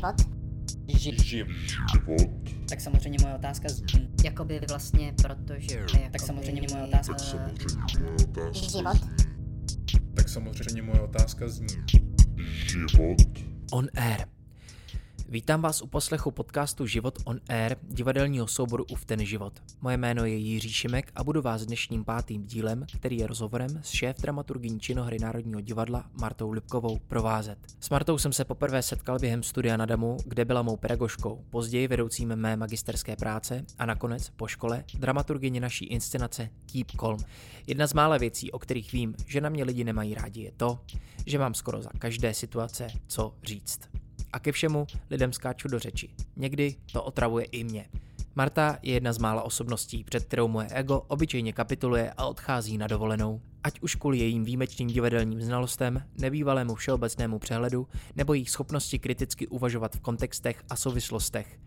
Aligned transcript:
Život. 0.00 1.20
Ži- 1.20 1.44
Život. 1.92 2.30
tak 2.68 2.80
samozřejmě 2.80 3.18
moje 3.22 3.34
otázka 3.34 3.68
z... 3.68 3.82
Jakoby 4.24 4.60
vlastně, 4.68 5.14
protože... 5.22 5.74
Jakoby, 5.74 6.10
Tak 6.12 6.20
samozřejmě 6.20 6.62
moje 6.72 6.84
otázka. 6.84 7.12
Tak 7.12 7.20
samozřejmě 7.22 7.58
moje 8.00 8.14
otázka. 8.14 8.52
Život. 8.52 8.96
Tak 10.14 10.28
samozřejmě 10.28 10.82
moje 10.82 11.00
otázka 11.00 11.48
zní. 11.48 11.66
Život. 12.66 13.16
On 13.72 13.88
Air. 13.96 14.26
Vítám 15.32 15.62
vás 15.62 15.82
u 15.82 15.86
poslechu 15.86 16.30
podcastu 16.30 16.86
Život 16.86 17.18
on 17.24 17.40
Air, 17.48 17.76
divadelního 17.82 18.46
souboru 18.46 18.84
Uf 18.90 19.04
ten 19.04 19.24
život. 19.24 19.62
Moje 19.80 19.96
jméno 19.96 20.24
je 20.24 20.36
Jiří 20.36 20.72
Šimek 20.72 21.12
a 21.14 21.24
budu 21.24 21.42
vás 21.42 21.66
dnešním 21.66 22.04
pátým 22.04 22.46
dílem, 22.46 22.86
který 22.96 23.18
je 23.18 23.26
rozhovorem 23.26 23.68
s 23.82 23.90
šéf 23.90 24.16
dramaturgyní 24.20 24.80
činohry 24.80 25.18
Národního 25.18 25.60
divadla 25.60 26.04
Martou 26.20 26.50
Lipkovou 26.50 26.98
provázet. 26.98 27.58
S 27.80 27.90
Martou 27.90 28.18
jsem 28.18 28.32
se 28.32 28.44
poprvé 28.44 28.82
setkal 28.82 29.18
během 29.18 29.42
studia 29.42 29.76
na 29.76 29.86
Damu, 29.86 30.16
kde 30.24 30.44
byla 30.44 30.62
mou 30.62 30.76
pedagožkou, 30.76 31.44
později 31.50 31.88
vedoucím 31.88 32.36
mé 32.36 32.56
magisterské 32.56 33.16
práce 33.16 33.64
a 33.78 33.86
nakonec 33.86 34.30
po 34.30 34.46
škole 34.46 34.84
dramaturgyně 34.98 35.60
naší 35.60 35.84
inscenace 35.84 36.50
Keep 36.72 36.90
Calm. 36.90 37.18
Jedna 37.66 37.86
z 37.86 37.94
mála 37.94 38.18
věcí, 38.18 38.52
o 38.52 38.58
kterých 38.58 38.92
vím, 38.92 39.14
že 39.26 39.40
na 39.40 39.48
mě 39.48 39.64
lidi 39.64 39.84
nemají 39.84 40.14
rádi, 40.14 40.42
je 40.42 40.52
to, 40.56 40.78
že 41.26 41.38
mám 41.38 41.54
skoro 41.54 41.82
za 41.82 41.90
každé 41.98 42.34
situace 42.34 42.88
co 43.06 43.34
říct 43.42 43.89
a 44.32 44.38
ke 44.38 44.52
všemu 44.52 44.86
lidem 45.10 45.32
skáču 45.32 45.68
do 45.68 45.78
řeči. 45.78 46.08
Někdy 46.36 46.74
to 46.92 47.02
otravuje 47.02 47.44
i 47.44 47.64
mě. 47.64 47.86
Marta 48.40 48.78
je 48.82 48.92
jedna 48.92 49.12
z 49.12 49.18
mála 49.18 49.42
osobností, 49.42 50.04
před 50.04 50.24
kterou 50.24 50.48
moje 50.48 50.68
ego 50.68 51.00
obyčejně 51.08 51.52
kapituluje 51.52 52.12
a 52.16 52.26
odchází 52.26 52.78
na 52.78 52.86
dovolenou. 52.86 53.40
Ať 53.64 53.80
už 53.80 53.94
kvůli 53.94 54.18
jejím 54.18 54.44
výjimečným 54.44 54.88
divadelním 54.88 55.42
znalostem, 55.42 56.02
nebývalému 56.18 56.74
všeobecnému 56.74 57.38
přehledu 57.38 57.88
nebo 58.16 58.34
jejich 58.34 58.50
schopnosti 58.50 58.98
kriticky 58.98 59.46
uvažovat 59.46 59.96
v 59.96 60.00
kontextech 60.00 60.62
a 60.70 60.76
souvislostech. 60.76 61.58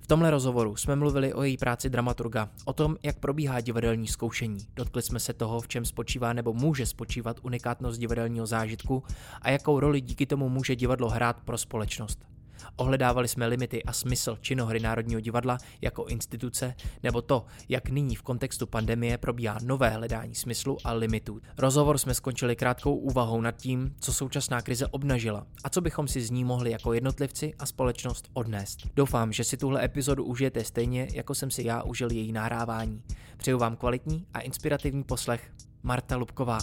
V 0.00 0.06
tomhle 0.06 0.30
rozhovoru 0.30 0.76
jsme 0.76 0.96
mluvili 0.96 1.34
o 1.34 1.42
její 1.42 1.56
práci 1.56 1.90
dramaturga, 1.90 2.48
o 2.64 2.72
tom, 2.72 2.96
jak 3.02 3.18
probíhá 3.18 3.60
divadelní 3.60 4.06
zkoušení. 4.06 4.58
Dotkli 4.76 5.02
jsme 5.02 5.20
se 5.20 5.32
toho, 5.32 5.60
v 5.60 5.68
čem 5.68 5.84
spočívá 5.84 6.32
nebo 6.32 6.52
může 6.52 6.86
spočívat 6.86 7.36
unikátnost 7.42 8.00
divadelního 8.00 8.46
zážitku 8.46 9.02
a 9.42 9.50
jakou 9.50 9.80
roli 9.80 10.00
díky 10.00 10.26
tomu 10.26 10.48
může 10.48 10.76
divadlo 10.76 11.08
hrát 11.08 11.40
pro 11.40 11.58
společnost. 11.58 12.29
Ohledávali 12.76 13.28
jsme 13.28 13.46
limity 13.46 13.82
a 13.84 13.92
smysl 13.92 14.38
činohry 14.40 14.80
Národního 14.80 15.20
divadla 15.20 15.58
jako 15.80 16.04
instituce, 16.04 16.74
nebo 17.02 17.22
to, 17.22 17.44
jak 17.68 17.88
nyní 17.88 18.16
v 18.16 18.22
kontextu 18.22 18.66
pandemie 18.66 19.18
probíhá 19.18 19.58
nové 19.62 19.90
hledání 19.90 20.34
smyslu 20.34 20.78
a 20.84 20.92
limitů. 20.92 21.40
Rozhovor 21.58 21.98
jsme 21.98 22.14
skončili 22.14 22.56
krátkou 22.56 22.94
úvahou 22.94 23.40
nad 23.40 23.56
tím, 23.56 23.94
co 24.00 24.12
současná 24.12 24.62
krize 24.62 24.86
obnažila 24.86 25.46
a 25.64 25.70
co 25.70 25.80
bychom 25.80 26.08
si 26.08 26.22
z 26.22 26.30
ní 26.30 26.44
mohli 26.44 26.70
jako 26.70 26.92
jednotlivci 26.92 27.54
a 27.58 27.66
společnost 27.66 28.30
odnést. 28.32 28.78
Doufám, 28.96 29.32
že 29.32 29.44
si 29.44 29.56
tuhle 29.56 29.84
epizodu 29.84 30.24
užijete 30.24 30.64
stejně, 30.64 31.08
jako 31.12 31.34
jsem 31.34 31.50
si 31.50 31.62
já 31.66 31.82
užil 31.82 32.12
její 32.12 32.32
nahrávání. 32.32 33.02
Přeju 33.36 33.58
vám 33.58 33.76
kvalitní 33.76 34.26
a 34.34 34.40
inspirativní 34.40 35.04
poslech. 35.04 35.52
Marta 35.82 36.16
Lubková. 36.16 36.58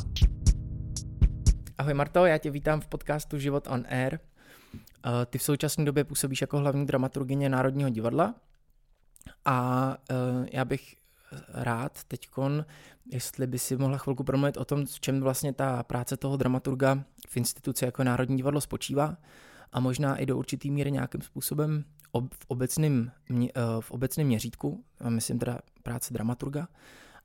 Ahoj 1.78 1.94
Marto, 1.94 2.26
já 2.26 2.38
tě 2.38 2.52
vítám 2.52 2.82
v 2.82 2.88
podcastu 2.88 3.40
Život 3.40 3.68
on 3.68 3.86
Air. 3.90 4.20
Eh, 5.06 5.26
Ty 5.26 5.38
v 5.38 5.44
současné 5.44 5.86
době 5.86 6.04
působíš 6.04 6.42
jako 6.42 6.58
hlavní 6.58 6.86
dramaturgyně 6.86 7.50
Národního 7.50 7.90
divadla 7.90 8.36
a 9.46 9.98
eh, 10.12 10.16
já 10.54 10.66
bych 10.66 10.96
rád 11.54 12.04
teďkon, 12.04 12.66
jestli 13.12 13.48
by 13.48 13.60
si 13.60 13.78
mohla 13.78 13.98
chvilku 13.98 14.24
promluvit 14.24 14.58
o 14.58 14.66
tom, 14.66 14.86
v 14.86 15.00
čem 15.00 15.22
vlastně 15.22 15.54
ta 15.54 15.84
práce 15.84 16.18
toho 16.18 16.38
dramaturga 16.38 17.04
v 17.28 17.38
instituci 17.38 17.86
jako 17.86 18.04
Národní 18.04 18.38
divadlo 18.38 18.62
spočívá 18.62 19.18
a 19.72 19.80
možná 19.80 20.18
i 20.18 20.26
do 20.26 20.38
určitý 20.38 20.72
míry 20.72 20.92
nějakým 20.92 21.22
způsobem 21.22 21.84
ob, 22.12 22.34
v, 22.34 22.46
obecným, 22.48 23.12
mě- 23.30 23.50
eh, 23.56 23.62
v 23.80 23.92
obecným 23.92 24.28
měřítku, 24.28 24.84
myslím 25.10 25.40
teda 25.40 25.60
práce 25.84 26.14
dramaturga. 26.14 26.68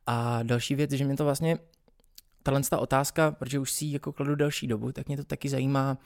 A 0.06 0.42
další 0.42 0.74
věc, 0.74 0.90
že 0.90 1.04
mě 1.04 1.16
to 1.16 1.24
vlastně, 1.24 1.58
tahle 2.42 2.60
ta 2.70 2.78
otázka, 2.78 3.32
protože 3.32 3.58
už 3.58 3.72
si 3.72 3.84
ji 3.84 3.92
jako 3.92 4.12
kladu 4.12 4.34
delší 4.34 4.66
dobu, 4.66 4.92
tak 4.92 5.08
mě 5.08 5.16
to 5.16 5.24
taky 5.24 5.48
zajímá, 5.48 5.98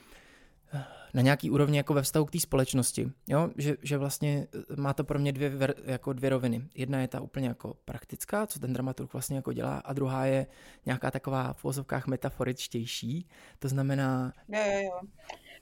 na 1.14 1.22
nějaký 1.22 1.50
úrovni 1.50 1.76
jako 1.76 1.94
ve 1.94 2.02
vztahu 2.02 2.24
k 2.24 2.30
té 2.30 2.40
společnosti, 2.40 3.12
jo? 3.28 3.50
Že, 3.56 3.76
že 3.82 3.98
vlastně 3.98 4.46
má 4.76 4.92
to 4.92 5.04
pro 5.04 5.18
mě 5.18 5.32
dvě, 5.32 5.48
ver, 5.50 5.74
jako 5.84 6.12
dvě 6.12 6.30
roviny. 6.30 6.62
Jedna 6.74 7.00
je 7.00 7.08
ta 7.08 7.20
úplně 7.20 7.48
jako 7.48 7.74
praktická, 7.84 8.46
co 8.46 8.58
ten 8.58 8.72
dramaturg 8.72 9.12
vlastně 9.12 9.36
jako 9.36 9.52
dělá, 9.52 9.78
a 9.78 9.92
druhá 9.92 10.26
je 10.26 10.46
nějaká 10.86 11.10
taková 11.10 11.52
v 11.52 11.64
vozovkách 11.64 12.06
metaforičtější, 12.06 13.28
to 13.58 13.68
znamená, 13.68 14.32
Jo, 14.48 14.60
jo, 14.66 14.80
jo. 14.80 15.00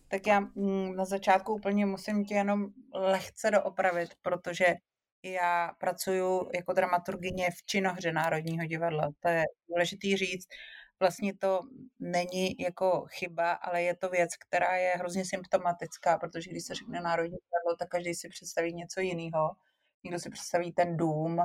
Tak 0.08 0.26
já 0.26 0.40
mm, 0.40 0.96
na 0.96 1.04
začátku 1.04 1.54
úplně 1.54 1.86
musím 1.86 2.24
tě 2.24 2.34
jenom 2.34 2.66
lehce 2.94 3.50
doopravit, 3.50 4.08
protože 4.22 4.74
já 5.22 5.72
pracuji 5.78 6.50
jako 6.54 6.72
dramaturgyně 6.72 7.50
v 7.50 7.66
činohře 7.66 8.12
Národního 8.12 8.66
divadla. 8.66 9.10
To 9.20 9.28
je 9.28 9.44
důležitý 9.68 10.16
říct. 10.16 10.48
Vlastně 11.04 11.36
to 11.36 11.60
není 11.98 12.56
jako 12.58 13.06
chyba, 13.08 13.52
ale 13.52 13.82
je 13.82 13.96
to 13.96 14.08
věc, 14.08 14.36
která 14.36 14.76
je 14.76 14.94
hrozně 14.96 15.24
symptomatická, 15.24 16.18
protože 16.18 16.50
když 16.50 16.64
se 16.64 16.74
řekne 16.74 17.00
Národní 17.00 17.36
divadlo, 17.36 17.76
tak 17.78 17.88
každý 17.88 18.14
si 18.14 18.28
představí 18.28 18.74
něco 18.74 19.00
jiného. 19.00 19.50
Někdo 20.04 20.18
si 20.18 20.30
představí 20.30 20.72
ten 20.72 20.96
dům, 20.96 21.40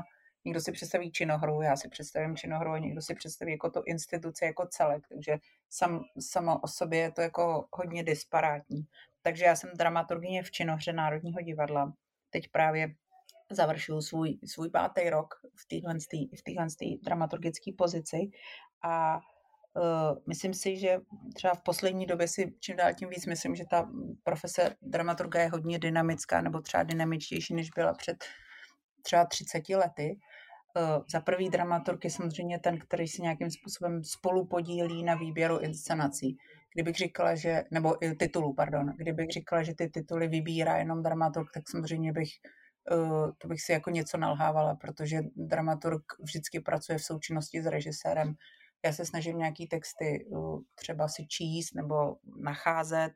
někdo 0.46 0.62
si 0.62 0.72
představí 0.72 1.12
činohru, 1.12 1.62
já 1.62 1.76
si 1.76 1.90
představím 1.90 2.38
činohru 2.38 2.72
a 2.72 2.80
někdo 2.80 3.02
si 3.02 3.16
představí 3.16 3.52
jako 3.52 3.70
tu 3.70 3.82
instituci 3.86 4.46
jako 4.46 4.68
celek, 4.68 5.08
takže 5.08 5.38
sam, 5.70 6.04
samo 6.20 6.60
o 6.60 6.68
sobě 6.68 7.00
je 7.00 7.12
to 7.12 7.22
jako 7.22 7.68
hodně 7.72 8.04
disparátní. 8.04 8.88
Takže 9.22 9.46
já 9.46 9.56
jsem 9.56 9.70
dramaturgyně 9.78 10.44
v 10.44 10.52
činohře 10.52 10.94
Národního 10.94 11.42
divadla. 11.42 11.94
Teď 12.30 12.48
právě 12.52 12.96
završuju 13.52 14.02
svůj, 14.02 14.40
svůj 14.46 14.70
pátý 14.70 15.10
rok 15.10 15.36
v 15.56 15.66
téhle 15.68 15.96
v 16.38 16.44
téhle 16.44 16.68
dramaturgické 17.04 17.72
pozici 17.78 18.18
a 18.84 19.20
myslím 20.28 20.54
si, 20.54 20.78
že 20.78 20.98
třeba 21.34 21.54
v 21.54 21.64
poslední 21.64 22.06
době 22.06 22.28
si 22.28 22.54
čím 22.60 22.76
dál 22.76 22.94
tím 22.94 23.10
víc 23.10 23.26
myslím, 23.26 23.56
že 23.56 23.64
ta 23.70 23.90
profese 24.24 24.76
dramaturga 24.82 25.42
je 25.42 25.50
hodně 25.50 25.80
dynamická 25.80 26.42
nebo 26.42 26.62
třeba 26.62 26.84
dynamičtější, 26.84 27.54
než 27.54 27.70
byla 27.76 27.94
před 27.94 28.26
třeba 29.02 29.26
30 29.26 29.70
lety. 29.70 30.20
Uh, 30.78 31.04
za 31.12 31.22
prvý 31.22 31.50
dramaturg 31.50 32.04
je 32.04 32.10
samozřejmě 32.10 32.60
ten, 32.60 32.80
který 32.80 33.08
se 33.08 33.22
nějakým 33.22 33.52
způsobem 33.52 34.04
spolu 34.04 34.46
podílí 34.46 35.04
na 35.04 35.16
výběru 35.16 35.60
inscenací. 35.60 36.38
Kdybych 36.74 36.96
říkala, 36.96 37.36
že, 37.36 37.64
nebo 37.72 37.96
titulů, 38.20 38.54
pardon, 38.54 38.94
kdybych 38.98 39.30
říkala, 39.30 39.64
že 39.64 39.76
ty 39.76 39.90
tituly 39.90 40.28
vybírá 40.28 40.78
jenom 40.78 41.04
dramaturg, 41.04 41.48
tak 41.54 41.70
samozřejmě 41.70 42.12
bych 42.12 42.30
uh, 42.92 43.32
to 43.38 43.48
bych 43.48 43.62
si 43.62 43.72
jako 43.72 43.90
něco 43.90 44.18
nalhávala, 44.18 44.76
protože 44.76 45.22
dramaturg 45.36 46.02
vždycky 46.20 46.60
pracuje 46.60 46.98
v 46.98 47.04
součinnosti 47.04 47.62
s 47.62 47.66
režisérem. 47.66 48.36
Já 48.86 48.94
se 48.94 49.06
snažím 49.06 49.38
nějaký 49.38 49.68
texty 49.68 50.26
uh, 50.30 50.62
třeba 50.76 51.08
si 51.08 51.26
číst 51.26 51.76
nebo 51.76 52.16
nacházet, 52.36 53.12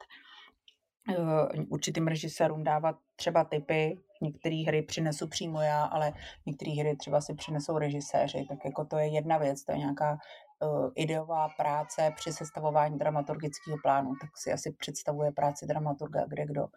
uh, 1.18 1.63
určitým 1.69 2.07
režisérům 2.07 2.63
dávat 2.63 2.96
třeba 3.16 3.44
typy, 3.44 4.00
některé 4.22 4.63
hry 4.68 4.81
přinesu 4.81 5.28
přímo 5.28 5.62
já, 5.62 5.84
ale 5.84 6.13
některé 6.46 6.72
hry 6.72 6.96
třeba 6.96 7.22
si 7.22 7.34
přinesou 7.34 7.78
režiséři, 7.78 8.46
tak 8.50 8.66
jako 8.66 8.85
to 8.85 8.97
je 8.97 9.07
jedna 9.07 9.38
věc, 9.38 9.63
to 9.63 9.72
je 9.72 9.78
nějaká 9.78 10.12
uh, 10.12 10.91
ideová 10.96 11.50
práce 11.50 12.13
při 12.16 12.34
sestavování 12.34 12.97
dramaturgického 12.97 13.78
plánu, 13.84 14.13
tak 14.22 14.29
si 14.38 14.53
asi 14.53 14.72
představuje 14.72 15.31
práci 15.31 15.66
dramaturga 15.66 16.25
kde 16.28 16.46
kdo. 16.46 16.68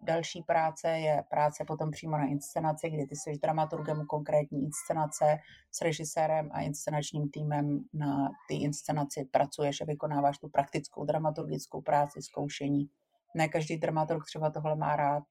Další 0.00 0.42
práce 0.42 0.88
je 0.88 1.24
práce 1.30 1.64
potom 1.64 1.90
přímo 1.90 2.18
na 2.18 2.26
inscenaci, 2.26 2.90
kdy 2.90 3.06
ty 3.06 3.16
jsi 3.16 3.38
dramaturgem 3.42 4.06
konkrétní 4.06 4.64
inscenace 4.64 5.38
s 5.70 5.80
režisérem 5.80 6.48
a 6.52 6.60
inscenačním 6.60 7.30
týmem 7.30 7.80
na 7.94 8.28
té 8.48 8.54
inscenaci 8.54 9.24
pracuješ 9.30 9.80
a 9.80 9.84
vykonáváš 9.84 10.38
tu 10.38 10.48
praktickou 10.48 11.04
dramaturgickou 11.04 11.80
práci, 11.80 12.22
zkoušení. 12.22 12.90
Ne 13.36 13.48
každý 13.48 13.76
dramaturg 13.76 14.24
třeba 14.26 14.50
tohle 14.50 14.76
má 14.76 14.96
rád, 14.96 15.22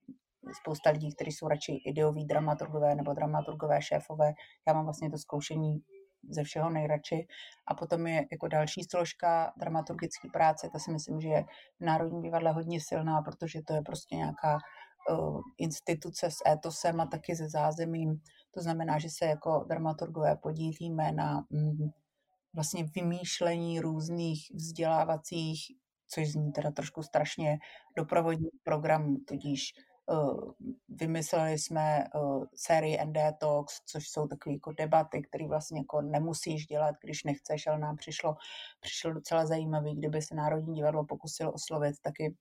spousta 0.53 0.89
lidí, 0.89 1.15
kteří 1.15 1.31
jsou 1.31 1.47
radši 1.47 1.71
ideoví 1.85 2.25
dramaturgové 2.25 2.95
nebo 2.95 3.13
dramaturgové 3.13 3.81
šéfové. 3.81 4.33
Já 4.67 4.73
mám 4.73 4.83
vlastně 4.83 5.11
to 5.11 5.17
zkoušení 5.17 5.79
ze 6.29 6.43
všeho 6.43 6.69
nejradši. 6.69 7.27
A 7.67 7.75
potom 7.75 8.07
je 8.07 8.25
jako 8.31 8.47
další 8.47 8.83
složka 8.83 9.53
dramaturgické 9.57 10.29
práce, 10.33 10.69
ta 10.73 10.79
si 10.79 10.91
myslím, 10.91 11.21
že 11.21 11.27
je 11.27 11.43
v 11.79 11.85
Národním 11.85 12.21
divadle 12.21 12.51
hodně 12.51 12.81
silná, 12.81 13.21
protože 13.21 13.61
to 13.61 13.73
je 13.73 13.81
prostě 13.81 14.15
nějaká 14.15 14.57
uh, 15.09 15.41
instituce 15.57 16.31
s 16.31 16.37
étosem 16.47 17.01
a 17.01 17.05
taky 17.05 17.35
se 17.35 17.49
zázemím. 17.49 18.21
To 18.51 18.61
znamená, 18.61 18.99
že 18.99 19.09
se 19.09 19.25
jako 19.25 19.65
dramaturgové 19.69 20.35
podílíme 20.35 21.11
na 21.11 21.45
mm, 21.49 21.89
vlastně 22.53 22.85
vymýšlení 22.95 23.79
různých 23.79 24.51
vzdělávacích, 24.53 25.59
což 26.07 26.31
zní 26.31 26.51
teda 26.51 26.71
trošku 26.71 27.03
strašně, 27.03 27.57
doprovodních 27.97 28.59
programů, 28.63 29.17
tudíž 29.27 29.73
vymysleli 30.89 31.57
jsme 31.57 32.03
uh, 32.15 32.45
sérii 32.55 33.05
ND 33.05 33.17
Talks, 33.39 33.81
což 33.85 34.09
jsou 34.09 34.27
takové 34.27 34.53
jako 34.53 34.71
debaty, 34.71 35.21
které 35.21 35.47
vlastně 35.47 35.79
jako 35.79 36.01
nemusíš 36.01 36.65
dělat, 36.65 36.95
když 37.03 37.23
nechceš, 37.23 37.67
ale 37.67 37.79
nám 37.79 37.95
přišlo, 37.95 38.35
přišlo 38.79 39.13
docela 39.13 39.45
zajímavý, 39.45 39.95
kdyby 39.95 40.21
se 40.21 40.35
Národní 40.35 40.75
divadlo 40.75 41.05
pokusilo 41.05 41.51
oslovit 41.51 41.95
taky 42.01 42.35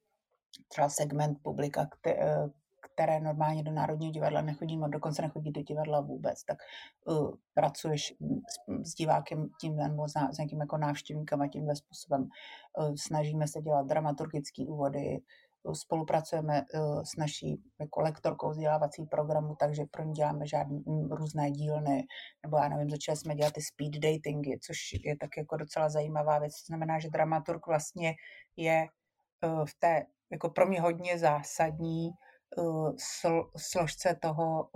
třeba 0.69 0.89
segment 0.89 1.39
publika, 1.43 1.85
kte- 1.85 2.51
které 2.93 3.21
normálně 3.21 3.63
do 3.63 3.73
Národního 3.73 4.13
divadla 4.13 4.41
nechodí, 4.41 4.81
a 4.83 4.89
dokonce 4.89 5.23
nechodí 5.23 5.51
do 5.51 5.63
divadla 5.63 6.01
vůbec, 6.01 6.45
tak 6.45 6.59
uh, 7.07 7.35
pracuješ 7.55 8.15
s, 8.49 8.89
s 8.91 8.95
divákem 8.95 9.49
tím 9.61 9.77
nebo 9.77 10.09
s, 10.09 10.13
s 10.33 10.39
nějakým 10.39 10.61
jako 10.61 10.77
návštěvníkem 10.77 11.43
a 11.43 11.49
tímhle 11.49 11.77
způsobem. 11.77 12.29
Uh, 12.79 12.95
snažíme 12.95 13.49
se 13.49 13.63
dělat 13.63 13.87
dramaturgické 13.87 14.63
úvody, 14.63 15.19
spolupracujeme 15.75 16.63
s 17.05 17.17
naší 17.17 17.63
jako 17.81 18.01
lektorkou 18.01 18.51
vzdělávací 18.51 19.07
programu, 19.07 19.57
takže 19.61 19.85
pro 19.91 20.05
ní 20.05 20.13
děláme 20.13 20.47
žádné 20.47 20.79
různé 21.11 21.51
dílny, 21.51 22.07
nebo 22.43 22.57
já 22.57 22.69
nevím, 22.69 22.91
začali 22.91 23.17
jsme 23.17 23.35
dělat 23.35 23.53
ty 23.53 23.63
speed 23.63 23.93
datingy, 23.93 24.59
což 24.67 24.77
je 25.05 25.17
tak 25.17 25.31
jako 25.37 25.57
docela 25.57 25.89
zajímavá 25.89 26.39
věc. 26.39 26.53
To 26.53 26.67
znamená, 26.67 26.99
že 26.99 27.11
dramaturg 27.11 27.67
vlastně 27.67 28.15
je 28.57 28.87
v 29.65 29.75
té 29.79 30.03
jako 30.33 30.51
pro 30.51 30.67
mě 30.67 30.81
hodně 30.81 31.19
zásadní 31.19 32.11
složce 33.57 34.17
toho, 34.23 34.71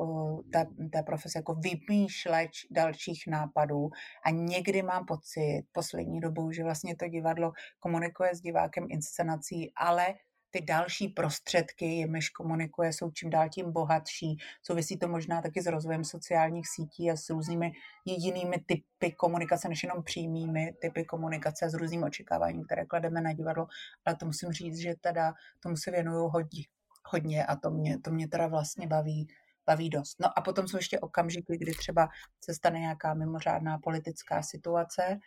té, 0.52 0.66
té 0.92 1.02
profese, 1.02 1.38
jako 1.38 1.54
vymýšleč 1.54 2.50
dalších 2.70 3.24
nápadů 3.26 3.88
a 4.24 4.30
někdy 4.30 4.82
mám 4.82 5.06
pocit 5.06 5.62
poslední 5.72 6.20
dobou, 6.20 6.52
že 6.52 6.64
vlastně 6.64 6.96
to 6.96 7.08
divadlo 7.08 7.52
komunikuje 7.78 8.34
s 8.34 8.40
divákem 8.40 8.86
inscenací, 8.90 9.72
ale 9.76 10.14
ty 10.50 10.60
další 10.60 11.08
prostředky, 11.08 11.84
jimiž 11.86 12.28
komunikuje, 12.28 12.92
jsou 12.92 13.10
čím 13.10 13.30
dál 13.30 13.48
tím 13.48 13.72
bohatší. 13.72 14.36
Souvisí 14.62 14.98
to 14.98 15.08
možná 15.08 15.42
taky 15.42 15.62
s 15.62 15.66
rozvojem 15.66 16.04
sociálních 16.04 16.68
sítí 16.68 17.10
a 17.10 17.16
s 17.16 17.30
různými 17.30 17.72
jedinými 18.04 18.56
typy 18.66 19.12
komunikace, 19.12 19.68
než 19.68 19.82
jenom 19.82 20.02
přímými 20.04 20.74
typy 20.80 21.04
komunikace 21.04 21.70
s 21.70 21.74
různým 21.74 22.02
očekáváním, 22.02 22.64
které 22.64 22.86
klademe 22.86 23.20
na 23.20 23.32
divadlo. 23.32 23.66
Ale 24.04 24.16
to 24.16 24.26
musím 24.26 24.52
říct, 24.52 24.78
že 24.78 24.94
teda 25.00 25.32
tomu 25.60 25.76
se 25.76 25.90
věnuju 25.90 26.28
hodně, 26.28 26.62
hodně 27.04 27.46
a 27.46 27.56
to 27.56 27.70
mě, 27.70 28.00
to 28.00 28.10
mě 28.10 28.28
teda 28.28 28.46
vlastně 28.46 28.86
baví, 28.86 29.28
baví 29.66 29.90
dost. 29.90 30.20
No 30.20 30.38
a 30.38 30.40
potom 30.40 30.68
jsou 30.68 30.76
ještě 30.76 31.00
okamžiky, 31.00 31.56
kdy 31.56 31.72
třeba 31.72 32.08
se 32.44 32.54
stane 32.54 32.78
nějaká 32.78 33.14
mimořádná 33.14 33.78
politická 33.78 34.42
situace, 34.42 35.18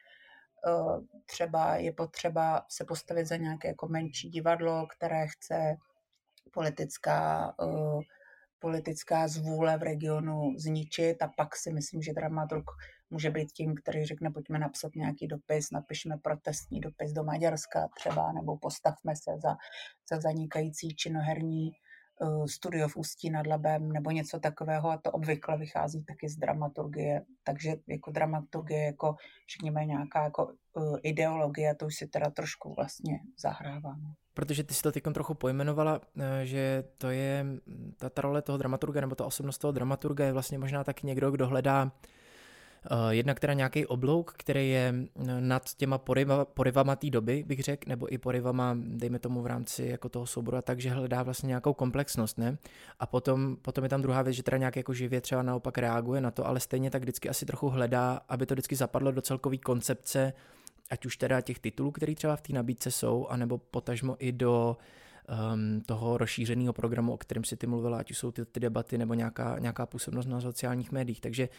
třeba 1.26 1.76
je 1.76 1.92
potřeba 1.92 2.66
se 2.70 2.86
postavit 2.86 3.26
za 3.26 3.36
nějaké 3.36 3.68
jako 3.68 3.88
menší 3.88 4.30
divadlo, 4.30 4.88
které 4.98 5.28
chce 5.28 5.76
politická, 6.54 7.54
uh, 7.62 8.02
politická 8.60 9.28
zvůle 9.28 9.78
v 9.78 9.84
regionu 9.84 10.54
zničit 10.58 11.22
a 11.22 11.28
pak 11.38 11.56
si 11.56 11.74
myslím, 11.74 12.02
že 12.02 12.14
dramaturg 12.14 12.64
může 13.10 13.30
být 13.30 13.52
tím, 13.52 13.76
který 13.76 14.06
řekne, 14.06 14.32
pojďme 14.32 14.60
napsat 14.60 14.96
nějaký 14.96 15.28
dopis, 15.28 15.72
napišme 15.72 16.18
protestní 16.18 16.80
dopis 16.80 17.12
do 17.12 17.24
Maďarska 17.24 17.90
třeba, 17.96 18.32
nebo 18.32 18.58
postavme 18.58 19.16
se 19.16 19.32
za, 19.44 19.56
za 20.10 20.22
zanikající 20.22 20.96
činoherní 20.96 21.72
Eh, 21.72 21.93
studio 22.46 22.88
v 22.88 22.98
Ústí 22.98 23.30
nad 23.30 23.48
Labem 23.48 23.92
nebo 23.92 24.12
něco 24.12 24.40
takového 24.40 24.90
a 24.90 24.98
to 24.98 25.12
obvykle 25.12 25.58
vychází 25.58 26.04
taky 26.04 26.30
z 26.30 26.36
dramaturgie, 26.36 27.22
takže 27.44 27.76
jako 27.88 28.12
dramaturgie 28.12 28.84
jako 28.84 29.16
řekněme 29.54 29.86
nějaká 29.86 30.24
jako 30.24 30.54
uh, 30.74 30.98
ideologie, 31.04 31.76
to 31.76 31.86
už 31.86 31.96
si 31.96 32.08
teda 32.08 32.30
trošku 32.30 32.74
vlastně 32.74 33.20
zahrávám. 33.40 34.14
Protože 34.34 34.64
ty 34.64 34.74
si 34.74 34.82
to 34.82 34.92
teď 34.92 35.04
trochu 35.14 35.34
pojmenovala, 35.34 36.02
eh, 36.20 36.46
že 36.46 36.84
to 36.98 37.10
je 37.10 37.46
ta, 37.98 38.10
ta 38.10 38.22
role 38.22 38.42
toho 38.42 38.58
dramaturga 38.58 39.02
nebo 39.02 39.16
ta 39.16 39.26
osobnost 39.26 39.58
toho 39.58 39.72
dramaturga 39.72 40.26
je 40.26 40.34
vlastně 40.34 40.58
možná 40.58 40.84
tak 40.84 41.04
někdo, 41.04 41.32
kdo 41.32 41.48
hledá 41.48 41.92
jednak 43.10 43.40
teda 43.40 43.54
nějaký 43.54 43.86
oblouk, 43.86 44.34
který 44.38 44.70
je 44.70 44.94
eh, 44.96 45.42
nad 45.42 45.76
těma 45.78 45.98
poryva, 45.98 46.46
porivama 46.46 46.96
té 46.96 47.10
doby, 47.10 47.44
bych 47.48 47.60
řekl, 47.64 47.90
nebo 47.90 48.14
i 48.14 48.18
porivama, 48.18 48.78
dejme 48.80 49.20
tomu 49.20 49.42
v 49.42 49.46
rámci 49.48 49.86
jako 49.86 50.10
toho 50.10 50.26
souboru, 50.26 50.58
a 50.58 50.62
takže 50.62 50.90
hledá 50.90 51.24
vlastně 51.24 51.48
nějakou 51.48 51.74
komplexnost, 51.74 52.38
ne? 52.38 52.58
A 53.00 53.06
potom, 53.06 53.58
potom 53.62 53.84
je 53.84 53.90
tam 53.90 54.02
druhá 54.02 54.22
věc, 54.22 54.36
že 54.36 54.44
teda 54.44 54.58
nějak 54.58 54.76
jako 54.76 54.94
živě 54.94 55.22
třeba 55.22 55.42
naopak 55.42 55.78
reaguje 55.78 56.22
na 56.22 56.32
to, 56.32 56.48
ale 56.48 56.60
stejně 56.60 56.92
tak 56.92 57.02
vždycky 57.02 57.30
asi 57.30 57.46
trochu 57.46 57.70
hledá, 57.70 58.22
aby 58.30 58.46
to 58.46 58.54
vždycky 58.54 58.76
zapadlo 58.76 59.12
do 59.12 59.22
celkové 59.22 59.58
koncepce, 59.58 60.34
ať 60.90 61.06
už 61.06 61.18
teda 61.18 61.42
těch 61.42 61.60
titulů, 61.60 61.92
které 61.92 62.16
třeba 62.16 62.36
v 62.36 62.42
té 62.42 62.54
nabídce 62.54 62.92
jsou, 62.92 63.28
anebo 63.28 63.58
potažmo 63.58 64.16
i 64.20 64.32
do 64.32 64.78
um, 65.54 65.82
toho 65.82 66.18
rozšířeného 66.18 66.74
programu, 66.74 67.14
o 67.14 67.18
kterém 67.18 67.44
si 67.44 67.58
ty 67.58 67.68
mluvila, 67.68 67.98
ať 67.98 68.12
už 68.12 68.18
jsou 68.18 68.32
ty, 68.32 68.46
ty 68.46 68.60
debaty 68.60 68.98
nebo 68.98 69.14
nějaká, 69.14 69.60
nějaká 69.60 69.86
působnost 69.86 70.26
na 70.26 70.42
sociálních 70.42 70.92
médiích. 70.92 71.22
Takže 71.22 71.50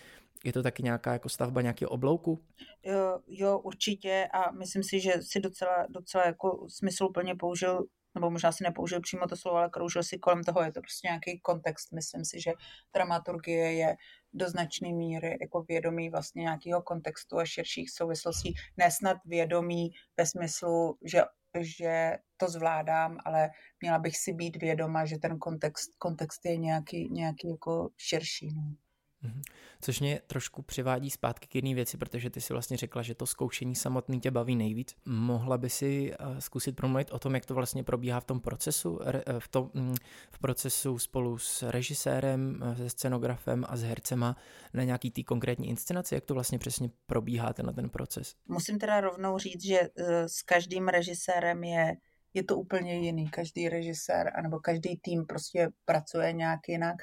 je 0.45 0.53
to 0.53 0.63
taky 0.63 0.83
nějaká 0.83 1.13
jako 1.13 1.29
stavba 1.29 1.61
nějakého 1.61 1.91
oblouku? 1.91 2.41
Jo, 2.83 3.21
jo, 3.27 3.59
určitě 3.59 4.29
a 4.33 4.51
myslím 4.51 4.83
si, 4.83 5.01
že 5.01 5.13
si 5.21 5.41
docela, 5.41 5.87
docela 5.89 6.27
jako 6.27 6.67
smysluplně 6.69 7.35
použil 7.35 7.87
nebo 8.15 8.31
možná 8.31 8.53
si 8.53 8.65
nepoužil 8.65 9.01
přímo 9.01 9.27
to 9.27 9.37
slovo, 9.37 9.57
ale 9.57 9.71
kroužil 9.71 10.03
si 10.03 10.19
kolem 10.19 10.45
toho, 10.45 10.63
je 10.63 10.73
to 10.73 10.81
prostě 10.81 11.09
nějaký 11.09 11.41
kontext. 11.41 11.93
Myslím 11.93 12.25
si, 12.25 12.41
že 12.41 12.53
dramaturgie 12.95 13.73
je 13.73 13.97
do 14.33 14.49
značné 14.49 14.93
míry 14.93 15.39
jako 15.41 15.63
vědomí 15.63 16.11
vlastně 16.11 16.43
nějakého 16.43 16.83
kontextu 16.83 17.39
a 17.39 17.45
širších 17.45 17.91
souvislostí. 17.91 18.55
Nesnad 18.77 19.17
vědomí 19.25 19.91
ve 20.17 20.27
smyslu, 20.27 20.99
že 21.05 21.23
že 21.61 22.19
to 22.37 22.49
zvládám, 22.49 23.19
ale 23.25 23.51
měla 23.81 23.99
bych 23.99 24.17
si 24.17 24.33
být 24.33 24.57
vědoma, 24.57 25.05
že 25.05 25.19
ten 25.19 25.39
kontext, 25.39 25.91
kontext 25.99 26.45
je 26.45 26.57
nějaký, 26.57 27.09
nějaký 27.11 27.49
jako 27.51 27.89
širší. 27.97 28.49
No. 28.55 28.84
Mhm. 29.25 29.43
Což 29.81 30.01
mě 30.01 30.21
trošku 30.27 30.63
přivádí 30.63 31.11
zpátky 31.11 31.47
k 31.49 31.55
jedné 31.55 31.75
věci, 31.75 31.97
protože 31.97 32.31
ty 32.31 32.41
si 32.41 32.53
vlastně 32.53 32.77
řekla, 32.77 33.03
že 33.03 33.15
to 33.15 33.27
zkoušení 33.27 33.75
samotný 33.75 34.21
tě 34.21 34.31
baví 34.31 34.57
nejvíc. 34.57 34.97
Mohla 35.05 35.59
by 35.59 35.71
si 35.71 36.13
eh, 36.13 36.41
zkusit 36.41 36.77
promluvit 36.77 37.11
o 37.11 37.19
tom, 37.19 37.35
jak 37.35 37.47
to 37.47 37.55
vlastně 37.55 37.85
probíhá 37.85 38.21
v 38.21 38.25
tom 38.25 38.41
procesu, 38.41 39.01
eh, 39.07 39.23
v, 39.39 39.49
tom, 39.49 39.71
mm, 39.75 39.95
v 40.31 40.39
procesu 40.39 40.99
spolu 40.99 41.39
s 41.39 41.63
režisérem, 41.63 42.63
eh, 42.63 42.77
se 42.77 42.91
scenografem 42.91 43.65
a 43.69 43.77
s 43.77 43.83
hercema 43.83 44.37
na 44.75 44.85
nějaký 44.85 45.11
tý 45.11 45.25
konkrétní 45.25 45.69
inscenaci, 45.69 46.15
jak 46.15 46.25
to 46.25 46.35
vlastně 46.35 46.59
přesně 46.59 46.91
probíhá 47.07 47.53
ten, 47.53 47.75
ten 47.75 47.89
proces? 47.89 48.35
Musím 48.49 48.79
teda 48.79 49.01
rovnou 49.01 49.39
říct, 49.39 49.65
že 49.65 49.81
s 50.27 50.43
každým 50.43 50.89
režisérem 50.89 51.65
je 51.65 51.97
je 52.35 52.45
to 52.45 52.57
úplně 52.57 52.99
jiný. 52.99 53.31
Každý 53.31 53.69
režisér 53.69 54.33
anebo 54.35 54.61
každý 54.61 54.97
tým 54.97 55.27
prostě 55.27 55.69
pracuje 55.85 56.33
nějak 56.33 56.61
jinak. 56.69 56.97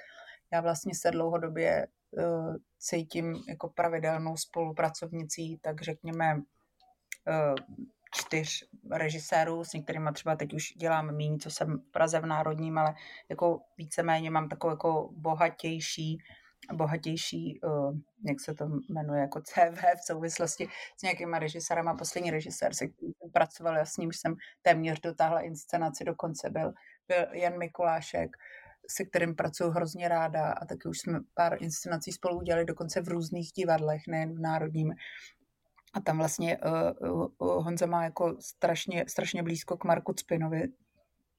Já 0.53 0.61
vlastně 0.61 0.95
se 0.95 1.11
dlouhodobě 1.11 1.87
uh, 1.87 2.00
cítím 2.79 3.35
jako 3.47 3.69
pravidelnou 3.69 4.37
spolupracovnicí, 4.37 5.57
tak 5.57 5.81
řekněme 5.81 6.35
uh, 6.35 7.55
čtyř 8.13 8.69
režisérů, 8.91 9.63
s 9.63 9.73
některými 9.73 10.09
třeba 10.13 10.35
teď 10.35 10.53
už 10.53 10.73
dělám 10.77 11.15
méně, 11.15 11.37
co 11.37 11.51
jsem 11.51 11.77
v 11.77 11.91
Praze 11.91 12.19
v 12.19 12.25
Národním, 12.25 12.77
ale 12.77 12.93
jako 13.29 13.61
víceméně 13.77 14.31
mám 14.31 14.49
takovou 14.49 14.71
jako 14.71 15.09
bohatější 15.11 16.17
bohatější, 16.73 17.59
uh, 17.63 17.97
jak 18.27 18.39
se 18.39 18.53
to 18.53 18.65
jmenuje, 18.89 19.21
jako 19.21 19.41
CV 19.41 19.81
v 20.01 20.05
souvislosti 20.05 20.67
s 20.97 21.01
nějakýma 21.01 21.39
režisérama. 21.39 21.95
Poslední 21.95 22.31
režisér, 22.31 22.73
se 22.73 22.87
kterým 22.87 23.13
pracoval, 23.33 23.75
já 23.75 23.85
s 23.85 23.97
ním 23.97 24.13
jsem 24.13 24.35
téměř 24.61 24.99
dotáhla 24.99 25.41
inscenaci, 25.41 26.03
dokonce 26.03 26.49
byl, 26.49 26.73
byl 27.07 27.25
Jan 27.33 27.57
Mikulášek, 27.57 28.37
se 28.91 29.05
kterým 29.05 29.35
pracuji 29.35 29.71
hrozně 29.71 30.07
ráda 30.07 30.51
a 30.51 30.65
taky 30.65 30.89
už 30.89 30.99
jsme 30.99 31.19
pár 31.33 31.63
inscenací 31.63 32.11
spolu 32.11 32.37
udělali 32.37 32.65
dokonce 32.65 33.01
v 33.01 33.07
různých 33.07 33.51
divadlech, 33.51 34.01
nejen 34.07 34.35
v 34.35 34.39
Národním. 34.39 34.93
A 35.93 36.01
tam 36.01 36.17
vlastně 36.17 36.57
uh, 37.01 37.27
uh, 37.37 37.63
Honza 37.63 37.85
má 37.85 38.03
jako 38.03 38.35
strašně, 38.39 39.05
strašně 39.07 39.43
blízko 39.43 39.77
k 39.77 39.83
Marku 39.83 40.13
Cpinovi, 40.13 40.67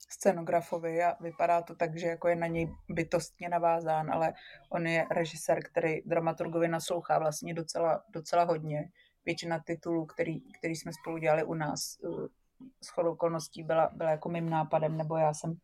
scenografovi 0.09 1.03
a 1.03 1.17
vypadá 1.21 1.63
to 1.63 1.75
tak, 1.75 1.99
že 1.99 2.07
jako 2.07 2.29
je 2.29 2.37
na 2.37 2.47
něj 2.47 2.75
bytostně 2.89 3.49
navázán, 3.49 4.13
ale 4.13 4.33
on 4.71 4.87
je 4.87 5.07
režisér, 5.11 5.65
který 5.65 6.03
dramaturgovi 6.07 6.69
naslouchá 6.69 7.19
vlastně 7.19 7.55
docela, 7.55 8.05
docela 8.11 8.45
hodně. 8.45 8.91
Většina 9.25 9.63
titulů, 9.67 10.07
který, 10.07 10.41
který 10.59 10.77
jsme 10.77 10.93
spolu 10.93 11.19
dělali 11.19 11.45
u 11.45 11.55
nás, 11.55 11.81
s 12.83 12.99
okolností 12.99 13.63
byla, 13.63 13.91
byla 13.93 14.11
jako 14.11 14.29
mým 14.29 14.51
nápadem, 14.51 14.97
nebo 14.97 15.17
já 15.17 15.35
jsem 15.35 15.55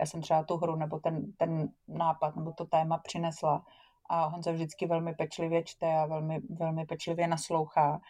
já 0.00 0.06
jsem 0.06 0.20
třeba 0.20 0.42
tu 0.42 0.56
hru 0.56 0.76
nebo 0.76 0.98
ten, 0.98 1.32
ten 1.32 1.68
nápad 1.88 2.36
nebo 2.36 2.52
to 2.52 2.64
téma 2.64 2.98
přinesla 2.98 3.64
a 4.08 4.26
Honza 4.26 4.52
vždycky 4.52 4.86
velmi 4.86 5.14
pečlivě 5.14 5.62
čte 5.64 5.94
a 5.94 6.06
velmi, 6.06 6.40
velmi 6.50 6.86
pečlivě 6.86 7.28
naslouchá. 7.28 8.00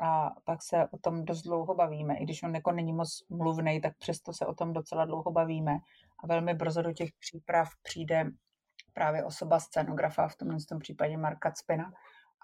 A 0.00 0.30
pak 0.44 0.62
se 0.62 0.88
o 0.90 0.98
tom 0.98 1.24
dost 1.24 1.42
dlouho 1.42 1.74
bavíme. 1.74 2.16
I 2.16 2.24
když 2.24 2.42
on 2.42 2.54
jako 2.54 2.72
není 2.72 2.92
moc 2.92 3.24
mluvný, 3.28 3.80
tak 3.80 3.98
přesto 3.98 4.32
se 4.32 4.46
o 4.46 4.54
tom 4.54 4.72
docela 4.72 5.04
dlouho 5.04 5.30
bavíme. 5.30 5.78
A 6.22 6.26
velmi 6.26 6.54
brzo 6.54 6.82
do 6.82 6.92
těch 6.92 7.10
příprav 7.20 7.68
přijde 7.82 8.30
právě 8.92 9.24
osoba 9.24 9.60
scenografa, 9.60 10.28
v 10.28 10.36
tomhle 10.36 10.58
tom 10.68 10.78
případě 10.78 11.16
Marka 11.16 11.50
Cpina, 11.50 11.92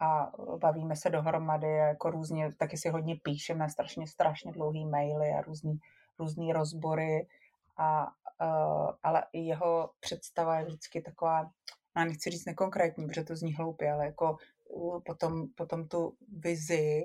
a 0.03 0.33
bavíme 0.59 0.97
se 0.97 1.11
dohromady, 1.11 1.71
jako 1.71 2.11
různě, 2.11 2.55
taky 2.59 2.77
si 2.77 2.89
hodně 2.89 3.17
píšeme, 3.23 3.69
strašně, 3.69 4.07
strašně 4.07 4.53
dlouhý 4.53 4.87
maily 4.87 5.31
a 5.31 5.41
různý, 5.41 5.79
různý 6.19 6.53
rozbory 6.53 7.27
a 7.77 8.07
uh, 8.41 8.91
ale 9.03 9.25
i 9.33 9.41
jeho 9.41 9.91
představa 10.01 10.59
je 10.59 10.65
vždycky 10.65 11.03
taková, 11.03 11.51
já 11.97 12.05
nechci 12.05 12.31
říct 12.31 12.45
nekonkrétní, 12.45 13.07
protože 13.07 13.25
to 13.25 13.37
zní 13.37 13.55
hloupě, 13.55 13.93
ale 13.93 14.07
jako 14.07 14.37
uh, 14.69 15.01
potom, 15.01 15.49
potom 15.55 15.89
tu 15.89 16.17
vizi, 16.39 17.05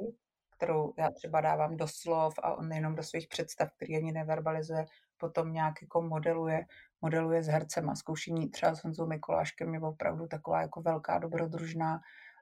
kterou 0.58 0.94
já 0.98 1.12
třeba 1.12 1.42
dávám 1.42 1.78
do 1.78 1.88
slov 1.88 2.34
a 2.44 2.54
on 2.54 2.72
jenom 2.72 2.96
do 2.96 3.04
svých 3.04 3.28
představ, 3.28 3.70
který 3.76 3.98
ani 3.98 4.12
neverbalizuje, 4.12 4.86
potom 5.18 5.54
nějak 5.54 5.82
jako 5.82 6.02
modeluje, 6.02 6.66
modeluje 7.02 7.44
s 7.44 7.48
hercema. 7.48 7.96
Zkoušení 7.96 8.50
třeba 8.50 8.76
s 8.76 8.84
Honzou 8.84 9.08
Mikuláškem 9.08 9.74
je 9.74 9.80
opravdu 9.80 10.28
taková 10.28 10.62
jako 10.62 10.82
velká 10.82 11.20
dobrodružná 11.20 12.02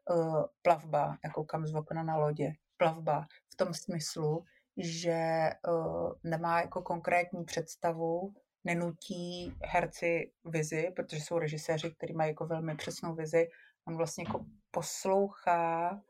uh, 0.09 0.43
plavba, 0.61 1.17
jako 1.23 1.43
kam 1.43 1.67
z 1.67 1.75
okna 1.75 2.03
na 2.03 2.17
lodě. 2.17 2.53
Plavba 2.77 3.27
v 3.53 3.55
tom 3.55 3.73
smyslu, 3.73 4.45
že 4.77 5.49
uh, 5.67 6.13
nemá 6.23 6.61
jako 6.61 6.81
konkrétní 6.81 7.45
představu, 7.45 8.33
nenutí 8.63 9.53
herci 9.63 10.31
vizi, 10.45 10.91
protože 10.95 11.21
jsou 11.21 11.39
režiséři, 11.39 11.91
kteří 11.91 12.13
mají 12.13 12.29
jako 12.29 12.45
velmi 12.45 12.75
přesnou 12.75 13.15
vizi. 13.15 13.47
On 13.87 13.97
vlastně 13.97 14.23
jako 14.27 14.45
poslouchá 14.71 16.01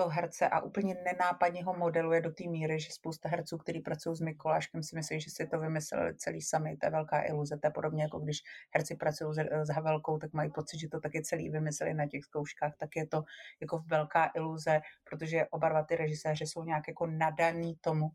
toho 0.00 0.10
herce 0.10 0.48
a 0.48 0.60
úplně 0.60 0.94
nenápadně 1.04 1.64
ho 1.64 1.74
modeluje 1.74 2.20
do 2.20 2.30
té 2.32 2.44
míry, 2.48 2.80
že 2.80 2.92
spousta 2.92 3.28
herců, 3.28 3.58
kteří 3.58 3.80
pracují 3.80 4.16
s 4.16 4.20
Mikuláškem, 4.20 4.82
si 4.82 4.96
myslí, 4.96 5.20
že 5.20 5.30
si 5.30 5.46
to 5.46 5.58
vymysleli 5.60 6.14
celý 6.16 6.42
sami. 6.42 6.76
To 6.76 6.86
je 6.86 6.90
velká 6.90 7.26
iluze. 7.26 7.58
To 7.58 7.66
je 7.66 7.70
podobně 7.70 8.02
jako 8.02 8.18
když 8.18 8.38
herci 8.74 8.96
pracují 8.96 9.34
s, 9.62 9.68
Havelkou, 9.68 10.18
tak 10.18 10.32
mají 10.32 10.50
pocit, 10.50 10.78
že 10.78 10.88
to 10.88 11.00
taky 11.00 11.22
celý 11.22 11.50
vymysleli 11.50 11.94
na 11.94 12.06
těch 12.06 12.24
zkouškách. 12.24 12.76
Tak 12.76 12.96
je 12.96 13.06
to 13.06 13.24
jako 13.60 13.84
velká 13.86 14.30
iluze, 14.34 14.80
protože 15.04 15.46
oba 15.50 15.68
dva 15.68 15.82
ty 15.82 15.96
režiséři 15.96 16.46
jsou 16.46 16.64
nějak 16.64 16.88
jako 16.88 17.06
nadaný 17.06 17.76
tomu, 17.80 18.10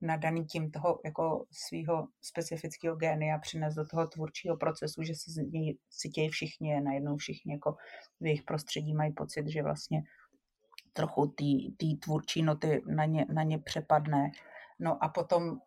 nadaný 0.00 0.44
tím 0.44 0.70
toho 0.70 1.00
jako 1.04 1.46
svého 1.50 2.08
specifického 2.22 2.96
génia 2.96 3.38
přines 3.38 3.74
do 3.74 3.86
toho 3.86 4.06
tvůrčího 4.06 4.56
procesu, 4.56 5.02
že 5.02 5.14
si, 5.14 5.30
si 5.90 6.08
tějí 6.08 6.28
všichni, 6.28 6.80
najednou 6.80 7.16
všichni 7.16 7.52
jako 7.52 7.76
v 8.20 8.26
jejich 8.26 8.42
prostředí 8.42 8.94
mají 8.94 9.12
pocit, 9.12 9.48
že 9.48 9.62
vlastně 9.62 10.02
trochu 10.98 11.26
té 11.76 11.86
tvůrčí 12.00 12.42
noty 12.42 12.82
na 12.86 13.04
ně, 13.04 13.26
na 13.32 13.42
ně 13.42 13.58
přepadne. 13.58 14.30
No 14.78 15.04
a 15.04 15.08
potom 15.08 15.58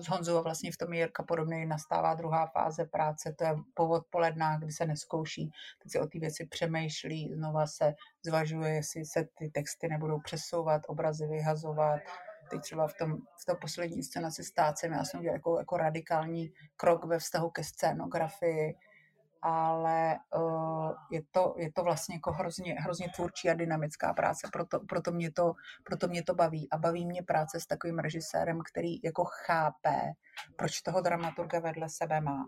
s 0.00 0.08
eh, 0.08 0.10
Honzou 0.10 0.42
vlastně 0.42 0.72
v 0.72 0.76
tom 0.76 0.92
Jirka 0.92 1.22
podobně 1.22 1.66
nastává 1.66 2.14
druhá 2.14 2.46
fáze 2.46 2.84
práce, 2.84 3.34
to 3.38 3.44
je 3.44 3.54
po 3.74 3.88
odpolednách, 3.88 4.60
kdy 4.60 4.72
se 4.72 4.86
neskouší, 4.86 5.50
teď 5.82 5.92
se 5.92 6.00
o 6.00 6.06
ty 6.06 6.18
věci 6.18 6.46
přemýšlí, 6.46 7.32
znova 7.34 7.66
se 7.66 7.94
zvažuje, 8.26 8.74
jestli 8.74 9.04
se 9.04 9.28
ty 9.34 9.48
texty 9.48 9.88
nebudou 9.88 10.20
přesouvat, 10.20 10.82
obrazy 10.86 11.26
vyhazovat, 11.26 12.00
teď 12.50 12.60
třeba 12.60 12.88
v 12.88 12.94
tom, 12.94 13.18
v 13.42 13.44
tom 13.46 13.56
poslední 13.60 14.02
scénaci 14.02 14.44
s 14.44 14.52
tácem, 14.52 14.92
já 14.92 15.04
jsem 15.04 15.20
udělal 15.20 15.36
jako, 15.36 15.58
jako 15.58 15.76
radikální 15.76 16.52
krok 16.76 17.04
ve 17.04 17.18
vztahu 17.18 17.50
ke 17.50 17.64
scénografii, 17.64 18.74
ale 19.42 20.18
uh, 20.36 20.92
je, 21.10 21.22
to, 21.30 21.54
je 21.58 21.72
to 21.72 21.82
vlastně 21.82 22.14
jako 22.14 22.32
hrozně, 22.32 22.74
hrozně 22.74 23.08
tvůrčí 23.14 23.50
a 23.50 23.54
dynamická 23.54 24.12
práce, 24.12 24.48
proto, 24.52 24.80
proto, 24.80 25.12
mě 25.12 25.32
to, 25.32 25.52
proto 25.84 26.08
mě 26.08 26.22
to 26.22 26.34
baví. 26.34 26.70
A 26.70 26.78
baví 26.78 27.06
mě 27.06 27.22
práce 27.22 27.60
s 27.60 27.66
takovým 27.66 27.98
režisérem, 27.98 28.58
který 28.72 29.02
jako 29.02 29.24
chápe, 29.24 30.12
proč 30.56 30.80
toho 30.80 31.00
dramaturga 31.00 31.60
vedle 31.60 31.88
sebe 31.88 32.20
má. 32.20 32.46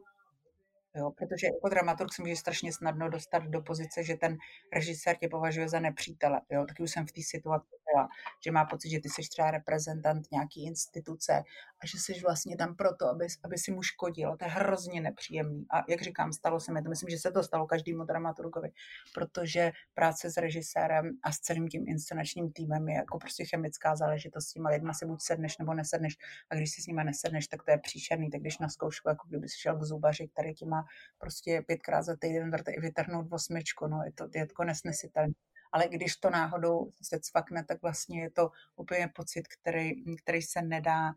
Jo, 0.94 1.10
protože 1.10 1.46
jako 1.46 1.68
dramaturg 1.68 2.12
se 2.14 2.22
může 2.22 2.36
strašně 2.36 2.72
snadno 2.72 3.08
dostat 3.08 3.42
do 3.42 3.62
pozice, 3.62 4.04
že 4.04 4.16
ten 4.16 4.36
režisér 4.72 5.16
tě 5.16 5.28
považuje 5.28 5.68
za 5.68 5.80
nepřítele. 5.80 6.40
Jo, 6.50 6.64
taky 6.68 6.82
už 6.82 6.90
jsem 6.90 7.06
v 7.06 7.12
té 7.12 7.22
situaci 7.22 7.76
byla, 7.92 8.08
že 8.44 8.50
má 8.50 8.64
pocit, 8.64 8.90
že 8.90 9.00
ty 9.00 9.08
jsi 9.08 9.22
třeba 9.30 9.50
reprezentant 9.50 10.26
nějaký 10.32 10.66
instituce 10.66 11.42
a 11.82 11.86
že 11.86 11.98
jsi 11.98 12.20
vlastně 12.20 12.56
tam 12.56 12.76
proto, 12.76 13.08
aby, 13.08 13.26
aby 13.44 13.58
si 13.58 13.72
mu 13.72 13.82
škodil. 13.82 14.36
To 14.36 14.44
je 14.44 14.50
hrozně 14.50 15.00
nepříjemný. 15.00 15.66
A 15.70 15.84
jak 15.88 16.02
říkám, 16.02 16.32
stalo 16.32 16.60
se 16.60 16.72
mi 16.72 16.82
to, 16.82 16.88
myslím, 16.88 17.10
že 17.10 17.18
se 17.18 17.30
to 17.30 17.42
stalo 17.42 17.66
každému 17.66 18.04
dramaturgovi, 18.04 18.68
protože 19.14 19.72
práce 19.94 20.30
s 20.30 20.36
režisérem 20.36 21.10
a 21.22 21.32
s 21.32 21.38
celým 21.38 21.68
tím 21.68 21.84
inscenačním 21.88 22.52
týmem 22.52 22.88
je 22.88 22.94
jako 22.94 23.18
prostě 23.18 23.44
chemická 23.44 23.96
záležitost. 23.96 24.48
S 24.48 24.52
těma 24.52 24.70
lidma 24.70 24.94
si 24.94 25.06
buď 25.06 25.20
sedneš 25.20 25.58
nebo 25.58 25.74
nesedneš 25.74 26.16
a 26.50 26.54
když 26.54 26.70
si 26.70 26.82
s 26.82 26.86
nimi 26.86 27.04
nesedneš, 27.04 27.48
tak 27.48 27.62
to 27.62 27.70
je 27.70 27.78
příšerný. 27.78 28.30
Tak 28.30 28.40
když 28.40 28.58
na 28.58 28.68
zkoušku, 28.68 29.08
jako 29.08 29.28
kdyby 29.28 29.48
si 29.48 29.58
šel 29.58 29.78
k 29.78 29.82
zubaři, 29.82 30.28
který 30.28 30.54
ti 30.54 30.66
má 30.66 30.84
prostě 31.18 31.62
pětkrát 31.66 32.04
za 32.04 32.16
týden 32.16 32.50
vytrhnout 32.78 33.32
osmičku, 33.32 33.86
no 33.86 34.02
je 34.04 34.12
to, 34.12 34.28
je 34.34 34.46
to 34.46 34.64
nesnesitelné 34.64 35.32
ale 35.72 35.88
když 35.88 36.16
to 36.16 36.30
náhodou 36.30 36.90
se 37.02 37.20
cvakne, 37.20 37.64
tak 37.64 37.82
vlastně 37.82 38.22
je 38.22 38.30
to 38.30 38.50
úplně 38.76 39.08
pocit, 39.14 39.48
který, 39.48 40.16
který 40.16 40.42
se 40.42 40.62
nedá, 40.62 41.12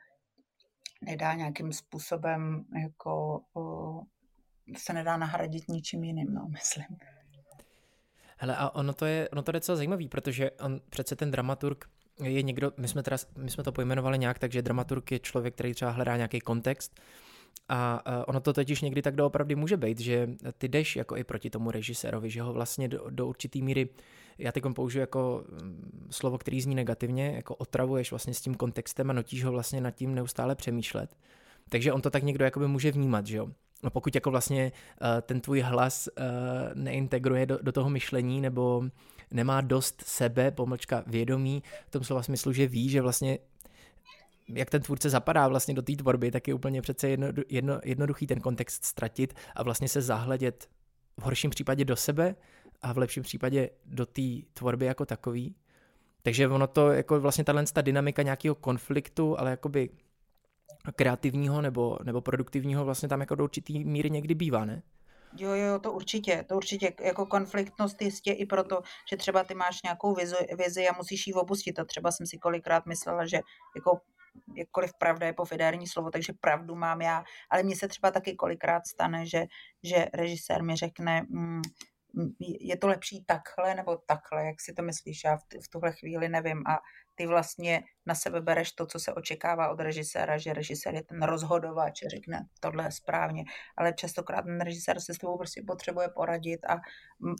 nedá 1.02 1.34
nějakým 1.34 1.74
způsobem 1.74 2.66
jako 2.82 3.42
se 4.78 4.94
nedá 4.94 5.18
nahradit 5.18 5.68
ničím 5.68 6.04
jiným, 6.04 6.34
no, 6.34 6.48
myslím. 6.52 6.98
Hele, 8.38 8.56
a 8.58 8.70
ono 8.70 8.94
to 8.94 9.06
je, 9.06 9.30
ono 9.30 9.44
to 9.44 9.50
je 9.50 9.54
docela 9.54 9.76
zajímavý, 9.76 10.08
protože 10.08 10.52
on 10.52 10.82
přece 10.90 11.16
ten 11.16 11.32
dramaturg 11.32 11.86
je 12.24 12.42
někdo, 12.44 12.72
my 12.78 12.88
jsme, 12.88 13.04
teda, 13.04 13.18
my 13.38 13.52
jsme 13.52 13.64
to 13.64 13.72
pojmenovali 13.72 14.20
nějak, 14.20 14.40
takže 14.40 14.62
dramaturg 14.62 15.12
je 15.12 15.20
člověk, 15.20 15.54
který 15.54 15.74
třeba 15.74 15.92
hledá 15.92 16.16
nějaký 16.16 16.40
kontext, 16.40 17.00
a 17.70 18.02
ono 18.28 18.40
to 18.40 18.54
totiž 18.54 18.82
někdy 18.82 19.02
tak 19.02 19.16
doopravdy 19.16 19.56
může 19.56 19.78
být, 19.78 20.00
že 20.00 20.30
ty 20.58 20.68
jdeš 20.68 20.96
jako 20.96 21.18
i 21.18 21.24
proti 21.24 21.50
tomu 21.50 21.72
režisérovi, 21.72 22.30
že 22.30 22.42
ho 22.42 22.54
vlastně 22.54 22.88
do, 22.88 23.10
do 23.10 23.28
určitý 23.28 23.62
míry, 23.62 23.90
já 24.38 24.52
teď 24.52 24.64
použiju 24.76 25.02
jako 25.02 25.44
mm, 25.62 26.08
slovo, 26.12 26.38
který 26.38 26.62
zní 26.62 26.76
negativně, 26.76 27.32
jako 27.36 27.56
otravuješ 27.56 28.12
vlastně 28.12 28.34
s 28.34 28.42
tím 28.42 28.56
kontextem 28.56 29.10
a 29.10 29.14
notíš 29.14 29.44
ho 29.44 29.52
vlastně 29.52 29.82
nad 29.82 29.92
tím 29.92 30.16
neustále 30.16 30.56
přemýšlet. 30.56 31.16
Takže 31.70 31.94
on 31.94 32.02
to 32.02 32.10
tak 32.10 32.24
někdo 32.24 32.46
jakoby 32.46 32.68
může 32.68 32.92
vnímat, 32.92 33.28
že 33.28 33.38
jo. 33.38 33.48
No 33.84 33.90
pokud 33.90 34.16
jako 34.16 34.32
vlastně 34.32 34.72
uh, 35.02 35.08
ten 35.22 35.42
tvůj 35.42 35.60
hlas 35.62 36.08
uh, 36.08 36.24
neintegruje 36.74 37.46
do, 37.46 37.60
do 37.62 37.72
toho 37.72 37.90
myšlení 37.90 38.42
nebo 38.42 38.84
nemá 39.32 39.62
dost 39.62 40.04
sebe, 40.06 40.52
pomlčka 40.52 41.04
vědomí, 41.08 41.64
v 41.88 41.92
tom 41.92 42.04
slova 42.04 42.24
smyslu, 42.24 42.54
že 42.54 42.68
ví, 42.68 42.90
že 42.90 43.02
vlastně 43.02 43.40
jak 44.50 44.70
ten 44.70 44.82
tvůrce 44.82 45.10
zapadá 45.10 45.48
vlastně 45.48 45.74
do 45.74 45.82
té 45.82 45.96
tvorby, 45.96 46.32
tak 46.32 46.48
je 46.48 46.54
úplně 46.54 46.82
přece 46.82 47.10
jedno, 47.10 47.28
jedno, 47.50 47.80
jednoduchý 47.84 48.28
ten 48.28 48.40
kontext 48.40 48.86
ztratit 48.86 49.34
a 49.56 49.64
vlastně 49.64 49.90
se 49.90 50.02
zahledět 50.02 50.70
v 51.20 51.24
horším 51.24 51.50
případě 51.50 51.86
do 51.86 51.96
sebe 51.96 52.36
a 52.86 52.94
v 52.94 52.98
lepším 52.98 53.24
případě 53.24 53.70
do 53.86 54.06
té 54.06 54.22
tvorby 54.54 54.86
jako 54.86 55.06
takový. 55.06 55.56
Takže 56.22 56.48
ono 56.48 56.68
to 56.68 56.92
jako 56.92 57.20
vlastně 57.20 57.44
tahle 57.44 57.66
ta 57.74 57.82
dynamika 57.82 58.22
nějakého 58.22 58.56
konfliktu, 58.56 59.40
ale 59.40 59.52
jakoby 59.52 59.90
kreativního 60.96 61.62
nebo, 61.62 61.98
nebo 62.04 62.22
produktivního 62.22 62.86
vlastně 62.86 63.10
tam 63.10 63.20
jako 63.20 63.36
do 63.36 63.44
určitý 63.44 63.86
míry 63.86 64.10
někdy 64.10 64.36
bývá, 64.36 64.66
ne? 64.66 64.84
Jo, 65.38 65.52
jo, 65.52 65.80
to 65.80 65.92
určitě, 65.92 66.46
to 66.48 66.56
určitě, 66.56 66.94
jako 67.02 67.26
konfliktnost 67.26 68.02
jistě 68.02 68.32
i 68.32 68.46
proto, 68.46 68.82
že 69.10 69.18
třeba 69.18 69.44
ty 69.44 69.56
máš 69.56 69.84
nějakou 69.84 70.14
vizi, 70.14 70.36
vizi 70.58 70.88
a 70.88 70.98
musíš 70.98 71.28
ji 71.28 71.34
opustit 71.34 71.80
a 71.80 71.86
třeba 71.86 72.12
jsem 72.12 72.28
si 72.28 72.38
kolikrát 72.38 72.86
myslela, 72.86 73.26
že 73.26 73.40
jako 73.76 74.00
jakkoliv 74.56 74.92
pravda 75.00 75.28
je 75.28 75.34
pofidérní 75.34 75.88
slovo, 75.88 76.12
takže 76.12 76.34
pravdu 76.42 76.76
mám 76.76 77.02
já, 77.02 77.24
ale 77.50 77.64
mně 77.64 77.76
se 77.76 77.88
třeba 77.88 78.12
taky 78.12 78.36
kolikrát 78.36 78.88
stane, 78.88 79.26
že, 79.26 79.46
že 79.84 80.08
režisér 80.14 80.64
mi 80.64 80.76
řekne, 80.76 81.26
mm 81.30 81.62
je 82.40 82.78
to 82.78 82.88
lepší 82.88 83.26
takhle 83.26 83.76
nebo 83.76 83.98
takhle, 83.98 84.46
jak 84.46 84.62
si 84.62 84.74
to 84.74 84.82
myslíš, 84.82 85.24
já 85.24 85.38
v, 85.38 85.68
tuhle 85.72 85.92
chvíli 85.92 86.30
nevím 86.30 86.68
a 86.68 86.80
ty 87.16 87.28
vlastně 87.28 87.84
na 88.06 88.16
sebe 88.16 88.42
bereš 88.42 88.72
to, 88.72 88.86
co 88.86 89.00
se 89.00 89.14
očekává 89.14 89.70
od 89.70 89.80
režiséra, 89.80 90.38
že 90.38 90.54
režisér 90.54 90.96
je 90.96 91.04
ten 91.04 91.24
rozhodovač, 91.24 92.00
řekne 92.08 92.46
tohle 92.60 92.84
je 92.86 92.92
správně, 92.92 93.44
ale 93.78 93.94
častokrát 93.94 94.46
ten 94.46 94.62
režisér 94.62 95.00
se 95.00 95.14
s 95.14 95.18
tebou 95.18 95.38
prostě 95.38 95.64
potřebuje 95.68 96.10
poradit 96.10 96.66
a 96.66 96.78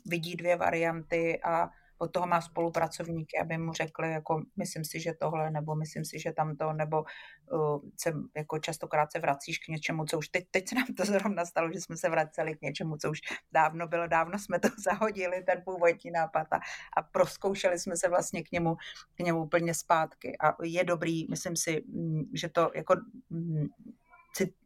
vidí 0.06 0.36
dvě 0.36 0.56
varianty 0.56 1.40
a 1.44 1.68
od 1.98 2.12
toho 2.12 2.26
má 2.26 2.40
spolupracovníky, 2.40 3.38
aby 3.38 3.58
mu 3.58 3.72
řekli, 3.72 4.12
jako 4.12 4.42
myslím 4.56 4.84
si, 4.84 5.00
že 5.00 5.12
tohle, 5.20 5.50
nebo 5.50 5.74
myslím 5.74 6.04
si, 6.04 6.18
že 6.18 6.32
tamto, 6.32 6.72
nebo 6.72 7.04
uh, 7.52 7.80
se, 7.96 8.12
jako 8.36 8.58
častokrát 8.58 9.12
se 9.12 9.18
vracíš 9.18 9.58
k 9.58 9.68
něčemu, 9.68 10.04
co 10.04 10.18
už 10.18 10.28
teď, 10.28 10.44
teď 10.50 10.68
se 10.68 10.74
nám 10.74 10.86
to 10.96 11.04
zrovna 11.04 11.44
stalo, 11.44 11.72
že 11.72 11.80
jsme 11.80 11.96
se 11.96 12.08
vraceli 12.08 12.56
k 12.56 12.62
něčemu, 12.62 12.96
co 12.96 13.10
už 13.10 13.18
dávno 13.52 13.88
bylo, 13.88 14.06
dávno 14.06 14.38
jsme 14.38 14.58
to 14.58 14.68
zahodili, 14.84 15.42
ten 15.42 15.62
původní 15.64 16.10
nápad 16.10 16.46
a, 16.52 16.56
a 16.96 17.02
proskoušeli 17.02 17.78
jsme 17.78 17.96
se 17.96 18.08
vlastně 18.08 18.42
k 18.42 18.52
němu, 18.52 18.76
k 19.14 19.18
němu 19.18 19.42
úplně 19.42 19.74
zpátky. 19.74 20.36
A 20.40 20.56
je 20.62 20.84
dobrý, 20.84 21.26
myslím 21.30 21.56
si, 21.56 21.82
mm, 21.86 22.22
že 22.34 22.48
to 22.48 22.70
jako 22.74 22.94
mm, 23.30 23.66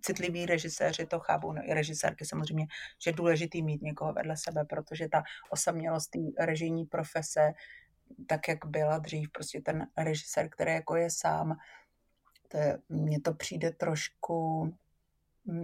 citliví 0.01 0.47
režiséři 0.47 1.07
to 1.07 1.21
chápou, 1.21 1.53
no 1.53 1.63
i 1.65 1.75
režisérky 1.75 2.25
samozřejmě, 2.25 2.67
že 3.05 3.11
je 3.11 3.15
důležitý 3.15 3.63
mít 3.63 3.83
někoho 3.83 4.13
vedle 4.13 4.37
sebe, 4.37 4.65
protože 4.65 5.09
ta 5.09 5.23
osamělost 5.51 6.11
té 6.11 6.45
režijní 6.45 6.85
profese, 6.85 7.53
tak 8.27 8.49
jak 8.49 8.67
byla 8.67 8.99
dřív, 8.99 9.31
prostě 9.33 9.61
ten 9.61 9.87
režisér, 9.99 10.49
který 10.49 10.73
jako 10.73 10.97
je 10.97 11.11
sám, 11.11 11.57
to 12.49 12.57
je, 12.57 12.79
mně 12.89 13.21
to 13.21 13.35
přijde 13.35 13.71
trošku, 13.71 14.71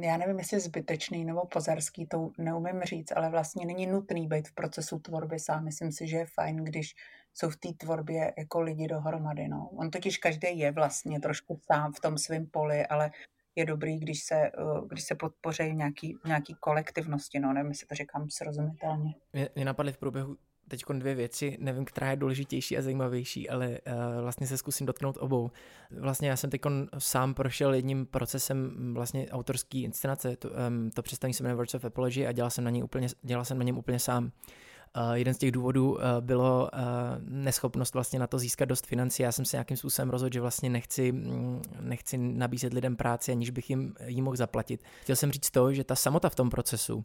já 0.01 0.17
nevím, 0.17 0.39
jestli 0.39 0.61
zbytečný 0.61 1.25
nebo 1.25 1.47
pozerský, 1.47 2.07
to 2.07 2.31
neumím 2.39 2.83
říct, 2.83 3.13
ale 3.17 3.31
vlastně 3.31 3.67
není 3.67 3.87
nutný 3.87 4.27
být 4.27 4.49
v 4.49 4.55
procesu 4.55 4.99
tvorby 4.99 5.39
sám. 5.39 5.65
Myslím 5.65 5.93
si, 5.93 6.09
že 6.09 6.17
je 6.17 6.27
fajn, 6.27 6.57
když 6.57 6.95
jsou 7.35 7.51
v 7.51 7.57
té 7.57 7.69
tvorbě 7.73 8.35
jako 8.39 8.61
lidi 8.61 8.87
dohromady. 8.87 9.49
No. 9.49 9.69
On 9.69 9.91
totiž 9.91 10.19
každý 10.19 10.59
je 10.59 10.73
vlastně 10.73 11.21
trošku 11.21 11.61
sám 11.73 11.93
v 11.93 12.01
tom 12.01 12.19
svém 12.19 12.47
poli, 12.47 12.87
ale 12.87 13.11
je 13.57 13.65
dobrý, 13.65 13.99
když 13.99 14.23
se, 14.23 14.35
eh, 14.35 14.51
když 14.89 15.05
se 15.05 15.15
podpoří 15.15 15.75
nějaký, 15.75 16.19
nějaký 16.27 16.55
kolektivnosti, 16.61 17.41
no 17.41 17.53
nevím, 17.53 17.71
jestli 17.71 17.87
to 17.87 17.95
říkám 17.95 18.31
srozumitelně. 18.31 19.15
Mě, 19.33 19.49
mě 19.55 19.65
napadly 19.65 19.93
v 19.93 19.99
průběhu 19.99 20.37
teď 20.69 20.85
dvě 20.93 21.15
věci, 21.15 21.57
nevím, 21.61 21.85
která 21.85 22.11
je 22.11 22.17
důležitější 22.17 22.79
a 22.79 22.83
zajímavější, 22.83 23.51
ale 23.51 23.69
uh, 23.69 24.23
vlastně 24.23 24.47
se 24.47 24.59
zkusím 24.59 24.87
dotknout 24.87 25.17
obou. 25.21 25.51
Vlastně 25.91 26.29
já 26.29 26.37
jsem 26.37 26.51
teď 26.51 26.61
sám 26.99 27.35
prošel 27.35 27.75
jedním 27.75 28.07
procesem 28.07 28.95
vlastně 28.95 29.29
autorský 29.31 29.83
inscenace, 29.83 30.37
to, 30.37 30.51
um, 30.51 30.91
to 30.91 31.03
představení 31.03 31.35
se 31.35 31.43
jmenuje 31.43 31.57
Words 31.57 31.75
of 31.75 31.85
Apology 31.85 32.27
a 32.27 32.33
dělal 32.33 32.51
jsem 32.51 32.65
na, 32.65 32.71
něj 32.71 32.85
úplně, 32.85 33.09
dělal 33.23 33.45
jsem 33.45 33.59
na 33.59 33.65
něm 33.65 33.79
úplně 33.79 33.99
sám. 33.99 34.31
Uh, 34.97 35.13
jeden 35.13 35.35
z 35.35 35.39
těch 35.39 35.53
důvodů 35.53 35.93
uh, 35.93 36.01
bylo 36.21 36.71
uh, 36.73 36.79
neschopnost 37.21 37.95
vlastně 37.95 38.19
na 38.19 38.27
to 38.27 38.39
získat 38.39 38.65
dost 38.65 38.87
financí. 38.87 39.23
Já 39.23 39.33
jsem 39.33 39.45
se 39.45 39.57
nějakým 39.57 39.77
způsobem 39.77 40.11
rozhodl, 40.11 40.35
že 40.35 40.41
vlastně 40.41 40.71
nechci, 40.71 41.13
mm, 41.13 41.63
nechci 41.81 42.19
nabízet 42.19 42.73
lidem 42.73 42.97
práci, 42.97 43.33
aniž 43.33 43.51
bych 43.51 43.71
jim 43.71 43.95
ji 44.07 44.23
mohl 44.23 44.37
zaplatit. 44.37 44.83
Chtěl 45.03 45.17
jsem 45.17 45.33
říct 45.33 45.51
to, 45.51 45.73
že 45.73 45.85
ta 45.85 45.95
samota 45.95 46.29
v 46.29 46.35
tom 46.35 46.51
procesu 46.51 47.05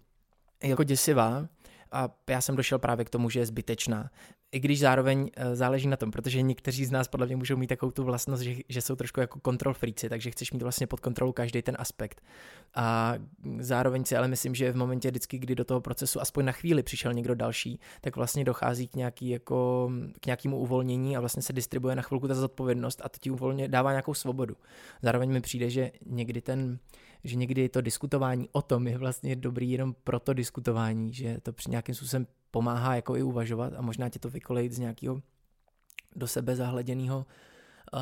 je 0.63 0.69
jako 0.69 0.83
děsivá, 0.83 1.47
a 1.91 2.09
já 2.29 2.41
jsem 2.41 2.55
došel 2.55 2.79
právě 2.79 3.05
k 3.05 3.09
tomu, 3.09 3.29
že 3.29 3.39
je 3.39 3.45
zbytečná. 3.45 4.09
I 4.51 4.60
když 4.60 4.79
zároveň 4.79 5.29
eh, 5.36 5.55
záleží 5.55 5.88
na 5.88 5.98
tom, 5.98 6.12
protože 6.12 6.41
někteří 6.41 6.86
z 6.86 6.91
nás 6.91 7.08
podle 7.08 7.27
mě 7.27 7.36
můžou 7.36 7.58
mít 7.58 7.67
takovou 7.67 7.91
tu 7.91 8.03
vlastnost, 8.03 8.43
že, 8.43 8.55
že 8.70 8.81
jsou 8.81 8.96
trošku 8.96 9.20
jako 9.20 9.39
kontrol 9.39 9.74
freaci, 9.74 10.10
takže 10.10 10.31
chceš 10.31 10.51
mít 10.51 10.62
vlastně 10.62 10.88
pod 10.88 11.00
kontrolou 11.00 11.31
každý 11.31 11.62
ten 11.62 11.75
aspekt. 11.79 12.22
A 12.75 13.15
zároveň 13.60 14.05
si 14.05 14.15
ale 14.15 14.27
myslím, 14.27 14.55
že 14.55 14.72
v 14.72 14.75
momentě 14.75 15.10
vždycky, 15.10 15.39
kdy 15.39 15.55
do 15.55 15.65
toho 15.65 15.81
procesu 15.81 16.22
aspoň 16.22 16.46
na 16.46 16.51
chvíli 16.51 16.84
přišel 16.84 17.13
někdo 17.13 17.36
další, 17.36 17.79
tak 18.01 18.15
vlastně 18.15 18.43
dochází 18.43 18.88
k, 18.88 18.96
nějaký 18.96 19.29
jako, 19.29 19.91
k 20.20 20.25
nějakému 20.25 20.58
uvolnění 20.58 21.17
a 21.17 21.20
vlastně 21.20 21.41
se 21.41 21.53
distribuje 21.53 21.96
na 21.96 22.01
chvilku 22.01 22.27
ta 22.27 22.36
zodpovědnost 22.36 23.01
a 23.03 23.10
to 23.10 23.17
ti 23.20 23.31
uvolně 23.31 23.67
dává 23.67 23.91
nějakou 23.91 24.13
svobodu. 24.13 24.55
Zároveň 25.01 25.31
mi 25.31 25.41
přijde, 25.41 25.70
že 25.70 25.91
někdy 26.05 26.41
ten 26.41 26.79
že 27.24 27.36
někdy 27.36 27.70
to 27.70 27.82
diskutování 27.82 28.50
o 28.51 28.62
tom 28.62 28.88
je 28.88 28.98
vlastně 28.98 29.36
dobrý 29.36 29.72
jenom 29.72 29.96
pro 30.04 30.20
to 30.20 30.34
diskutování, 30.34 31.13
že 31.13 31.38
to 31.44 31.54
při 31.54 31.70
nějakým 31.70 31.96
způsobem 31.96 32.28
pomáhá 32.51 32.96
jako 32.96 33.16
i 33.16 33.24
uvažovat 33.24 33.74
a 33.78 33.82
možná 33.82 34.10
tě 34.10 34.20
to 34.20 34.30
vykolejit 34.30 34.72
z 34.72 34.80
nějakého 34.80 35.22
do 36.16 36.28
sebe 36.28 36.56
zahleděného 36.56 37.25
uh, 37.94 38.00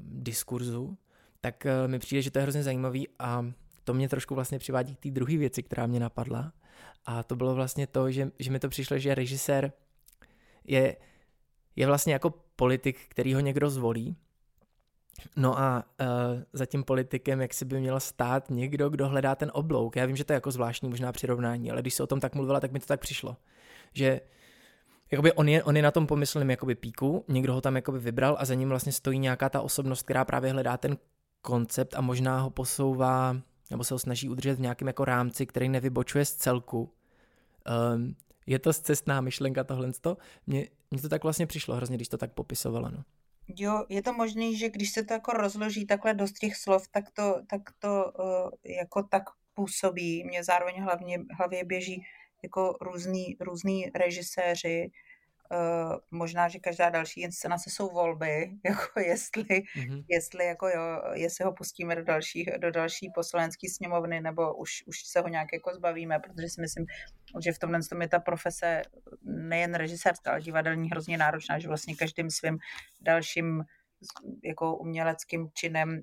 diskurzu, 0.00 0.98
tak 1.40 1.66
uh, 1.66 1.90
mi 1.90 1.98
přijde, 1.98 2.22
že 2.22 2.30
to 2.30 2.38
je 2.38 2.42
hrozně 2.42 2.62
zajímavý 2.62 3.08
a 3.18 3.52
to 3.84 3.94
mě 3.94 4.08
trošku 4.08 4.34
vlastně 4.34 4.58
přivádí 4.58 4.94
k 4.94 5.00
té 5.00 5.10
druhé 5.10 5.36
věci, 5.36 5.62
která 5.62 5.86
mě 5.86 6.00
napadla. 6.00 6.52
A 7.06 7.22
to 7.22 7.36
bylo 7.36 7.54
vlastně 7.54 7.86
to, 7.86 8.10
že, 8.10 8.30
že 8.38 8.50
mi 8.50 8.58
to 8.58 8.68
přišlo, 8.68 8.98
že 8.98 9.14
režisér 9.14 9.72
je, 10.64 10.96
je 11.76 11.86
vlastně 11.86 12.12
jako 12.12 12.30
politik, 12.56 12.98
který 13.08 13.34
ho 13.34 13.40
někdo 13.40 13.70
zvolí 13.70 14.16
No 15.36 15.58
a 15.58 15.84
uh, 16.00 16.06
za 16.52 16.66
tím 16.66 16.84
politikem, 16.84 17.40
jak 17.40 17.54
si 17.54 17.64
by 17.64 17.80
měl 17.80 18.00
stát 18.00 18.50
někdo, 18.50 18.88
kdo 18.88 19.08
hledá 19.08 19.34
ten 19.34 19.50
oblouk. 19.54 19.96
Já 19.96 20.06
vím, 20.06 20.16
že 20.16 20.24
to 20.24 20.32
je 20.32 20.34
jako 20.34 20.50
zvláštní 20.50 20.88
možná 20.88 21.12
přirovnání, 21.12 21.70
ale 21.70 21.80
když 21.80 21.94
se 21.94 22.02
o 22.02 22.06
tom 22.06 22.20
tak 22.20 22.34
mluvila, 22.34 22.60
tak 22.60 22.72
mi 22.72 22.80
to 22.80 22.86
tak 22.86 23.00
přišlo. 23.00 23.36
Že 23.94 24.20
jakoby 25.10 25.32
on, 25.32 25.48
je, 25.48 25.64
on 25.64 25.76
je 25.76 25.82
na 25.82 25.90
tom 25.90 26.06
pomyslném 26.06 26.50
jakoby 26.50 26.74
píku, 26.74 27.24
někdo 27.28 27.54
ho 27.54 27.60
tam 27.60 27.76
jakoby 27.76 27.98
vybral 27.98 28.36
a 28.38 28.44
za 28.44 28.54
ním 28.54 28.68
vlastně 28.68 28.92
stojí 28.92 29.18
nějaká 29.18 29.48
ta 29.48 29.60
osobnost, 29.60 30.02
která 30.02 30.24
právě 30.24 30.52
hledá 30.52 30.76
ten 30.76 30.96
koncept 31.42 31.94
a 31.94 32.00
možná 32.00 32.40
ho 32.40 32.50
posouvá 32.50 33.36
nebo 33.70 33.84
se 33.84 33.94
ho 33.94 33.98
snaží 33.98 34.28
udržet 34.28 34.54
v 34.54 34.60
nějakém 34.60 34.88
jako 34.88 35.04
rámci, 35.04 35.46
který 35.46 35.68
nevybočuje 35.68 36.24
z 36.24 36.34
celku. 36.34 36.92
Um, 37.94 38.16
je 38.46 38.58
to 38.58 38.72
cestná 38.72 39.20
myšlenka 39.20 39.64
tohle. 39.64 39.92
Mně, 40.46 40.68
mně 40.90 41.00
to 41.02 41.08
tak 41.08 41.22
vlastně 41.22 41.46
přišlo 41.46 41.74
hrozně, 41.74 41.96
když 41.96 42.08
to 42.08 42.18
tak 42.18 42.32
popisovala. 42.32 42.90
No. 42.90 43.04
Jo, 43.56 43.86
je 43.88 44.02
to 44.02 44.12
možné, 44.12 44.54
že 44.54 44.68
když 44.68 44.92
se 44.92 45.04
to 45.04 45.12
jako 45.12 45.32
rozloží 45.32 45.86
takhle 45.86 46.14
dost 46.14 46.32
těch 46.32 46.56
slov, 46.56 46.88
tak 46.88 47.10
to, 47.10 47.40
tak 47.50 47.62
to 47.78 48.12
uh, 48.18 48.50
jako 48.64 49.02
tak 49.02 49.22
působí. 49.54 50.24
Mě 50.24 50.44
zároveň 50.44 50.82
hlavně, 50.82 51.18
hlavě 51.38 51.64
běží 51.64 52.02
jako 52.42 52.76
různý, 52.80 53.36
různý 53.40 53.90
režiséři, 53.94 54.90
možná, 56.10 56.48
že 56.48 56.58
každá 56.58 56.90
další 56.90 57.20
inscenace 57.20 57.70
jsou 57.70 57.88
volby, 57.88 58.50
jako 58.64 59.00
jestli, 59.00 59.42
mm-hmm. 59.42 60.04
jestli, 60.08 60.46
jako 60.46 60.68
jo, 60.68 61.02
jestli 61.14 61.44
ho 61.44 61.52
pustíme 61.52 61.96
do 61.96 62.04
další, 62.04 62.46
do 62.58 62.70
další 62.70 63.10
poslanecké 63.14 63.68
sněmovny, 63.76 64.20
nebo 64.20 64.54
už, 64.54 64.70
už 64.86 64.96
se 65.04 65.20
ho 65.20 65.28
nějak 65.28 65.48
jako 65.52 65.74
zbavíme, 65.74 66.18
protože 66.18 66.48
si 66.48 66.60
myslím, 66.60 66.86
že 67.44 67.52
v 67.52 67.58
tomhle 67.58 67.80
tom 67.90 68.02
je 68.02 68.08
ta 68.08 68.18
profese 68.18 68.82
nejen 69.22 69.74
režisérská, 69.74 70.30
ale 70.30 70.40
divadelní 70.40 70.90
hrozně 70.90 71.18
náročná, 71.18 71.58
že 71.58 71.68
vlastně 71.68 71.96
každým 71.96 72.30
svým 72.30 72.58
dalším 73.00 73.64
jako 74.44 74.76
uměleckým 74.76 75.50
činem 75.54 76.02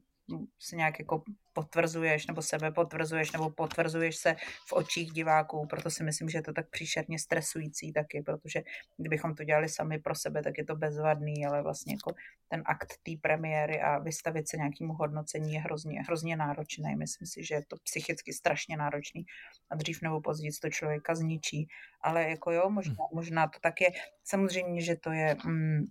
se 0.59 0.75
nějak 0.75 0.99
jako 0.99 1.23
potvrzuješ 1.53 2.27
nebo 2.27 2.41
sebe 2.41 2.71
potvrzuješ 2.71 3.31
nebo 3.31 3.49
potvrzuješ 3.49 4.15
se 4.15 4.35
v 4.67 4.73
očích 4.73 5.11
diváků, 5.11 5.67
proto 5.67 5.89
si 5.89 6.03
myslím, 6.03 6.29
že 6.29 6.37
je 6.37 6.41
to 6.41 6.53
tak 6.53 6.69
příšerně 6.69 7.19
stresující 7.19 7.93
taky, 7.93 8.21
protože 8.21 8.63
kdybychom 8.97 9.35
to 9.35 9.43
dělali 9.43 9.69
sami 9.69 9.99
pro 9.99 10.15
sebe, 10.15 10.43
tak 10.43 10.57
je 10.57 10.65
to 10.65 10.75
bezvadný, 10.75 11.45
ale 11.45 11.61
vlastně 11.61 11.93
jako 11.93 12.13
ten 12.47 12.63
akt 12.65 12.93
té 13.03 13.11
premiéry 13.21 13.81
a 13.81 13.99
vystavit 13.99 14.49
se 14.49 14.57
nějakému 14.57 14.93
hodnocení 14.93 15.53
je 15.53 15.59
hrozně, 15.59 16.01
hrozně 16.01 16.35
náročný. 16.35 16.95
Myslím 16.95 17.27
si, 17.27 17.43
že 17.43 17.55
je 17.55 17.65
to 17.65 17.75
psychicky 17.83 18.33
strašně 18.33 18.77
náročný 18.77 19.25
a 19.69 19.75
dřív 19.75 20.01
nebo 20.01 20.21
později 20.21 20.51
to 20.61 20.69
člověka 20.69 21.15
zničí, 21.15 21.67
ale 22.01 22.29
jako 22.29 22.51
jo, 22.51 22.69
možná, 22.69 22.95
možná 23.13 23.47
to 23.47 23.59
tak 23.61 23.81
je. 23.81 23.89
Samozřejmě, 24.23 24.81
že 24.81 24.95
to 24.95 25.11
je... 25.11 25.35
Mm, 25.45 25.85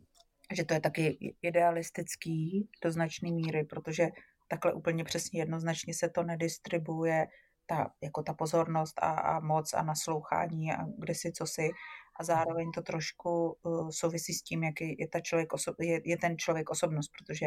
že 0.53 0.65
to 0.65 0.75
je 0.75 0.81
taky 0.81 1.35
idealistický 1.43 2.69
do 2.83 2.91
značné 2.91 3.31
míry, 3.31 3.65
protože 3.65 4.09
takhle 4.49 4.73
úplně 4.73 5.05
přesně 5.05 5.41
jednoznačně 5.41 5.95
se 5.95 6.09
to 6.09 6.23
nedistribuje, 6.23 7.27
ta, 7.67 7.91
jako 8.03 8.23
ta 8.23 8.35
pozornost 8.35 8.95
a, 9.03 9.11
a 9.11 9.41
moc 9.41 9.75
a 9.75 9.83
naslouchání 9.83 10.73
a 10.73 10.85
kde 10.99 11.15
si 11.15 11.33
co 11.33 11.47
si 11.47 11.71
a 12.17 12.25
zároveň 12.25 12.73
to 12.73 12.83
trošku 12.83 13.57
uh, 13.63 13.89
souvisí 13.91 14.35
s 14.35 14.43
tím, 14.43 14.65
jak 14.65 14.81
je, 14.81 15.09
ta 15.09 15.21
člověk 15.21 15.53
oso- 15.53 15.75
je, 15.81 16.01
je 16.05 16.17
ten 16.17 16.39
člověk 16.39 16.71
osobnost, 16.71 17.11
protože 17.19 17.47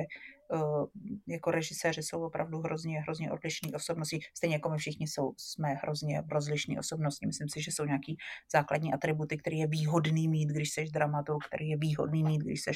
uh, 0.53 0.85
jako 1.27 1.51
režiséři 1.51 2.03
jsou 2.03 2.25
opravdu 2.25 2.59
hrozně, 2.59 3.01
hrozně 3.01 3.31
odlišní 3.31 3.73
osobnosti, 3.73 4.19
stejně 4.37 4.55
jako 4.55 4.69
my 4.69 4.77
všichni 4.77 5.07
jsou, 5.07 5.33
jsme 5.37 5.73
hrozně 5.73 6.23
rozlišní 6.31 6.79
osobnosti. 6.79 7.25
Myslím 7.25 7.49
si, 7.49 7.61
že 7.61 7.71
jsou 7.71 7.85
nějaký 7.85 8.17
základní 8.51 8.93
atributy, 8.93 9.37
které 9.37 9.55
je 9.55 9.67
výhodný 9.67 10.27
mít, 10.27 10.49
když 10.49 10.71
jsi 10.71 10.85
dramaturg, 10.85 11.47
který 11.47 11.69
je 11.69 11.77
výhodný 11.77 12.23
mít, 12.23 12.41
když 12.41 12.61
jsi 12.61 12.71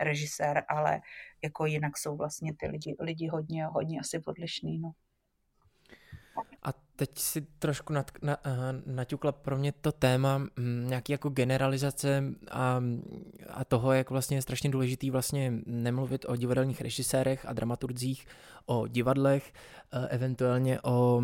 režisér, 0.00 0.64
ale 0.68 1.00
jako 1.42 1.66
jinak 1.66 1.98
jsou 1.98 2.16
vlastně 2.16 2.54
ty 2.54 2.66
lidi, 2.66 2.96
lidi 3.00 3.28
hodně, 3.28 3.66
hodně 3.66 4.00
asi 4.00 4.20
odlišný. 4.26 4.78
No. 4.78 4.92
A 6.62 6.81
teď 7.06 7.18
si 7.18 7.46
trošku 7.58 7.92
nat, 7.92 8.10
na, 8.22 8.36
uh, 8.46 8.52
naťukla 8.86 9.32
pro 9.32 9.58
mě 9.58 9.72
to 9.72 9.92
téma 9.92 10.34
m, 10.34 10.48
mm, 10.56 10.88
nějaký 10.88 11.12
jako 11.12 11.28
generalizace 11.28 12.24
a, 12.50 12.82
a 13.48 13.64
toho, 13.64 13.92
jak 13.92 14.10
vlastně 14.10 14.36
je 14.36 14.42
strašně 14.42 14.70
důležitý 14.70 15.10
vlastně 15.10 15.52
nemluvit 15.66 16.24
o 16.28 16.36
divadelních 16.36 16.80
režisérech 16.80 17.46
a 17.46 17.52
dramaturdzích, 17.52 18.26
o 18.66 18.86
divadlech, 18.86 19.52
uh, 19.94 20.06
eventuálně 20.08 20.80
o, 20.80 21.22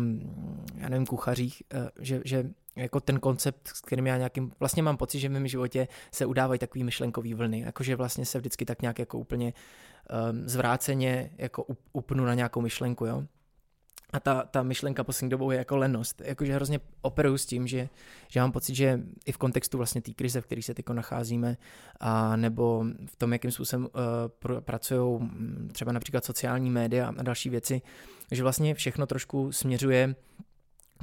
já 0.75 0.89
nevím, 0.89 1.05
kuchařích, 1.05 1.63
uh, 1.73 1.89
že, 1.99 2.21
že 2.25 2.49
jako 2.75 2.99
ten 2.99 3.19
koncept, 3.19 3.67
s 3.67 3.81
kterým 3.81 4.07
já 4.07 4.17
nějakým, 4.17 4.51
vlastně 4.59 4.83
mám 4.83 4.97
pocit, 4.97 5.19
že 5.19 5.29
v 5.29 5.31
mém 5.31 5.47
životě 5.47 5.87
se 6.11 6.25
udávají 6.25 6.59
takový 6.59 6.83
myšlenkový 6.83 7.33
vlny, 7.33 7.59
jakože 7.59 7.95
vlastně 7.95 8.25
se 8.25 8.39
vždycky 8.39 8.65
tak 8.65 8.81
nějak 8.81 8.99
jako 8.99 9.19
úplně 9.19 9.53
um, 9.53 10.49
zvráceně 10.49 11.31
jako 11.37 11.65
upnu 11.93 12.25
na 12.25 12.33
nějakou 12.33 12.61
myšlenku, 12.61 13.05
jo. 13.05 13.23
A 14.13 14.19
ta, 14.19 14.43
ta 14.43 14.63
myšlenka 14.63 15.03
poslední 15.03 15.29
dobou 15.29 15.51
je 15.51 15.57
jako 15.57 15.77
lenost. 15.77 16.21
Jakože 16.25 16.53
hrozně 16.53 16.79
operuju 17.01 17.37
s 17.37 17.45
tím, 17.45 17.67
že, 17.67 17.89
že 18.27 18.39
mám 18.39 18.51
pocit, 18.51 18.75
že 18.75 18.99
i 19.25 19.31
v 19.31 19.37
kontextu 19.37 19.77
vlastně 19.77 20.01
té 20.01 20.13
krize, 20.13 20.41
v 20.41 20.45
které 20.45 20.61
se 20.61 20.73
teď 20.73 20.89
nacházíme, 20.89 21.57
a 21.99 22.35
nebo 22.35 22.85
v 23.05 23.15
tom, 23.15 23.33
jakým 23.33 23.51
způsobem 23.51 23.83
uh, 23.83 23.89
pr- 24.41 24.61
pracují 24.61 25.29
třeba 25.71 25.91
například 25.91 26.25
sociální 26.25 26.69
média 26.69 27.13
a 27.17 27.23
další 27.23 27.49
věci, 27.49 27.81
že 28.31 28.43
vlastně 28.43 28.75
všechno 28.75 29.05
trošku 29.05 29.51
směřuje 29.51 30.15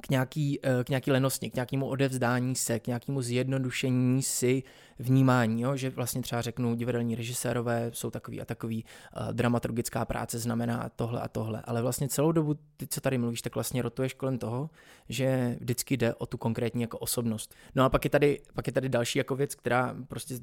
k 0.00 0.10
nějaký, 0.10 0.60
eh, 0.62 0.84
k 0.84 0.88
nějaký 0.88 1.10
lenosti, 1.10 1.50
k 1.50 1.54
nějakému 1.54 1.86
odevzdání 1.86 2.54
se, 2.54 2.80
k 2.80 2.86
nějakému 2.86 3.22
zjednodušení 3.22 4.22
si 4.22 4.62
vnímání, 4.98 5.62
jo? 5.62 5.76
že 5.76 5.90
vlastně 5.90 6.22
třeba 6.22 6.42
řeknu, 6.42 6.74
divadelní 6.74 7.14
režisérové 7.14 7.90
jsou 7.92 8.10
takový 8.10 8.40
a 8.40 8.44
takový, 8.44 8.84
uh, 8.84 9.32
dramaturgická 9.32 10.04
práce 10.04 10.38
znamená 10.38 10.90
tohle 10.96 11.20
a 11.20 11.28
tohle, 11.28 11.62
ale 11.64 11.82
vlastně 11.82 12.08
celou 12.08 12.32
dobu, 12.32 12.54
ty, 12.76 12.86
co 12.86 13.00
tady 13.00 13.18
mluvíš, 13.18 13.42
tak 13.42 13.54
vlastně 13.54 13.82
rotuješ 13.82 14.14
kolem 14.14 14.38
toho, 14.38 14.70
že 15.08 15.56
vždycky 15.60 15.96
jde 15.96 16.14
o 16.14 16.26
tu 16.26 16.38
konkrétní 16.38 16.82
jako 16.82 16.98
osobnost. 16.98 17.54
No 17.74 17.84
a 17.84 17.88
pak 17.88 18.04
je 18.04 18.10
tady, 18.10 18.40
pak 18.54 18.66
je 18.66 18.72
tady 18.72 18.88
další 18.88 19.18
jako 19.18 19.36
věc, 19.36 19.54
která 19.54 19.96
prostě 20.08 20.34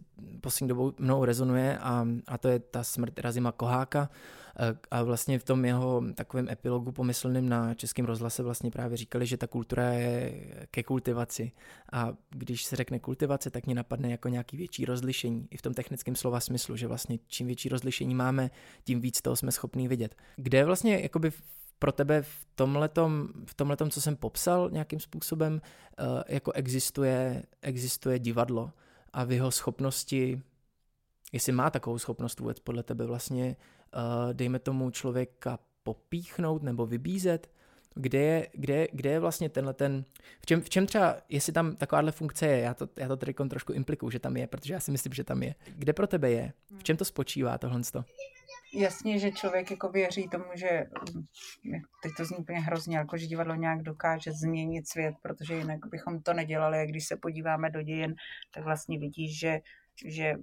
poslední 0.42 0.68
dobou 0.68 0.94
mnou 1.00 1.26
rezonuje 1.26 1.78
a, 1.78 2.08
a 2.28 2.38
to 2.38 2.48
je 2.48 2.60
ta 2.60 2.84
smrt 2.84 3.20
Razima 3.20 3.52
Koháka, 3.52 4.10
a 4.92 5.04
vlastně 5.04 5.40
v 5.40 5.44
tom 5.44 5.66
jeho 5.66 6.04
takovém 6.16 6.50
epilogu 6.50 6.92
pomyslným 6.92 7.50
na 7.50 7.74
českém 7.74 8.06
rozhlase 8.06 8.44
vlastně 8.44 8.72
právě 8.72 8.98
říkali, 8.98 9.26
že 9.26 9.38
ta 9.38 9.48
kultura 9.48 9.90
je 9.90 10.34
ke 10.72 10.84
kultivaci 10.84 11.52
a 11.94 12.14
když 12.30 12.64
se 12.64 12.76
řekne 12.76 13.00
kultivace, 13.00 13.50
tak 13.50 13.66
mě 13.66 13.76
napadne 13.76 14.12
jako 14.12 14.30
nějaký 14.30 14.58
větší 14.58 14.86
rozlišení 14.86 15.48
i 15.52 15.58
v 15.58 15.62
tom 15.62 15.74
technickém 15.74 16.16
slova 16.16 16.40
smyslu, 16.40 16.76
že 16.76 16.88
vlastně 16.88 17.20
čím 17.28 17.48
větší 17.48 17.70
rozlišení 17.70 18.16
máme, 18.16 18.52
tím 18.84 19.02
víc 19.02 19.22
toho 19.22 19.36
jsme 19.36 19.52
schopní 19.52 19.88
vidět. 19.88 20.16
Kde 20.36 20.66
vlastně 20.66 21.00
jakoby 21.00 21.32
pro 21.80 21.92
tebe 21.92 22.22
v 22.22 22.48
tomhletom, 22.56 23.30
v 23.46 23.90
co 23.90 24.02
jsem 24.02 24.16
popsal 24.16 24.70
nějakým 24.72 25.00
způsobem, 25.00 25.62
eh, 26.00 26.34
jako 26.34 26.52
existuje, 26.52 27.44
existuje 27.62 28.20
divadlo 28.20 28.72
a 29.14 29.24
v 29.24 29.32
jeho 29.32 29.52
schopnosti, 29.52 30.42
jestli 31.32 31.52
má 31.52 31.70
takovou 31.70 32.00
schopnost 32.00 32.40
vůbec 32.40 32.60
podle 32.60 32.84
tebe 32.84 33.06
vlastně, 33.06 33.56
dejme 34.34 34.60
tomu 34.60 34.90
člověka 34.90 35.60
popíchnout 35.84 36.64
nebo 36.64 36.86
vybízet, 36.86 37.50
kde 37.96 38.20
je, 38.20 38.48
kde, 38.54 38.88
kde 38.92 39.10
je 39.10 39.20
vlastně 39.20 39.50
tenhle 39.50 39.74
ten, 39.74 40.06
v 40.42 40.46
čem, 40.46 40.62
v 40.62 40.70
čem 40.70 40.86
třeba, 40.86 41.18
jestli 41.30 41.54
tam 41.54 41.76
takováhle 41.76 42.12
funkce 42.12 42.48
je, 42.48 42.60
já 42.60 42.74
to, 42.74 42.88
já 42.98 43.08
to 43.08 43.18
tady 43.18 43.34
trošku 43.34 43.74
implikuju, 43.74 44.10
že 44.10 44.20
tam 44.20 44.38
je, 44.38 44.48
protože 44.48 44.74
já 44.74 44.80
si 44.80 44.92
myslím, 44.92 45.14
že 45.14 45.24
tam 45.24 45.44
je. 45.44 45.56
Kde 45.76 45.94
pro 45.94 46.08
tebe 46.08 46.32
je? 46.32 46.54
V 46.78 46.84
čem 46.84 46.98
to 46.98 47.06
spočívá 47.06 47.58
tohle? 47.58 47.82
Jasně, 48.76 49.20
že 49.20 49.32
člověk 49.32 49.72
jako 49.72 49.90
věří 49.90 50.30
tomu, 50.30 50.46
že 50.54 50.86
teď 52.04 52.12
to 52.18 52.26
zní 52.26 52.38
úplně 52.38 52.60
hrozně, 52.60 52.98
jako 52.98 53.18
že 53.18 53.28
divadlo 53.28 53.56
nějak 53.56 53.82
dokáže 53.82 54.32
změnit 54.32 54.88
svět, 54.88 55.16
protože 55.22 55.54
jinak 55.54 55.80
bychom 55.92 56.22
to 56.22 56.34
nedělali. 56.34 56.80
A 56.80 56.86
když 56.86 57.08
se 57.08 57.16
podíváme 57.16 57.70
do 57.70 57.82
dějin, 57.82 58.16
tak 58.54 58.64
vlastně 58.64 59.00
vidíš, 59.00 59.40
že, 59.40 59.60
že 60.06 60.34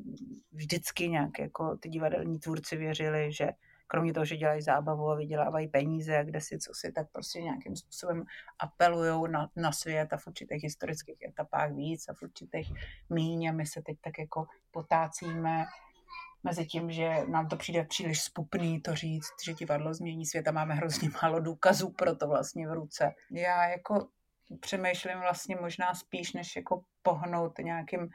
vždycky 0.52 1.08
nějak 1.08 1.38
jako 1.38 1.76
ty 1.76 1.88
divadelní 1.88 2.38
tvůrci 2.38 2.76
věřili, 2.76 3.32
že 3.32 3.48
kromě 3.86 4.12
toho, 4.12 4.24
že 4.24 4.36
dělají 4.36 4.62
zábavu 4.62 5.10
a 5.10 5.14
vydělávají 5.14 5.68
peníze 5.68 6.18
a 6.18 6.22
kde 6.22 6.40
si 6.40 6.58
co 6.58 6.74
si, 6.74 6.92
tak 6.92 7.06
prostě 7.12 7.40
nějakým 7.40 7.76
způsobem 7.76 8.24
apelují 8.58 9.32
na, 9.32 9.50
na 9.56 9.72
svět 9.72 10.12
a 10.12 10.16
v 10.16 10.26
určitých 10.26 10.62
historických 10.62 11.22
etapách 11.22 11.72
víc 11.72 12.08
a 12.08 12.14
v 12.14 12.22
určitých 12.22 12.72
míň 13.10 13.48
a 13.48 13.52
my 13.52 13.66
se 13.66 13.82
teď 13.82 13.96
tak 14.00 14.18
jako 14.18 14.46
potácíme 14.70 15.64
mezi 16.42 16.66
tím, 16.66 16.90
že 16.92 17.10
nám 17.28 17.48
to 17.48 17.56
přijde 17.56 17.84
příliš 17.84 18.22
spupný 18.22 18.80
to 18.80 18.94
říct, 18.94 19.44
že 19.44 19.54
divadlo 19.54 19.94
změní 19.94 20.26
svět 20.26 20.48
a 20.48 20.52
máme 20.52 20.74
hrozně 20.74 21.10
málo 21.22 21.40
důkazů 21.40 21.90
pro 21.90 22.16
to 22.16 22.28
vlastně 22.28 22.68
v 22.68 22.72
ruce. 22.72 23.14
Já 23.30 23.68
jako 23.68 24.08
přemýšlím 24.60 25.20
vlastně 25.20 25.56
možná 25.56 25.94
spíš, 25.94 26.32
než 26.32 26.56
jako 26.56 26.82
pohnout 27.02 27.58
nějakým, 27.58 28.08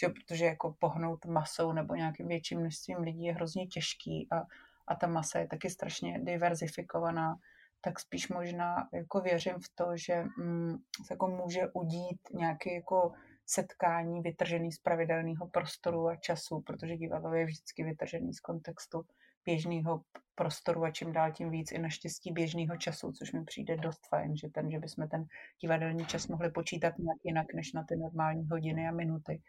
že, 0.00 0.08
protože 0.08 0.44
jako 0.44 0.76
pohnout 0.78 1.24
masou 1.24 1.72
nebo 1.72 1.94
nějakým 1.94 2.28
větším 2.28 2.60
množstvím 2.60 2.98
lidí 2.98 3.24
je 3.24 3.34
hrozně 3.34 3.66
těžký 3.66 4.28
a 4.32 4.42
a 4.86 4.94
ta 4.94 5.06
masa 5.06 5.38
je 5.38 5.46
taky 5.46 5.70
strašně 5.70 6.20
diverzifikovaná, 6.22 7.36
tak 7.80 8.00
spíš 8.00 8.28
možná 8.28 8.88
jako 8.92 9.20
věřím 9.20 9.54
v 9.54 9.68
to, 9.74 9.84
že 9.94 10.24
mm, 10.38 10.76
se 11.06 11.12
jako 11.14 11.28
může 11.28 11.68
udít 11.72 12.20
nějaké 12.34 12.74
jako 12.74 13.12
setkání 13.46 14.20
vytržený 14.20 14.72
z 14.72 14.78
pravidelného 14.78 15.46
prostoru 15.46 16.08
a 16.08 16.16
času, 16.16 16.60
protože 16.60 16.96
divadlo 16.96 17.34
je 17.34 17.44
vždycky 17.44 17.84
vytržený 17.84 18.34
z 18.34 18.40
kontextu 18.40 19.02
běžného 19.44 20.02
prostoru 20.34 20.84
a 20.84 20.90
čím 20.90 21.12
dál 21.12 21.32
tím 21.32 21.50
víc 21.50 21.72
i 21.72 21.78
naštěstí 21.78 22.32
běžného 22.32 22.76
času, 22.76 23.12
což 23.12 23.32
mi 23.32 23.44
přijde 23.44 23.76
dost 23.76 24.06
fajn, 24.08 24.36
že 24.36 24.48
ten, 24.48 24.70
že 24.70 24.78
bychom 24.78 25.08
ten 25.08 25.24
divadelní 25.60 26.06
čas 26.06 26.28
mohli 26.28 26.50
počítat 26.50 26.98
nějak 26.98 27.18
jinak 27.24 27.46
než 27.54 27.72
na 27.72 27.84
ty 27.88 27.96
normální 27.96 28.48
hodiny 28.48 28.88
a 28.88 28.92
minuty. 28.92 29.42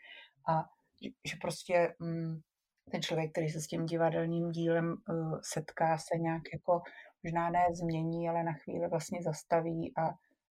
A 0.47 0.69
že 1.27 1.35
prostě 1.41 1.95
mm, 1.99 2.39
ten 2.91 3.01
člověk, 3.01 3.31
který 3.31 3.49
se 3.49 3.61
s 3.61 3.67
tím 3.67 3.85
divadelním 3.85 4.51
dílem 4.51 4.95
uh, 5.09 5.39
setká, 5.43 5.97
se 5.97 6.17
nějak 6.19 6.41
jako 6.53 6.81
možná 7.23 7.49
ne 7.49 7.65
změní, 7.73 8.29
ale 8.29 8.43
na 8.43 8.53
chvíli 8.53 8.87
vlastně 8.87 9.19
zastaví 9.23 9.93
a 9.97 10.09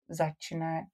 začne, 0.09 0.87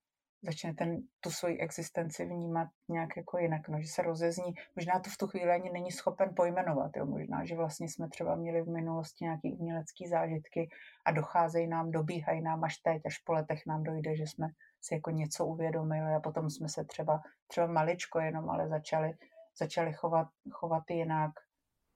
začne 0.43 0.75
ten, 0.75 1.03
tu 1.21 1.31
svoji 1.31 1.59
existenci 1.59 2.25
vnímat 2.25 2.69
nějak 2.89 3.17
jako 3.17 3.39
jinak, 3.39 3.69
no, 3.69 3.81
že 3.81 3.89
se 3.89 4.03
rozezní. 4.03 4.55
Možná 4.77 5.01
to 5.01 5.11
v 5.11 5.17
tu 5.17 5.27
chvíli 5.27 5.51
ani 5.51 5.71
není 5.73 5.93
schopen 5.93 6.33
pojmenovat, 6.37 6.97
jo. 6.97 7.07
možná, 7.07 7.45
že 7.45 7.57
vlastně 7.57 7.89
jsme 7.89 8.09
třeba 8.09 8.37
měli 8.37 8.63
v 8.63 8.69
minulosti 8.69 9.25
nějaké 9.25 9.49
umělecké 9.49 10.09
zážitky 10.09 10.69
a 11.05 11.13
docházejí 11.13 11.67
nám, 11.67 11.91
dobíhají 11.91 12.43
nám 12.43 12.65
až 12.65 12.77
teď, 12.77 13.03
až 13.07 13.19
po 13.19 13.33
letech 13.33 13.67
nám 13.67 13.83
dojde, 13.83 14.17
že 14.17 14.23
jsme 14.23 14.49
si 14.81 14.95
jako 14.95 15.11
něco 15.11 15.47
uvědomili 15.47 16.15
a 16.15 16.21
potom 16.21 16.51
jsme 16.51 16.69
se 16.69 16.85
třeba, 16.85 17.23
třeba 17.47 17.67
maličko 17.67 18.21
jenom, 18.21 18.51
ale 18.51 18.69
začali 18.69 19.15
začali 19.59 19.93
chovat, 19.93 20.29
chovat 20.51 20.91
jinak. 20.91 21.31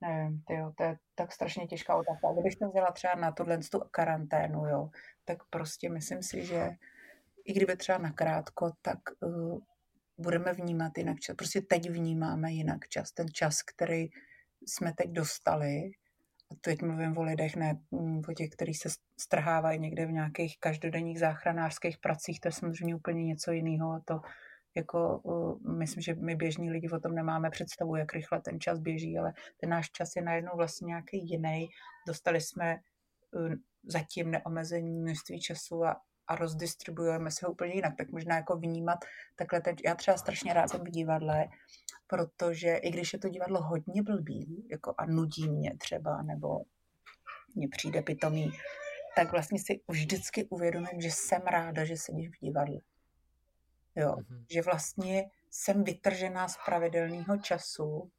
Nevím, 0.01 0.41
tyjo, 0.47 0.71
to 0.75 0.83
je 0.83 0.97
tak 1.15 1.31
strašně 1.31 1.67
těžká 1.67 1.95
otázka. 1.95 2.33
Kdybych 2.33 2.55
to 2.55 2.69
vzala 2.69 2.91
třeba 2.91 3.15
na 3.15 3.31
tuhle 3.31 3.57
tu 3.57 3.79
karanténu, 3.91 4.67
jo, 4.67 4.89
tak 5.25 5.37
prostě 5.49 5.89
myslím 5.89 6.23
si, 6.23 6.45
že 6.45 6.69
i 7.47 7.53
kdyby 7.53 7.77
třeba 7.77 7.97
nakrátko, 7.97 8.71
tak 8.81 8.99
uh, 9.21 9.59
budeme 10.17 10.53
vnímat 10.53 10.97
jinak 10.97 11.19
čas. 11.19 11.35
Prostě 11.35 11.61
teď 11.61 11.89
vnímáme 11.89 12.51
jinak 12.51 12.87
čas. 12.87 13.11
Ten 13.11 13.27
čas, 13.33 13.61
který 13.61 14.07
jsme 14.67 14.93
teď 14.93 15.11
dostali, 15.11 15.91
a 16.51 16.55
teď 16.61 16.81
mluvím 16.81 17.17
o 17.17 17.23
lidech, 17.23 17.55
ne 17.55 17.79
mm, 17.91 18.21
o 18.29 18.33
těch, 18.33 18.49
kteří 18.49 18.73
se 18.73 18.89
strhávají 19.19 19.79
někde 19.79 20.05
v 20.05 20.11
nějakých 20.11 20.59
každodenních 20.59 21.19
záchranářských 21.19 21.97
pracích, 21.97 22.39
to 22.39 22.47
je 22.47 22.51
samozřejmě 22.51 22.95
úplně 22.95 23.23
něco 23.23 23.51
jiného 23.51 23.91
a 23.91 24.01
to 24.05 24.19
jako 24.75 25.19
uh, 25.19 25.77
myslím, 25.77 26.01
že 26.01 26.15
my 26.15 26.35
běžní 26.35 26.71
lidi 26.71 26.89
o 26.89 26.99
tom 26.99 27.15
nemáme 27.15 27.49
představu, 27.49 27.95
jak 27.95 28.13
rychle 28.13 28.41
ten 28.41 28.59
čas 28.59 28.79
běží, 28.79 29.17
ale 29.17 29.33
ten 29.61 29.69
náš 29.69 29.91
čas 29.91 30.15
je 30.15 30.21
najednou 30.21 30.51
vlastně 30.55 30.85
nějaký 30.85 31.29
jiný. 31.29 31.67
Dostali 32.07 32.41
jsme 32.41 32.75
uh, 33.31 33.53
zatím 33.83 34.31
neomezení 34.31 34.99
množství 34.99 35.39
času 35.41 35.85
a, 35.85 36.01
a 36.27 36.35
rozdistribuujeme 36.35 37.31
se 37.31 37.45
ho 37.45 37.51
úplně 37.51 37.73
jinak. 37.73 37.93
Tak 37.97 38.09
možná 38.09 38.35
jako 38.35 38.55
vnímat 38.55 38.99
takhle 39.35 39.61
ten, 39.61 39.75
já 39.85 39.95
třeba 39.95 40.17
strašně 40.17 40.53
rád 40.53 40.67
jsem 40.67 40.81
v 40.81 40.89
divadle, 40.89 41.47
protože 42.07 42.75
i 42.75 42.91
když 42.91 43.13
je 43.13 43.19
to 43.19 43.29
divadlo 43.29 43.63
hodně 43.63 44.03
blbý, 44.03 44.67
jako 44.71 44.93
a 44.97 45.05
nudí 45.05 45.49
mě 45.49 45.77
třeba, 45.77 46.21
nebo 46.21 46.61
mně 47.55 47.67
přijde 47.67 48.01
pitomý, 48.01 48.51
tak 49.15 49.31
vlastně 49.31 49.59
si 49.59 49.81
vždycky 49.87 50.45
uvědomím, 50.45 51.01
že 51.01 51.11
jsem 51.11 51.41
ráda, 51.41 51.85
že 51.85 51.97
sedím 51.97 52.31
v 52.31 52.45
divadle. 52.45 52.79
Jo? 53.95 54.15
Mm-hmm. 54.15 54.45
Že 54.51 54.61
vlastně 54.61 55.29
jsem 55.51 55.83
vytržená 55.83 56.47
z 56.47 56.57
pravidelného 56.65 57.37
času 57.37 58.11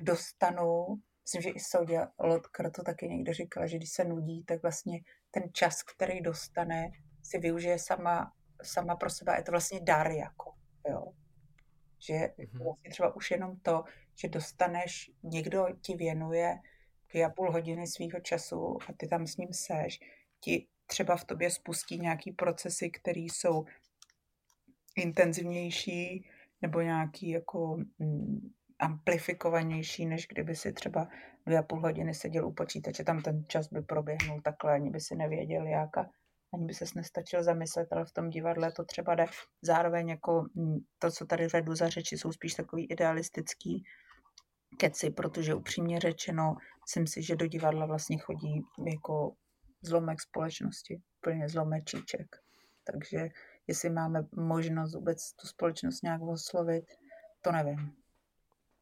a 0.00 0.02
dostanu, 0.02 0.86
myslím, 1.22 1.42
že 1.42 1.50
i 1.50 1.60
Soudě 1.60 2.06
Lotkr 2.18 2.70
to 2.70 2.82
taky 2.82 3.08
někde 3.08 3.34
říkala, 3.34 3.66
že 3.66 3.76
když 3.76 3.92
se 3.92 4.04
nudí, 4.04 4.44
tak 4.44 4.62
vlastně 4.62 5.00
ten 5.30 5.42
čas, 5.52 5.82
který 5.82 6.20
dostane, 6.20 6.90
si 7.30 7.38
využije 7.38 7.78
sama, 7.78 8.32
sama 8.62 8.96
pro 8.96 9.10
sebe. 9.10 9.36
Je 9.36 9.42
to 9.42 9.50
vlastně 9.50 9.80
dar 9.80 10.10
jako, 10.10 10.54
jo. 10.88 11.12
Že 12.06 12.14
mm-hmm. 12.14 12.64
vlastně 12.64 12.90
třeba 12.90 13.16
už 13.16 13.30
jenom 13.30 13.60
to, 13.60 13.84
že 14.20 14.28
dostaneš, 14.28 15.10
někdo 15.22 15.66
ti 15.82 15.96
věnuje 15.96 16.58
dvě 17.10 17.24
a 17.26 17.30
půl 17.30 17.52
hodiny 17.52 17.86
svého 17.86 18.20
času 18.22 18.78
a 18.88 18.92
ty 18.96 19.08
tam 19.08 19.26
s 19.26 19.36
ním 19.36 19.52
seš, 19.52 20.00
ti 20.40 20.68
třeba 20.86 21.16
v 21.16 21.24
tobě 21.24 21.50
spustí 21.50 21.98
nějaký 21.98 22.32
procesy, 22.32 22.90
které 22.90 23.20
jsou 23.20 23.64
intenzivnější 24.96 26.28
nebo 26.62 26.80
nějaký 26.80 27.30
jako 27.30 27.76
mm, 27.98 28.52
amplifikovanější, 28.78 30.06
než 30.06 30.26
kdyby 30.26 30.56
si 30.56 30.72
třeba 30.72 31.08
dvě 31.46 31.58
a 31.58 31.62
půl 31.62 31.80
hodiny 31.80 32.14
seděl 32.14 32.46
u 32.46 32.52
počítače, 32.52 33.04
tam 33.04 33.22
ten 33.22 33.44
čas 33.46 33.68
by 33.68 33.82
proběhnul 33.82 34.40
takhle, 34.40 34.74
ani 34.74 34.90
by 34.90 35.00
si 35.00 35.16
nevěděl 35.16 35.66
jak 35.66 35.98
a 35.98 36.10
ani 36.54 36.66
by 36.66 36.74
se 36.74 36.84
nestačil 36.96 37.42
zamyslet, 37.42 37.92
ale 37.92 38.04
v 38.04 38.12
tom 38.12 38.30
divadle 38.30 38.72
to 38.72 38.84
třeba 38.84 39.14
jde 39.14 39.26
zároveň 39.62 40.08
jako 40.08 40.44
mm, 40.54 40.78
to, 40.98 41.10
co 41.10 41.26
tady 41.26 41.46
vedu 41.46 41.74
za 41.74 41.88
řeči, 41.88 42.18
jsou 42.18 42.32
spíš 42.32 42.54
takový 42.54 42.86
idealistický 42.86 43.84
keci, 44.76 45.10
protože 45.10 45.54
upřímně 45.54 46.00
řečeno, 46.00 46.56
myslím 46.84 47.06
si, 47.06 47.22
že 47.22 47.36
do 47.36 47.46
divadla 47.46 47.86
vlastně 47.86 48.18
chodí 48.18 48.62
jako 48.92 49.34
zlomek 49.82 50.20
společnosti, 50.20 51.00
úplně 51.22 51.48
zlomečíček. 51.48 52.36
Takže 52.84 53.28
jestli 53.66 53.90
máme 53.90 54.26
možnost 54.32 54.94
vůbec 54.94 55.32
tu 55.32 55.46
společnost 55.46 56.02
nějak 56.02 56.22
oslovit, 56.22 56.84
to 57.40 57.52
nevím. 57.52 57.92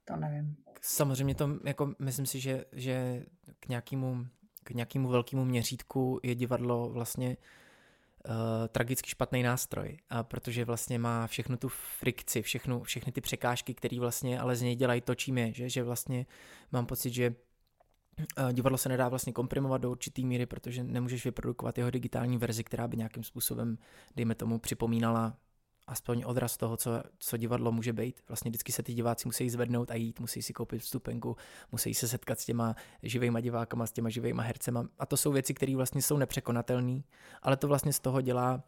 To 0.04 0.16
nevím. 0.16 0.57
Samozřejmě 0.81 1.35
to, 1.35 1.59
jako 1.64 1.94
myslím 1.98 2.26
si, 2.26 2.40
že, 2.40 2.64
že 2.72 3.26
k 3.61 3.68
nějakému 3.68 4.26
k 4.68 4.74
nějakému 4.74 5.09
velkému 5.09 5.44
měřítku 5.44 6.20
je 6.22 6.35
divadlo 6.35 6.88
vlastně 6.88 7.37
uh, 7.37 8.35
tragicky 8.68 9.11
špatný 9.11 9.42
nástroj, 9.42 9.96
a 10.11 10.22
protože 10.22 10.64
vlastně 10.64 10.98
má 10.98 11.26
všechnu 11.26 11.57
tu 11.57 11.68
frikci, 11.68 12.42
všechnu, 12.42 12.83
všechny 12.83 13.12
ty 13.12 13.20
překážky, 13.20 13.74
které 13.74 14.00
vlastně 14.00 14.40
ale 14.40 14.57
z 14.57 14.62
něj 14.62 14.76
dělají 14.76 15.00
to, 15.00 15.14
čím 15.14 15.38
je, 15.38 15.52
že, 15.52 15.68
že 15.68 15.83
vlastně 15.83 16.26
mám 16.72 16.87
pocit, 16.87 17.11
že 17.11 17.35
divadlo 18.52 18.78
se 18.78 18.88
nedá 18.88 19.09
vlastně 19.09 19.33
komprimovat 19.33 19.81
do 19.81 19.90
určitý 19.90 20.24
míry, 20.24 20.46
protože 20.46 20.85
nemůžeš 20.85 21.24
vyprodukovat 21.24 21.78
jeho 21.78 21.90
digitální 21.90 22.38
verzi, 22.38 22.64
která 22.64 22.88
by 22.88 22.96
nějakým 22.96 23.22
způsobem, 23.22 23.78
dejme 24.16 24.35
tomu, 24.35 24.59
připomínala 24.59 25.37
aspoň 25.88 26.22
odraz 26.27 26.57
toho, 26.57 26.77
co, 26.77 27.03
co 27.18 27.37
divadlo 27.37 27.72
může 27.72 27.92
být. 27.92 28.20
Vlastně 28.29 28.48
vždycky 28.48 28.72
se 28.72 28.83
ty 28.83 28.94
diváci 28.94 29.29
musí 29.29 29.51
zvednout 29.51 29.90
a 29.90 29.94
jít, 29.94 30.20
musí 30.20 30.42
si 30.42 30.53
koupit 30.53 30.79
vstupenku, 30.79 31.37
musí 31.72 31.94
se 31.94 32.09
setkat 32.09 32.40
s 32.40 32.44
těma 32.44 32.74
živýma 33.03 33.40
divákama, 33.40 33.87
s 33.87 33.92
těma 33.92 34.09
živýma 34.09 34.42
hercema. 34.42 34.88
A 34.98 35.07
to 35.07 35.16
jsou 35.16 35.33
věci, 35.33 35.55
které 35.55 35.77
vlastně 35.77 36.03
jsou 36.03 36.16
nepřekonatelné, 36.16 37.01
ale 37.42 37.57
to 37.57 37.68
vlastně 37.68 37.92
z 37.92 38.01
toho 38.01 38.20
dělá 38.20 38.62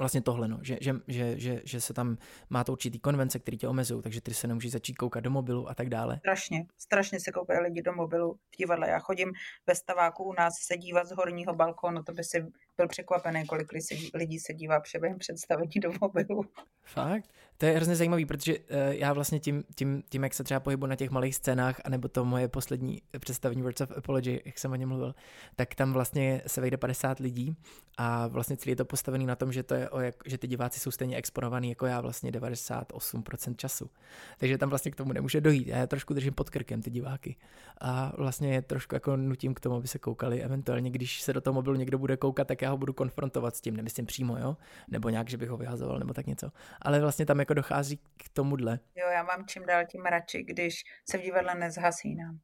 vlastně 0.00 0.20
tohle, 0.20 0.48
no, 0.48 0.58
že, 0.62 0.78
že, 0.80 0.94
že, 1.08 1.38
že, 1.38 1.62
že 1.64 1.80
se 1.80 1.94
tam 1.94 2.18
má 2.50 2.64
to 2.64 2.72
určitý 2.72 2.98
konvence, 2.98 3.38
které 3.38 3.56
tě 3.56 3.68
omezují, 3.68 4.02
takže 4.02 4.20
ty 4.20 4.34
se 4.34 4.46
nemůžeš 4.46 4.72
začít 4.72 4.94
koukat 4.94 5.24
do 5.24 5.30
mobilu 5.30 5.70
a 5.70 5.74
tak 5.74 5.88
dále. 5.88 6.18
Strašně, 6.18 6.66
strašně 6.78 7.20
se 7.20 7.32
koukají 7.32 7.60
lidi 7.60 7.82
do 7.82 7.92
mobilu 7.92 8.34
v 8.34 8.56
divadle. 8.56 8.88
Já 8.88 8.98
chodím 8.98 9.32
ve 9.66 9.74
staváku 9.74 10.24
u 10.24 10.32
nás 10.32 10.54
se 10.58 10.76
dívat 10.76 11.06
z 11.06 11.12
horního 11.12 11.54
balkónu, 11.54 12.02
to 12.02 12.12
by 12.12 12.24
si 12.24 12.46
byl 12.80 12.88
překvapený, 12.88 13.46
kolik 13.46 13.68
lidí 14.14 14.38
se 14.38 14.54
dívá 14.54 14.82
během 15.00 15.18
představení 15.18 15.72
do 15.82 15.92
mobilu. 16.00 16.44
Fakt? 16.84 17.30
To 17.58 17.66
je 17.66 17.72
hrozně 17.72 17.96
zajímavý, 17.96 18.26
protože 18.26 18.58
uh, 18.58 18.64
já 18.90 19.12
vlastně 19.12 19.40
tím, 19.40 19.64
tím, 19.74 20.02
tím, 20.08 20.22
jak 20.22 20.34
se 20.34 20.44
třeba 20.44 20.60
pohybu 20.60 20.86
na 20.86 20.96
těch 20.96 21.10
malých 21.10 21.34
scénách, 21.34 21.80
anebo 21.84 22.08
to 22.08 22.24
moje 22.24 22.48
poslední 22.48 23.02
představení 23.18 23.62
Words 23.62 23.80
of 23.80 23.90
Apology, 23.96 24.40
jak 24.44 24.58
jsem 24.58 24.72
o 24.72 24.74
něm 24.74 24.88
mluvil, 24.88 25.14
tak 25.56 25.74
tam 25.74 25.92
vlastně 25.92 26.42
se 26.46 26.60
vejde 26.60 26.76
50 26.76 27.18
lidí 27.18 27.56
a 27.98 28.26
vlastně 28.26 28.56
celý 28.56 28.72
je 28.72 28.76
to 28.76 28.84
postavený 28.84 29.26
na 29.26 29.36
tom, 29.36 29.52
že, 29.52 29.62
to 29.62 29.74
je 29.74 29.90
o 29.90 30.00
jak, 30.00 30.14
že 30.26 30.38
ty 30.38 30.46
diváci 30.46 30.80
jsou 30.80 30.90
stejně 30.90 31.16
exponovaný 31.16 31.68
jako 31.68 31.86
já 31.86 32.00
vlastně 32.00 32.30
98% 32.30 33.56
času. 33.56 33.90
Takže 34.38 34.58
tam 34.58 34.68
vlastně 34.68 34.90
k 34.90 34.96
tomu 34.96 35.12
nemůže 35.12 35.40
dojít. 35.40 35.68
Já 35.68 35.78
je 35.78 35.86
trošku 35.86 36.14
držím 36.14 36.34
pod 36.34 36.50
krkem 36.50 36.82
ty 36.82 36.90
diváky 36.90 37.36
a 37.80 38.12
vlastně 38.16 38.54
je 38.54 38.62
trošku 38.62 38.94
jako 38.94 39.16
nutím 39.16 39.54
k 39.54 39.60
tomu, 39.60 39.76
aby 39.76 39.88
se 39.88 39.98
koukali. 39.98 40.42
Eventuálně, 40.42 40.90
když 40.90 41.20
se 41.20 41.32
do 41.32 41.40
toho 41.40 41.54
mobilu 41.54 41.76
někdo 41.76 41.98
bude 41.98 42.16
koukat, 42.16 42.48
tak 42.48 42.62
já 42.62 42.69
ho 42.70 42.76
budu 42.76 42.92
konfrontovat 42.92 43.56
s 43.56 43.60
tím, 43.60 43.76
nemyslím 43.76 44.06
přímo, 44.06 44.36
jo? 44.36 44.56
Nebo 44.88 45.08
nějak, 45.08 45.30
že 45.30 45.36
bych 45.36 45.48
ho 45.48 45.56
vyhazoval, 45.56 45.98
nebo 45.98 46.14
tak 46.14 46.26
něco. 46.26 46.52
Ale 46.82 47.00
vlastně 47.00 47.26
tam 47.26 47.38
jako 47.38 47.54
dochází 47.54 47.96
k 47.96 48.28
tomuhle. 48.32 48.78
Jo, 48.94 49.06
já 49.08 49.22
mám 49.22 49.46
čím 49.46 49.66
dál 49.66 49.86
tím 49.86 50.02
radši, 50.02 50.42
když 50.42 50.84
se 51.10 51.18
v 51.18 51.22
divadle 51.22 51.54
nezhasínám. 51.54 52.38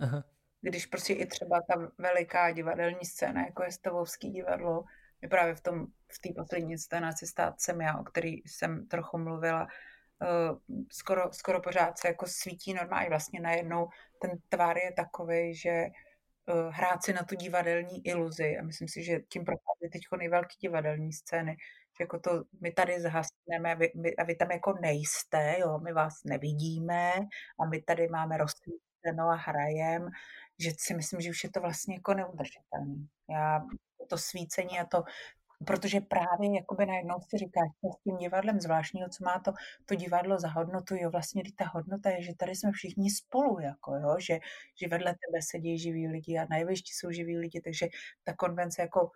Aha. 0.00 0.24
Když 0.60 0.86
prostě 0.86 1.12
i 1.12 1.26
třeba 1.26 1.60
ta 1.68 1.92
veliká 1.98 2.50
divadelní 2.50 3.04
scéna, 3.04 3.40
jako 3.40 3.62
je 3.62 3.72
Stavovský 3.72 4.30
divadlo, 4.30 4.84
je 5.22 5.28
právě 5.28 5.54
v 5.54 5.60
tom, 5.60 5.86
v 6.12 6.18
té 6.18 6.28
poslední 6.36 6.78
scénaci 6.78 7.26
stát 7.26 7.60
jsem 7.60 7.80
já, 7.80 7.98
o 7.98 8.04
který 8.04 8.32
jsem 8.32 8.86
trochu 8.86 9.18
mluvila, 9.18 9.62
uh, 9.62 10.58
skoro, 10.92 11.32
skoro 11.32 11.60
pořád 11.60 11.98
se 11.98 12.08
jako 12.08 12.26
svítí 12.26 12.74
normálně 12.74 13.08
vlastně 13.08 13.40
najednou 13.40 13.88
ten 14.20 14.30
tvar 14.48 14.78
je 14.78 14.92
takový, 14.92 15.54
že 15.54 15.84
hrát 16.70 17.04
si 17.04 17.12
na 17.12 17.22
tu 17.22 17.34
divadelní 17.34 18.06
iluzi 18.06 18.56
a 18.58 18.62
myslím 18.62 18.88
si, 18.88 19.04
že 19.04 19.20
tím 19.28 19.44
prochází 19.44 19.90
teď 19.92 20.02
nejvelký 20.18 20.56
divadelní 20.60 21.12
scény, 21.12 21.56
že 21.98 22.04
jako 22.04 22.18
to 22.18 22.30
my 22.60 22.72
tady 22.72 23.00
zhasneme 23.00 23.72
a 23.72 23.74
vy, 23.74 23.92
my, 23.96 24.16
a 24.16 24.24
vy 24.24 24.34
tam 24.34 24.50
jako 24.50 24.74
nejste, 24.82 25.56
jo, 25.58 25.78
my 25.78 25.92
vás 25.92 26.14
nevidíme 26.24 27.12
a 27.60 27.66
my 27.70 27.82
tady 27.82 28.08
máme 28.08 28.36
rozsvíceno 28.36 29.28
a 29.32 29.34
hrajem, 29.34 30.08
že 30.58 30.70
si 30.78 30.94
myslím, 30.94 31.20
že 31.20 31.30
už 31.30 31.44
je 31.44 31.50
to 31.50 31.60
vlastně 31.60 31.94
jako 31.94 32.14
neudržitelné. 32.14 33.06
Já 33.30 33.60
to 34.08 34.18
svícení 34.18 34.80
a 34.80 34.84
to, 34.84 35.02
protože 35.66 36.00
právě 36.00 36.56
jakoby 36.56 36.86
najednou 36.86 37.14
si 37.28 37.38
říkáš 37.38 37.68
s 37.98 38.02
tím 38.02 38.16
divadlem 38.16 38.60
zvláštního, 38.60 39.08
co 39.08 39.24
má 39.24 39.38
to, 39.38 39.52
to 39.86 39.94
divadlo 39.94 40.40
za 40.40 40.48
hodnotu, 40.48 40.94
jo, 40.96 41.10
vlastně 41.10 41.42
ta 41.56 41.64
hodnota 41.74 42.10
je, 42.10 42.22
že 42.22 42.34
tady 42.34 42.54
jsme 42.54 42.72
všichni 42.72 43.10
spolu, 43.10 43.60
jako 43.60 43.94
jo, 43.94 44.16
že, 44.18 44.38
že 44.82 44.88
vedle 44.88 45.12
tebe 45.12 45.42
sedí 45.42 45.78
živí 45.78 46.08
lidi 46.08 46.38
a 46.38 46.46
na 46.50 46.56
jevišti 46.56 46.92
jsou 46.92 47.10
živí 47.10 47.38
lidi, 47.38 47.60
takže 47.60 47.88
ta 48.24 48.34
konvence 48.34 48.82
jako 48.82 49.10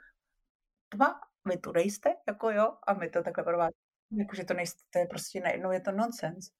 tma, 0.88 1.20
vy 1.44 1.56
tu 1.56 1.72
nejste, 1.72 2.14
jako 2.28 2.50
jo, 2.50 2.76
a 2.86 2.94
my 2.94 3.10
to 3.10 3.22
takhle 3.22 3.44
pro 3.44 3.58
vás, 3.58 3.72
jakože 4.10 4.44
to 4.44 4.54
nejste, 4.54 4.82
to 4.90 4.98
je 4.98 5.06
prostě 5.06 5.40
najednou 5.40 5.70
je 5.70 5.80
to 5.80 5.92
nonsens. 5.92 6.50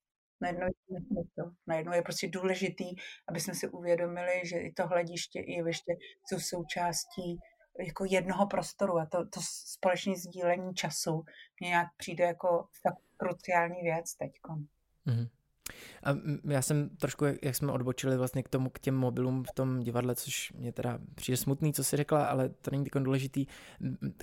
Najednou 0.41 0.67
je 0.91 1.25
to. 1.37 1.51
Najednou 1.67 1.93
je 1.93 2.03
prostě 2.03 2.29
důležitý, 2.29 2.85
aby 3.29 3.41
jsme 3.41 3.55
si 3.55 3.69
uvědomili, 3.69 4.41
že 4.45 4.59
i 4.59 4.73
to 4.73 4.87
hlediště, 4.87 5.41
i 5.41 5.53
jeviště 5.53 5.93
jsou 6.27 6.41
součástí 6.41 7.39
jako 7.79 8.05
jednoho 8.05 8.47
prostoru 8.47 8.99
a 8.99 9.07
to, 9.07 9.19
to 9.19 9.41
společné 9.43 10.17
sdílení 10.17 10.75
času 10.75 11.25
mě 11.61 11.69
nějak 11.69 11.89
přijde 11.97 12.25
jako 12.25 12.67
fakt 12.83 13.03
kruciální 13.17 13.83
věc 13.83 14.15
teď. 14.15 14.33
Mm-hmm. 15.07 15.29
A 16.05 16.11
já 16.53 16.63
jsem 16.63 16.89
trošku, 16.89 17.25
jak 17.43 17.57
jsme 17.57 17.73
odbočili 17.73 18.17
vlastně 18.17 18.43
k 18.43 18.49
tomu, 18.49 18.71
k 18.71 18.79
těm 18.79 18.95
mobilům 18.95 19.45
v 19.45 19.53
tom 19.53 19.81
divadle, 19.81 20.15
což 20.15 20.53
mě 20.53 20.73
teda 20.73 20.99
přijde 21.15 21.37
smutný, 21.37 21.73
co 21.73 21.85
si 21.85 21.97
řekla, 21.97 22.25
ale 22.25 22.49
to 22.49 22.71
není 22.71 22.85
tak 22.85 23.03
důležitý. 23.03 23.47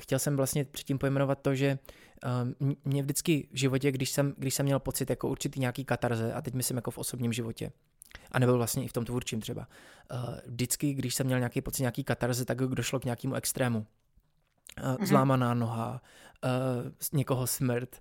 Chtěl 0.02 0.20
jsem 0.20 0.38
vlastně 0.38 0.66
předtím 0.66 0.98
pojmenovat 0.98 1.42
to, 1.42 1.56
že 1.56 1.80
mě 2.86 3.02
vždycky 3.02 3.48
v 3.52 3.58
životě, 3.58 3.92
když 3.92 4.10
jsem, 4.10 4.34
když 4.38 4.56
jsem 4.56 4.66
měl 4.66 4.80
pocit 4.80 5.10
jako 5.10 5.30
určitý 5.30 5.60
nějaký 5.60 5.86
katarze, 5.86 6.34
a 6.34 6.42
teď 6.42 6.54
myslím 6.54 6.78
jako 6.78 6.92
v 6.92 6.98
osobním 6.98 7.34
životě, 7.34 7.72
a 8.32 8.40
nebyl 8.40 8.58
vlastně 8.58 8.84
i 8.84 8.88
v 8.88 8.94
tom 8.94 9.06
tvůrčím 9.06 9.42
třeba. 9.42 9.68
Vždycky, 10.46 10.94
když 10.94 11.16
jsem 11.16 11.26
měl 11.26 11.40
nějaký 11.40 11.62
pocit, 11.62 11.82
nějaký 11.82 12.04
katarze, 12.04 12.46
tak 12.46 12.58
došlo 12.58 13.00
k 13.00 13.06
nějakému 13.06 13.36
extrému. 13.36 13.86
Mm-hmm. 14.78 15.06
Zlámaná 15.06 15.54
noha, 15.54 16.02
uh, 16.44 16.92
někoho 17.14 17.48
smrt, 17.48 18.00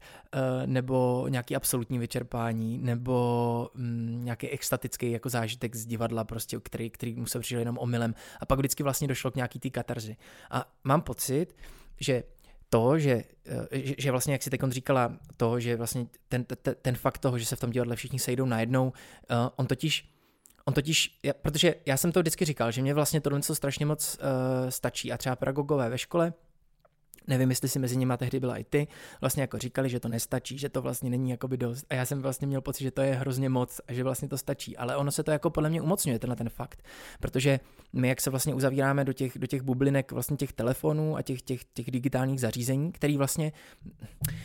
nebo 0.67 1.27
nějaký 1.29 1.57
absolutní 1.57 1.99
vyčerpání, 1.99 2.79
nebo 2.79 3.71
um, 3.75 4.25
nějaký 4.25 4.49
extatický 4.49 5.11
jako 5.11 5.29
zážitek 5.29 5.77
z 5.77 5.87
divadla, 5.87 6.25
prostě, 6.25 6.61
který, 6.63 6.91
který 6.91 7.15
mu 7.15 7.27
se 7.27 7.41
přišel 7.41 7.59
jenom 7.59 7.79
omylem. 7.79 8.15
A 8.41 8.47
pak 8.47 8.59
vždycky 8.59 8.83
vlastně 8.83 9.09
došlo 9.09 9.31
k 9.31 9.37
nějaký 9.37 9.59
té 9.59 9.71
katarzi. 9.71 10.17
A 10.51 10.73
mám 10.85 11.03
pocit, 11.03 11.57
že 12.01 12.23
to, 12.69 12.99
že, 12.99 13.25
že, 13.73 13.95
že 13.99 14.11
vlastně, 14.11 14.33
jak 14.35 14.43
si 14.43 14.51
teď 14.51 14.61
říkala, 14.69 15.19
to, 15.37 15.61
že 15.61 15.77
vlastně 15.77 16.07
ten, 16.29 16.45
ten, 16.45 16.75
ten 16.83 16.95
fakt 16.95 17.19
toho, 17.19 17.39
že 17.39 17.47
se 17.47 17.57
v 17.57 17.61
tom 17.61 17.71
divadle 17.71 17.97
všichni 17.97 18.19
sejdou 18.19 18.47
najednou, 18.47 18.87
uh, 18.87 19.37
on 19.57 19.67
totiž 19.67 20.15
On 20.67 20.75
totiž, 20.75 21.21
protože 21.43 21.75
já 21.87 21.97
jsem 21.97 22.13
to 22.13 22.21
vždycky 22.21 22.45
říkal, 22.45 22.71
že 22.71 22.83
mě 22.83 22.95
vlastně 22.95 23.21
tohle 23.21 23.43
strašně 23.43 23.87
moc 23.87 24.19
uh, 24.19 24.71
stačí. 24.71 25.13
A 25.13 25.19
třeba 25.19 25.37
pedagogové 25.37 25.91
ve 25.91 25.99
škole, 25.99 26.33
Nevím, 27.27 27.51
jestli 27.51 27.69
si 27.69 27.79
mezi 27.79 27.97
nimi 27.97 28.15
tehdy 28.17 28.41
byla 28.41 28.57
i 28.57 28.65
ty, 28.65 28.89
vlastně 29.21 29.41
jako 29.41 29.59
říkali, 29.59 29.89
že 29.89 30.01
to 30.01 30.09
nestačí, 30.09 30.59
že 30.59 30.69
to 30.69 30.83
vlastně 30.83 31.11
není 31.11 31.31
jakoby 31.31 31.57
dost. 31.57 31.87
A 31.91 31.95
já 31.95 32.05
jsem 32.05 32.23
vlastně 32.23 32.47
měl 32.47 32.61
pocit, 32.61 32.85
že 32.85 32.91
to 32.91 33.03
je 33.03 33.15
hrozně 33.15 33.49
moc 33.49 33.81
a 33.89 33.93
že 33.93 34.05
vlastně 34.05 34.29
to 34.29 34.39
stačí. 34.39 34.77
Ale 34.77 34.97
ono 34.97 35.11
se 35.11 35.23
to 35.23 35.31
jako 35.31 35.51
podle 35.51 35.71
mě 35.71 35.83
umocňuje, 35.83 36.19
tenhle 36.19 36.37
ten 36.37 36.49
fakt. 36.49 36.83
Protože 37.21 37.61
my, 37.93 38.09
jak 38.09 38.21
se 38.21 38.31
vlastně 38.31 38.55
uzavíráme 38.55 39.05
do 39.05 39.13
těch, 39.13 39.39
do 39.39 39.47
těch 39.47 39.63
bublinek 39.63 40.13
vlastně 40.13 40.37
těch 40.37 40.53
telefonů 40.53 41.17
a 41.17 41.23
těch, 41.23 41.43
těch, 41.43 41.65
těch 41.65 41.91
digitálních 41.91 42.41
zařízení, 42.41 42.93
který 42.93 43.17
vlastně, 43.17 43.53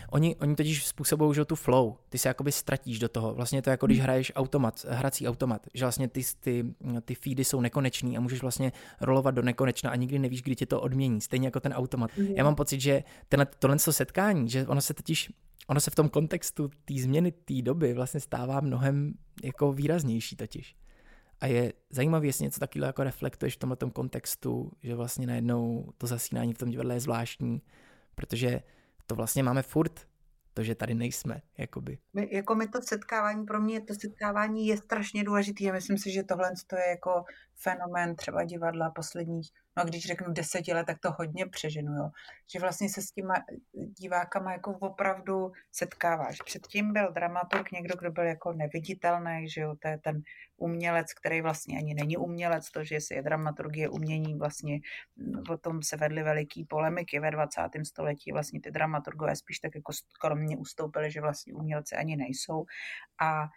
oni, 0.10 0.36
oni 0.36 0.56
totiž 0.56 0.86
způsobují, 0.86 1.36
že 1.36 1.46
tu 1.46 1.56
flow, 1.56 1.96
ty 2.10 2.18
se 2.18 2.28
jakoby 2.28 2.52
ztratíš 2.52 3.00
do 3.00 3.10
toho. 3.10 3.34
Vlastně 3.34 3.62
to 3.62 3.70
jako 3.70 3.86
když 3.86 4.00
hraješ 4.00 4.32
automat, 4.36 4.86
hrací 4.90 5.28
automat, 5.28 5.68
že 5.74 5.86
vlastně 5.86 6.08
ty, 6.08 6.22
ty, 6.40 6.66
ty 7.06 7.16
feedy 7.16 7.44
jsou 7.44 7.62
nekonečný 7.62 8.18
a 8.18 8.20
můžeš 8.20 8.42
vlastně 8.42 8.72
rolovat 9.02 9.36
do 9.36 9.42
nekonečna 9.42 9.92
a 9.92 9.96
nikdy 9.96 10.20
nevíš, 10.20 10.42
kdy 10.42 10.56
tě 10.56 10.66
to 10.66 10.82
odmění. 10.82 11.22
Stejně 11.22 11.48
jako 11.48 11.60
ten 11.60 11.74
automat. 11.74 12.12
Já 12.36 12.44
mám 12.44 12.56
pocit, 12.56 12.69
že 12.78 13.04
tenhle, 13.30 13.48
tohle 13.60 13.80
setkání, 13.80 14.50
že 14.50 14.68
ono 14.68 14.82
se 14.82 14.94
totiž, 14.94 15.32
ono 15.68 15.80
se 15.80 15.92
v 15.92 15.96
tom 15.96 16.10
kontextu 16.10 16.70
té 16.86 16.94
změny 16.94 17.32
té 17.32 17.62
doby 17.62 17.94
vlastně 17.94 18.20
stává 18.20 18.60
mnohem 18.60 19.14
jako 19.44 19.74
výraznější 19.74 20.36
totiž. 20.36 20.76
A 21.42 21.48
je 21.48 21.74
zajímavé, 21.90 22.26
jestli 22.26 22.44
něco 22.44 22.60
takového 22.60 22.88
jako 22.88 23.04
reflektuješ 23.04 23.56
v 23.56 23.60
tomhle 23.60 23.78
kontextu, 23.94 24.72
že 24.84 24.96
vlastně 24.96 25.28
najednou 25.28 25.94
to 25.98 26.08
zasínání 26.08 26.54
v 26.54 26.58
tom 26.58 26.70
divadle 26.70 26.94
je 26.96 27.00
zvláštní, 27.00 27.62
protože 28.16 28.62
to 29.06 29.16
vlastně 29.16 29.44
máme 29.44 29.62
furt, 29.62 30.08
to, 30.54 30.64
že 30.64 30.76
tady 30.76 30.96
nejsme, 30.96 31.42
jakoby. 31.58 31.98
My, 32.14 32.30
jako 32.32 32.56
my 32.56 32.68
to 32.68 32.82
setkávání, 32.82 33.46
pro 33.46 33.62
mě 33.62 33.82
to 33.82 33.94
setkávání 33.94 34.68
je 34.68 34.78
strašně 34.78 35.24
důležitý 35.24 35.70
a 35.70 35.74
myslím 35.74 35.98
si, 35.98 36.12
že 36.12 36.24
tohle 36.24 36.52
je 36.76 36.90
jako 36.90 37.24
fenomén 37.62 38.16
třeba 38.16 38.44
divadla 38.44 38.90
posledních 38.90 39.52
no 39.80 39.86
když 39.86 40.06
řeknu 40.06 40.34
deseti 40.34 40.74
let, 40.74 40.86
tak 40.88 41.00
to 41.00 41.12
hodně 41.12 41.46
přeženu, 41.46 41.94
jo. 41.94 42.10
Že 42.54 42.60
vlastně 42.60 42.90
se 42.90 43.02
s 43.02 43.12
těma 43.12 43.34
divákama 44.00 44.52
jako 44.52 44.78
opravdu 44.78 45.52
setkáváš. 45.72 46.38
Předtím 46.46 46.94
byl 46.94 47.12
dramaturg 47.12 47.72
někdo, 47.72 47.96
kdo 47.96 48.12
byl 48.12 48.24
jako 48.24 48.54
neviditelný, 48.54 49.50
že 49.50 49.62
jo, 49.62 49.76
to 49.82 49.88
je 49.88 49.98
ten 49.98 50.22
umělec, 50.58 51.14
který 51.14 51.42
vlastně 51.42 51.78
ani 51.78 51.94
není 51.94 52.18
umělec, 52.18 52.72
to, 52.72 52.84
že 52.84 52.96
jestli 52.96 53.16
je 53.16 53.24
dramaturgie 53.24 53.90
umění, 53.90 54.36
vlastně 54.36 54.80
o 55.50 55.58
tom 55.58 55.84
se 55.84 55.98
vedly 55.98 56.24
veliký 56.24 56.66
polemiky 56.66 57.20
ve 57.20 57.32
20. 57.32 57.62
století, 57.84 58.32
vlastně 58.32 58.62
ty 58.62 58.72
dramaturgové 58.72 59.36
spíš 59.36 59.60
tak 59.60 59.76
jako 59.76 59.94
skromně 59.94 60.58
ustoupili, 60.58 61.12
že 61.12 61.22
vlastně 61.22 61.54
umělci 61.54 61.96
ani 61.96 62.16
nejsou. 62.16 62.66
A 63.22 63.48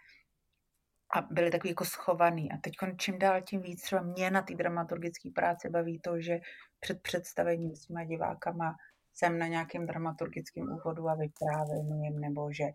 a 1.15 1.21
byli 1.21 1.51
takový 1.51 1.69
jako 1.69 1.85
schovaný. 1.85 2.51
A 2.51 2.57
teď 2.57 2.73
čím 2.97 3.19
dál 3.19 3.41
tím 3.41 3.61
víc 3.61 3.81
třeba 3.81 4.01
mě 4.01 4.31
na 4.31 4.41
té 4.41 4.55
dramaturgické 4.55 5.29
práci 5.35 5.69
baví 5.69 5.99
to, 5.99 6.21
že 6.21 6.39
před 6.79 7.01
představením 7.01 7.75
s 7.75 7.85
těma 7.85 8.03
divákama 8.03 8.75
jsem 9.13 9.37
na 9.39 9.47
nějakém 9.47 9.85
dramaturgickém 9.85 10.71
úvodu 10.71 11.09
a 11.09 11.15
vyprávěním, 11.15 12.03
jim, 12.03 12.19
nebo 12.19 12.51
že, 12.51 12.65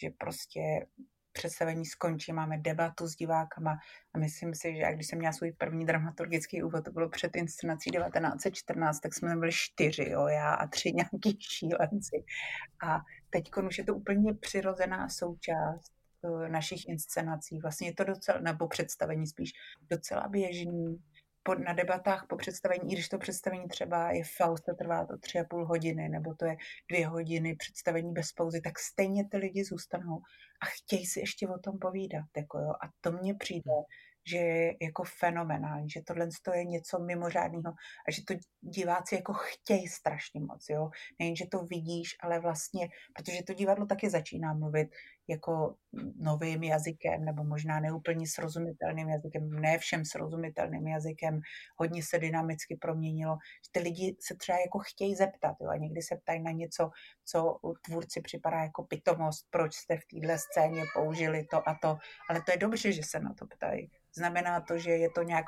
že 0.00 0.10
prostě 0.18 0.86
představení 1.32 1.86
skončí, 1.86 2.32
máme 2.32 2.58
debatu 2.58 3.06
s 3.06 3.16
divákama 3.16 3.78
a 4.14 4.18
myslím 4.18 4.54
si, 4.54 4.76
že 4.76 4.92
když 4.94 5.06
jsem 5.06 5.18
měla 5.18 5.32
svůj 5.32 5.52
první 5.52 5.86
dramaturgický 5.86 6.62
úvod, 6.62 6.84
to 6.84 6.90
bylo 6.92 7.08
před 7.08 7.36
inscenací 7.36 7.90
1914, 7.90 9.00
tak 9.00 9.14
jsme 9.14 9.36
byli 9.36 9.52
čtyři, 9.52 10.10
jo, 10.10 10.26
já 10.26 10.54
a 10.54 10.66
tři 10.66 10.92
nějaký 10.94 11.38
šílenci. 11.40 12.24
A 12.86 13.00
teď 13.30 13.50
už 13.68 13.78
je 13.78 13.84
to 13.84 13.94
úplně 13.94 14.34
přirozená 14.34 15.08
součást 15.08 15.97
našich 16.48 16.88
inscenací. 16.88 17.58
Vlastně 17.60 17.88
je 17.88 17.94
to 17.94 18.04
docela, 18.04 18.38
nebo 18.40 18.68
představení 18.68 19.26
spíš, 19.26 19.50
docela 19.90 20.28
běžný. 20.28 21.02
Po, 21.42 21.54
na 21.54 21.72
debatách 21.72 22.26
po 22.28 22.36
představení, 22.36 22.92
i 22.92 22.94
když 22.94 23.08
to 23.08 23.18
představení 23.18 23.68
třeba 23.68 24.10
je 24.12 24.22
Faust, 24.36 24.64
to 24.64 24.74
trvá 24.74 25.06
to 25.06 25.18
tři 25.18 25.40
a 25.40 25.44
půl 25.44 25.66
hodiny, 25.66 26.08
nebo 26.08 26.34
to 26.34 26.44
je 26.44 26.56
dvě 26.90 27.06
hodiny 27.06 27.56
představení 27.56 28.12
bez 28.12 28.32
pauzy, 28.32 28.60
tak 28.60 28.78
stejně 28.78 29.28
ty 29.28 29.36
lidi 29.36 29.64
zůstanou 29.64 30.16
a 30.62 30.66
chtějí 30.66 31.06
si 31.06 31.20
ještě 31.20 31.48
o 31.48 31.58
tom 31.58 31.78
povídat. 31.78 32.24
Jako 32.36 32.58
jo. 32.58 32.70
A 32.70 32.88
to 33.00 33.12
mně 33.12 33.34
přijde, 33.34 33.72
že 34.26 34.36
je 34.36 34.76
jako 34.82 35.04
fenomenální, 35.04 35.90
že 35.90 36.02
tohle 36.02 36.28
je 36.54 36.64
něco 36.64 36.98
mimořádného 36.98 37.74
a 38.08 38.10
že 38.10 38.24
to 38.24 38.34
diváci 38.60 39.14
jako 39.14 39.32
chtějí 39.32 39.88
strašně 39.88 40.40
moc, 40.40 40.68
jo. 40.68 40.90
Nejen, 41.18 41.36
že 41.36 41.46
to 41.46 41.58
vidíš, 41.58 42.16
ale 42.20 42.40
vlastně, 42.40 42.88
protože 43.16 43.42
to 43.42 43.54
divadlo 43.54 43.86
taky 43.86 44.10
začíná 44.10 44.54
mluvit 44.54 44.88
jako 45.28 45.74
novým 46.16 46.62
jazykem, 46.62 47.24
nebo 47.24 47.44
možná 47.44 47.80
neúplně 47.80 48.26
srozumitelným 48.26 49.08
jazykem, 49.08 49.50
ne 49.50 49.78
všem 49.78 50.04
srozumitelným 50.04 50.88
jazykem, 50.88 51.40
hodně 51.76 52.02
se 52.02 52.18
dynamicky 52.18 52.76
proměnilo, 52.76 53.36
ty 53.72 53.80
lidi 53.80 54.16
se 54.20 54.34
třeba 54.34 54.58
jako 54.58 54.78
chtějí 54.78 55.14
zeptat, 55.14 55.56
jo, 55.60 55.68
a 55.68 55.76
někdy 55.76 56.02
se 56.02 56.16
ptají 56.16 56.42
na 56.42 56.50
něco, 56.50 56.90
co 57.24 57.58
tvůrci 57.82 58.20
připadá 58.20 58.62
jako 58.62 58.84
pitomost, 58.84 59.46
proč 59.50 59.74
jste 59.74 59.96
v 59.96 60.06
téhle 60.10 60.38
scéně 60.38 60.82
použili 60.94 61.44
to 61.44 61.68
a 61.68 61.78
to, 61.82 61.96
ale 62.30 62.42
to 62.42 62.50
je 62.50 62.56
dobře, 62.56 62.92
že 62.92 63.02
se 63.02 63.20
na 63.20 63.34
to 63.34 63.46
ptají. 63.46 63.90
Znamená 64.14 64.60
to, 64.60 64.78
že 64.78 64.90
je 64.90 65.10
to 65.10 65.22
nějak 65.22 65.46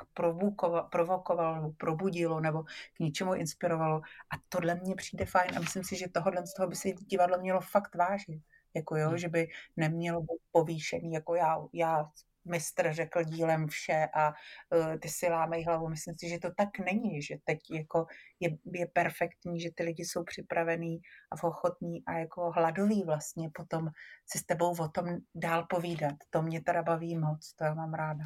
provokovalo 0.89 1.55
nebo 1.55 1.71
probudilo 1.77 2.39
nebo 2.39 2.63
k 2.63 2.99
něčemu 2.99 3.33
inspirovalo. 3.33 4.01
A 4.33 4.35
tohle 4.49 4.75
mně 4.75 4.95
přijde 4.95 5.25
fajn 5.25 5.57
a 5.57 5.59
myslím 5.59 5.83
si, 5.83 5.97
že 5.97 6.07
tohle 6.07 6.47
z 6.47 6.53
toho 6.53 6.67
by 6.67 6.75
se 6.75 6.91
divadlo 6.91 7.37
mělo 7.37 7.61
fakt 7.61 7.95
vážit. 7.95 8.41
Jako 8.75 8.97
jo, 8.97 9.09
hmm. 9.09 9.17
že 9.17 9.29
by 9.29 9.47
nemělo 9.77 10.21
být 10.21 10.41
povýšený, 10.51 11.13
jako 11.13 11.35
já, 11.35 11.57
já 11.73 12.05
mistr 12.45 12.93
řekl 12.93 13.23
dílem 13.23 13.67
vše 13.67 14.07
a 14.13 14.29
uh, 14.29 14.97
ty 14.99 15.09
si 15.09 15.29
lámej 15.29 15.63
hlavu. 15.63 15.87
Myslím 15.87 16.15
si, 16.17 16.29
že 16.29 16.39
to 16.39 16.49
tak 16.57 16.79
není, 16.79 17.21
že 17.21 17.35
teď 17.43 17.59
jako 17.73 18.05
je, 18.39 18.49
je 18.73 18.87
perfektní, 18.93 19.61
že 19.61 19.69
ty 19.75 19.83
lidi 19.83 20.05
jsou 20.05 20.23
připravený 20.23 21.01
a 21.31 21.43
ochotní 21.43 22.05
a 22.05 22.13
jako 22.13 22.51
hladoví 22.51 23.03
vlastně 23.05 23.49
potom 23.53 23.89
si 24.31 24.39
s 24.39 24.45
tebou 24.45 24.71
o 24.79 24.87
tom 24.87 25.05
dál 25.35 25.65
povídat. 25.69 26.15
To 26.29 26.41
mě 26.41 26.61
teda 26.61 26.83
baví 26.83 27.17
moc, 27.17 27.53
to 27.53 27.63
já 27.63 27.73
mám 27.73 27.93
ráda 27.93 28.25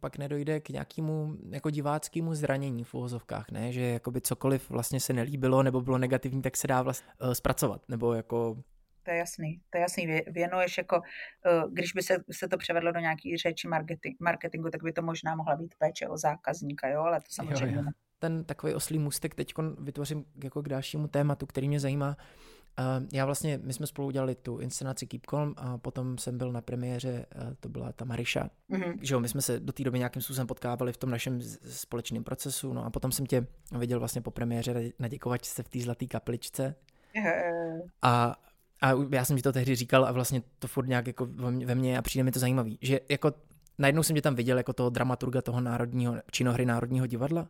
pak 0.00 0.18
nedojde 0.18 0.60
k 0.60 0.68
nějakému 0.68 1.36
jako 1.50 1.70
diváckému 1.70 2.34
zranění 2.34 2.84
v 2.84 2.94
uvozovkách, 2.94 3.50
ne? 3.50 3.72
Že 3.72 3.80
jakoby 3.82 4.20
cokoliv 4.20 4.70
vlastně 4.70 5.00
se 5.00 5.12
nelíbilo 5.12 5.62
nebo 5.62 5.80
bylo 5.80 5.98
negativní, 5.98 6.42
tak 6.42 6.56
se 6.56 6.66
dá 6.66 6.82
vlastně 6.82 7.08
uh, 7.22 7.32
zpracovat, 7.32 7.82
nebo 7.88 8.14
jako 8.14 8.56
to 9.04 9.10
je 9.10 9.16
jasný, 9.16 9.60
to 9.70 9.78
je 9.78 9.82
jasný. 9.82 10.06
Věnuješ 10.26 10.78
jako, 10.78 11.02
eh, 11.46 11.62
když 11.72 11.92
by 11.92 12.02
se, 12.02 12.16
se 12.32 12.48
to 12.48 12.56
převedlo 12.56 12.92
do 12.92 13.00
nějaký 13.00 13.36
řeči 13.36 13.68
marketing, 13.68 14.16
marketingu, 14.20 14.70
tak 14.70 14.82
by 14.82 14.92
to 14.92 15.02
možná 15.02 15.34
mohla 15.34 15.56
být 15.56 15.74
péče 15.78 16.08
o 16.08 16.16
zákazníka, 16.16 16.88
jo, 16.88 17.00
ale 17.00 17.20
to 17.20 17.26
samozřejmě 17.30 17.76
jo, 17.76 17.82
jo. 17.82 17.90
Ten 18.18 18.44
takový 18.44 18.74
oslý 18.74 18.98
můstek 18.98 19.34
teď 19.34 19.54
vytvořím 19.78 20.24
jako 20.44 20.62
k 20.62 20.68
dalšímu 20.68 21.08
tématu, 21.08 21.46
který 21.46 21.68
mě 21.68 21.80
zajímá. 21.80 22.16
Uh, 22.78 23.06
já 23.12 23.26
vlastně, 23.26 23.60
my 23.62 23.72
jsme 23.72 23.86
spolu 23.86 24.08
udělali 24.08 24.34
tu 24.34 24.58
inscenaci 24.58 25.06
Keep 25.06 25.26
Calm 25.26 25.54
a 25.56 25.78
potom 25.78 26.18
jsem 26.18 26.38
byl 26.38 26.52
na 26.52 26.60
premiéře, 26.60 27.26
uh, 27.36 27.54
to 27.60 27.68
byla 27.68 27.92
ta 27.92 28.04
Mariša, 28.04 28.50
mm-hmm. 28.70 28.98
že 29.02 29.14
jo, 29.14 29.20
my 29.20 29.28
jsme 29.28 29.42
se 29.42 29.60
do 29.60 29.72
té 29.72 29.84
doby 29.84 29.98
nějakým 29.98 30.22
způsobem 30.22 30.46
potkávali 30.46 30.92
v 30.92 30.96
tom 30.96 31.10
našem 31.10 31.40
společném 31.68 32.24
procesu, 32.24 32.72
no 32.72 32.84
a 32.84 32.90
potom 32.90 33.12
jsem 33.12 33.26
tě 33.26 33.46
viděl 33.78 33.98
vlastně 33.98 34.20
po 34.20 34.30
premiéře 34.30 34.92
na 34.98 35.08
děkovačce 35.08 35.62
v 35.62 35.68
té 35.68 35.80
zlaté 35.80 36.06
kapličce. 36.06 36.74
A 38.02 38.36
a 38.84 38.92
já 39.10 39.24
jsem 39.24 39.36
ti 39.36 39.42
to 39.42 39.52
tehdy 39.52 39.74
říkal 39.74 40.04
a 40.04 40.12
vlastně 40.12 40.42
to 40.58 40.68
furt 40.68 40.86
nějak 40.86 41.06
jako 41.06 41.28
ve 41.64 41.74
mně 41.74 41.98
a 41.98 42.02
přijde 42.02 42.24
mi 42.24 42.32
to 42.32 42.38
zajímavý, 42.38 42.78
že 42.82 43.00
jako 43.08 43.32
najednou 43.78 44.02
jsem 44.02 44.16
tě 44.16 44.22
tam 44.22 44.34
viděl 44.34 44.56
jako 44.56 44.72
toho 44.72 44.90
dramaturga 44.90 45.42
toho 45.42 45.60
národního, 45.60 46.16
činohry 46.30 46.66
Národního 46.66 47.06
divadla 47.06 47.48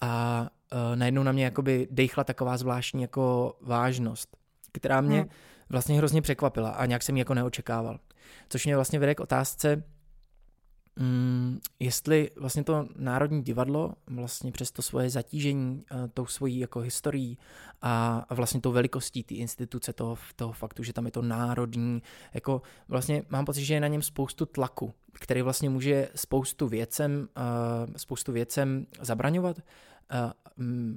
a 0.00 0.40
uh, 0.72 0.96
najednou 0.96 1.22
na 1.22 1.32
mě 1.32 1.44
jakoby 1.44 1.88
dejchla 1.90 2.24
taková 2.24 2.56
zvláštní 2.56 3.02
jako 3.02 3.56
vážnost, 3.60 4.36
která 4.72 5.00
mě 5.00 5.18
hmm. 5.20 5.28
vlastně 5.70 5.98
hrozně 5.98 6.22
překvapila 6.22 6.70
a 6.70 6.86
nějak 6.86 7.02
jsem 7.02 7.16
ji 7.16 7.20
jako 7.20 7.34
neočekával. 7.34 7.98
Což 8.48 8.64
mě 8.66 8.76
vlastně 8.76 8.98
vede 8.98 9.14
k 9.14 9.20
otázce, 9.20 9.82
Mm, 10.96 11.60
jestli 11.80 12.30
vlastně 12.36 12.64
to 12.64 12.88
Národní 12.96 13.42
divadlo 13.42 13.94
vlastně 14.06 14.52
přes 14.52 14.70
to 14.70 14.82
svoje 14.82 15.10
zatížení 15.10 15.74
uh, 15.74 16.08
tou 16.14 16.26
svojí 16.26 16.58
jako 16.58 16.80
historií 16.80 17.38
a, 17.82 18.26
a 18.28 18.34
vlastně 18.34 18.60
tou 18.60 18.72
velikostí 18.72 19.22
té 19.22 19.34
instituce, 19.34 19.92
toho, 19.92 20.16
toho 20.36 20.52
faktu, 20.52 20.82
že 20.82 20.92
tam 20.92 21.06
je 21.06 21.12
to 21.12 21.22
národní, 21.22 22.02
jako 22.34 22.62
vlastně 22.88 23.22
mám 23.28 23.44
pocit, 23.44 23.64
že 23.64 23.74
je 23.74 23.80
na 23.80 23.88
něm 23.88 24.02
spoustu 24.02 24.46
tlaku, 24.46 24.94
který 25.12 25.42
vlastně 25.42 25.70
může 25.70 26.08
spoustu 26.14 26.68
věcem, 26.68 27.28
uh, 27.36 27.94
spoustu 27.96 28.32
věcem 28.32 28.86
zabraňovat 29.00 29.56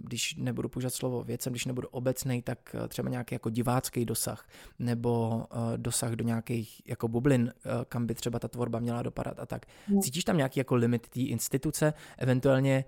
když 0.01 0.35
nebudu 0.35 0.69
používat 0.69 0.93
slovo 0.93 1.23
věcem, 1.23 1.53
když 1.53 1.65
nebudu 1.65 1.87
obecný, 1.87 2.41
tak 2.41 2.75
eh, 2.83 2.87
třeba 2.87 3.09
nějaký 3.09 3.35
jako 3.35 3.49
divácký 3.49 4.05
dosah 4.05 4.47
nebo 4.79 5.43
eh, 5.51 5.77
dosah 5.77 6.11
do 6.11 6.23
nějakých 6.23 6.81
jako 6.87 7.07
bublin, 7.07 7.53
eh, 7.55 7.69
kam 7.89 8.05
by 8.05 8.15
třeba 8.15 8.39
ta 8.39 8.47
tvorba 8.47 8.79
měla 8.79 9.03
dopadat 9.03 9.39
a 9.39 9.45
tak. 9.45 9.65
Hmm. 9.87 10.01
Cítíš 10.01 10.23
tam 10.23 10.37
nějaký 10.37 10.59
jako 10.59 10.75
limit 10.75 11.09
té 11.09 11.21
instituce, 11.21 11.93
eventuálně 12.17 12.85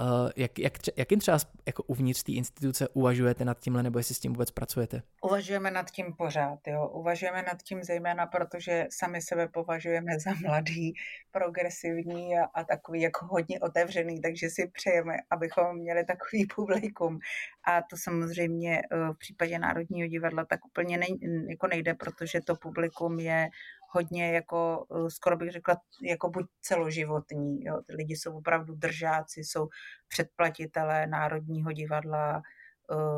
Uh, 0.00 0.30
jak, 0.36 0.58
jak, 0.58 0.72
jakým 0.96 1.18
třeba 1.18 1.38
jako 1.66 1.82
uvnitř 1.82 2.22
té 2.22 2.32
instituce 2.32 2.88
uvažujete 2.88 3.44
nad 3.44 3.60
tímhle, 3.60 3.82
nebo 3.82 3.98
jestli 3.98 4.14
s 4.14 4.20
tím 4.20 4.32
vůbec 4.32 4.50
pracujete? 4.50 5.02
Uvažujeme 5.24 5.70
nad 5.70 5.90
tím 5.90 6.12
pořád, 6.18 6.58
jo. 6.66 6.88
Uvažujeme 6.88 7.42
nad 7.42 7.62
tím 7.62 7.82
zejména, 7.84 8.26
protože 8.26 8.86
sami 8.90 9.22
sebe 9.22 9.48
považujeme 9.48 10.18
za 10.18 10.30
mladý, 10.46 10.92
progresivní 11.30 12.38
a, 12.38 12.44
a 12.54 12.64
takový 12.64 13.00
jako 13.00 13.26
hodně 13.26 13.60
otevřený, 13.60 14.20
takže 14.20 14.50
si 14.50 14.70
přejeme, 14.72 15.16
abychom 15.30 15.76
měli 15.76 16.04
takový 16.04 16.46
publikum. 16.56 17.18
A 17.66 17.82
to 17.82 17.96
samozřejmě 17.96 18.82
v 19.12 19.18
případě 19.18 19.58
Národního 19.58 20.08
divadla 20.08 20.44
tak 20.44 20.60
úplně 20.66 20.98
nej, 20.98 21.18
jako 21.48 21.66
nejde, 21.66 21.94
protože 21.94 22.40
to 22.40 22.54
publikum 22.56 23.18
je 23.18 23.48
hodně 23.90 24.32
jako, 24.32 24.86
eh, 24.96 25.10
skoro 25.10 25.36
bych 25.36 25.50
řekla, 25.50 25.76
jako 26.02 26.30
buď 26.30 26.46
celoživotní. 26.60 27.64
Jo. 27.64 27.82
Ty 27.86 27.94
lidi 27.94 28.16
jsou 28.16 28.36
opravdu 28.36 28.74
držáci, 28.74 29.40
jsou 29.40 29.68
předplatitelé 30.08 31.06
Národního 31.06 31.72
divadla, 31.72 32.42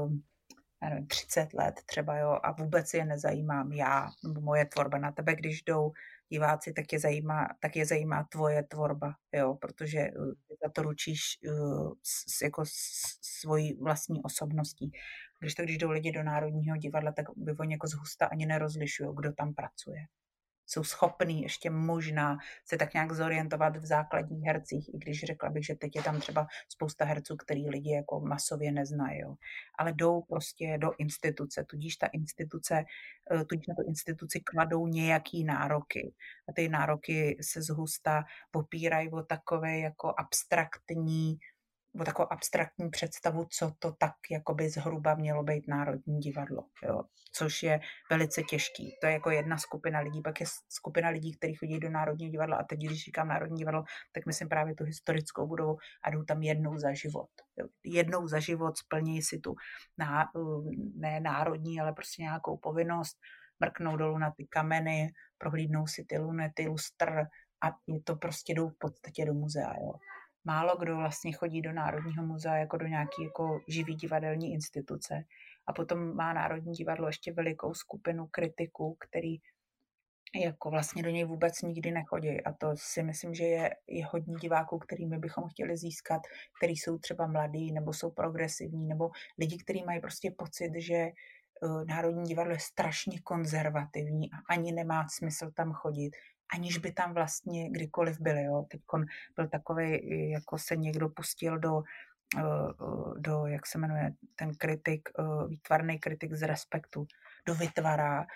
um, 0.04 0.22
nevím, 0.82 1.06
30 1.06 1.54
let 1.54 1.74
třeba, 1.86 2.18
jo, 2.18 2.38
a 2.42 2.52
vůbec 2.52 2.94
je 2.94 3.04
nezajímám 3.04 3.72
já, 3.72 4.08
nebo 4.24 4.40
moje 4.40 4.66
tvorba. 4.66 4.98
Na 4.98 5.12
tebe, 5.12 5.34
když 5.36 5.62
jdou 5.62 5.92
diváci, 6.28 6.72
tak 6.72 6.92
je 6.92 6.98
zajímá, 6.98 7.48
tak 7.60 7.76
je 7.76 7.86
zajímá 7.86 8.24
tvoje 8.24 8.62
tvorba, 8.62 9.14
jo, 9.32 9.54
protože 9.54 9.98
eh, 9.98 10.12
za 10.64 10.70
to 10.72 10.82
ručíš 10.82 11.20
uh, 11.48 11.92
s, 12.02 12.42
jako 12.42 12.64
s, 12.64 12.72
svojí 13.40 13.74
vlastní 13.74 14.22
osobností. 14.22 14.92
Když 15.40 15.54
to, 15.54 15.62
když 15.62 15.78
jdou 15.78 15.90
lidi 15.90 16.12
do 16.12 16.22
Národního 16.22 16.76
divadla, 16.76 17.12
tak 17.12 17.26
by 17.36 17.52
oni 17.52 17.74
jako 17.74 17.86
zhusta 17.86 18.26
ani 18.26 18.46
nerozlišují, 18.46 19.10
kdo 19.16 19.32
tam 19.32 19.54
pracuje 19.54 20.06
jsou 20.66 20.84
schopní 20.84 21.42
ještě 21.42 21.70
možná 21.70 22.38
se 22.64 22.76
tak 22.76 22.94
nějak 22.94 23.12
zorientovat 23.12 23.76
v 23.76 23.86
základních 23.86 24.44
hercích, 24.44 24.94
i 24.94 24.98
když 24.98 25.24
řekla 25.24 25.50
bych, 25.50 25.66
že 25.66 25.74
teď 25.74 25.96
je 25.96 26.02
tam 26.02 26.20
třeba 26.20 26.46
spousta 26.68 27.04
herců, 27.04 27.36
který 27.36 27.70
lidi 27.70 27.90
jako 27.90 28.20
masově 28.20 28.72
neznají, 28.72 29.20
jo. 29.20 29.34
ale 29.78 29.92
jdou 29.92 30.22
prostě 30.22 30.78
do 30.78 30.92
instituce, 30.98 31.64
tudíž 31.64 31.96
ta 31.96 32.06
instituce, 32.06 32.84
eh, 33.30 33.44
tudíž 33.44 33.66
na 33.66 33.74
tu 33.74 33.82
instituci 33.88 34.40
kladou 34.40 34.86
nějaký 34.86 35.44
nároky 35.44 36.14
a 36.48 36.52
ty 36.52 36.68
nároky 36.68 37.38
se 37.40 37.62
zhusta 37.62 38.24
popírají 38.50 39.10
o 39.10 39.22
takové 39.22 39.78
jako 39.78 40.14
abstraktní 40.18 41.38
o 42.00 42.04
takovou 42.04 42.32
abstraktní 42.32 42.90
představu, 42.90 43.46
co 43.50 43.72
to 43.78 43.92
tak 43.92 44.14
jakoby 44.30 44.70
zhruba 44.70 45.14
mělo 45.14 45.42
být 45.42 45.68
Národní 45.68 46.20
divadlo, 46.20 46.64
jo. 46.82 47.02
což 47.32 47.62
je 47.62 47.80
velice 48.10 48.42
těžký. 48.42 48.96
To 49.00 49.06
je 49.06 49.12
jako 49.12 49.30
jedna 49.30 49.58
skupina 49.58 50.00
lidí, 50.00 50.22
pak 50.22 50.40
je 50.40 50.46
skupina 50.68 51.08
lidí, 51.08 51.36
kteří 51.36 51.54
chodí 51.54 51.80
do 51.80 51.90
Národního 51.90 52.30
divadla 52.30 52.56
a 52.56 52.64
teď, 52.64 52.78
když 52.78 53.04
říkám 53.04 53.28
Národní 53.28 53.58
divadlo, 53.58 53.84
tak 54.12 54.26
myslím 54.26 54.48
právě 54.48 54.74
tu 54.74 54.84
historickou 54.84 55.46
budovu 55.46 55.76
a 56.02 56.10
jdou 56.10 56.22
tam 56.22 56.42
jednou 56.42 56.78
za 56.78 56.92
život. 56.92 57.30
Jo. 57.56 57.66
Jednou 57.84 58.28
za 58.28 58.38
život 58.38 58.78
splní 58.78 59.22
si 59.22 59.38
tu 59.38 59.54
ná, 59.98 60.30
ne 60.94 61.20
národní, 61.20 61.80
ale 61.80 61.92
prostě 61.92 62.22
nějakou 62.22 62.56
povinnost, 62.56 63.16
mrknou 63.60 63.96
dolů 63.96 64.18
na 64.18 64.30
ty 64.30 64.46
kameny, 64.46 65.12
prohlídnou 65.38 65.86
si 65.86 66.04
ty 66.04 66.18
lunety, 66.18 66.68
lustr 66.68 67.10
a 67.64 67.66
je 67.86 68.02
to 68.02 68.16
prostě 68.16 68.54
jdou 68.54 68.68
v 68.68 68.78
podstatě 68.78 69.24
do 69.24 69.34
muzea. 69.34 69.74
Jo 69.80 69.92
málo 70.44 70.76
kdo 70.76 70.96
vlastně 70.96 71.32
chodí 71.32 71.62
do 71.62 71.72
Národního 71.72 72.26
muzea 72.26 72.56
jako 72.56 72.76
do 72.76 72.86
nějaké 72.86 73.22
jako 73.24 73.60
živý 73.68 73.94
divadelní 73.94 74.52
instituce. 74.52 75.24
A 75.66 75.72
potom 75.72 76.16
má 76.16 76.32
Národní 76.32 76.72
divadlo 76.72 77.06
ještě 77.06 77.32
velikou 77.32 77.74
skupinu 77.74 78.26
kritiků, 78.26 78.96
který 79.00 79.36
jako 80.40 80.70
vlastně 80.70 81.02
do 81.02 81.10
něj 81.10 81.24
vůbec 81.24 81.62
nikdy 81.62 81.90
nechodí. 81.90 82.44
A 82.44 82.52
to 82.52 82.66
si 82.76 83.02
myslím, 83.02 83.34
že 83.34 83.44
je, 83.44 83.70
je 83.86 84.06
hodně 84.06 84.34
diváků, 84.34 84.78
kterými 84.78 85.18
bychom 85.18 85.48
chtěli 85.48 85.76
získat, 85.76 86.22
který 86.58 86.76
jsou 86.76 86.98
třeba 86.98 87.26
mladí, 87.26 87.72
nebo 87.72 87.92
jsou 87.92 88.10
progresivní, 88.10 88.86
nebo 88.86 89.10
lidi, 89.38 89.58
kteří 89.58 89.82
mají 89.84 90.00
prostě 90.00 90.30
pocit, 90.38 90.72
že 90.76 90.94
eh, 90.94 91.12
Národní 91.88 92.24
divadlo 92.24 92.52
je 92.52 92.60
strašně 92.60 93.20
konzervativní 93.20 94.32
a 94.32 94.36
ani 94.48 94.72
nemá 94.72 95.06
smysl 95.08 95.50
tam 95.54 95.72
chodit 95.72 96.10
aniž 96.54 96.78
by 96.78 96.92
tam 96.92 97.14
vlastně 97.14 97.70
kdykoliv 97.70 98.20
byli. 98.20 98.44
Jo. 98.44 98.66
Teď 98.70 98.80
byl 99.36 99.48
takový, 99.48 100.00
jako 100.30 100.58
se 100.58 100.76
někdo 100.76 101.08
pustil 101.08 101.58
do, 101.58 101.82
eh, 102.38 102.42
do, 103.18 103.46
jak 103.46 103.66
se 103.66 103.78
jmenuje 103.78 104.12
ten 104.36 104.54
kritik, 104.54 105.08
eh, 105.18 105.48
výtvarný 105.48 105.98
kritik 105.98 106.32
z 106.34 106.42
respektu, 106.42 107.06
do 107.46 107.54
vytvara, 107.54 108.26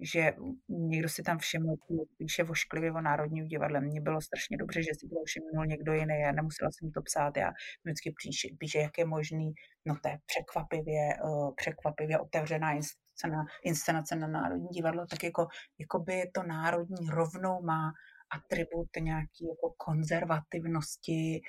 že 0.00 0.32
někdo 0.68 1.08
si 1.08 1.22
tam 1.22 1.38
všiml, 1.38 1.76
píše 2.18 2.44
vošklivě 2.44 2.92
o 2.92 3.00
Národním 3.00 3.46
divadle. 3.46 3.80
Mně 3.80 4.00
bylo 4.00 4.20
strašně 4.20 4.56
dobře, 4.56 4.82
že 4.82 4.90
si 4.98 5.08
to 5.08 5.16
všimnul 5.24 5.66
někdo 5.66 5.92
jiný, 5.92 6.20
já 6.20 6.32
nemusela 6.32 6.70
jsem 6.72 6.90
to 6.90 7.02
psát, 7.02 7.36
já 7.36 7.52
vždycky 7.84 8.14
píše, 8.22 8.48
píše 8.58 8.78
jak 8.78 8.98
je 8.98 9.04
možný, 9.04 9.52
no 9.86 9.96
to 10.02 10.08
je 10.08 10.18
překvapivě, 10.26 11.08
překvapivě 11.56 12.18
otevřená 12.18 12.72
inscenace 13.14 13.36
na, 13.36 13.44
inscenace 13.64 14.16
na 14.16 14.26
Národní 14.26 14.68
divadlo, 14.68 15.06
tak 15.06 15.24
jako, 15.24 15.48
jako 15.78 15.98
by 15.98 16.30
to 16.34 16.42
národní 16.42 17.10
rovnou 17.10 17.62
má 17.62 17.92
atribut 18.30 18.88
nějaký 19.00 19.48
jako 19.48 19.74
konzervativnosti, 19.76 21.42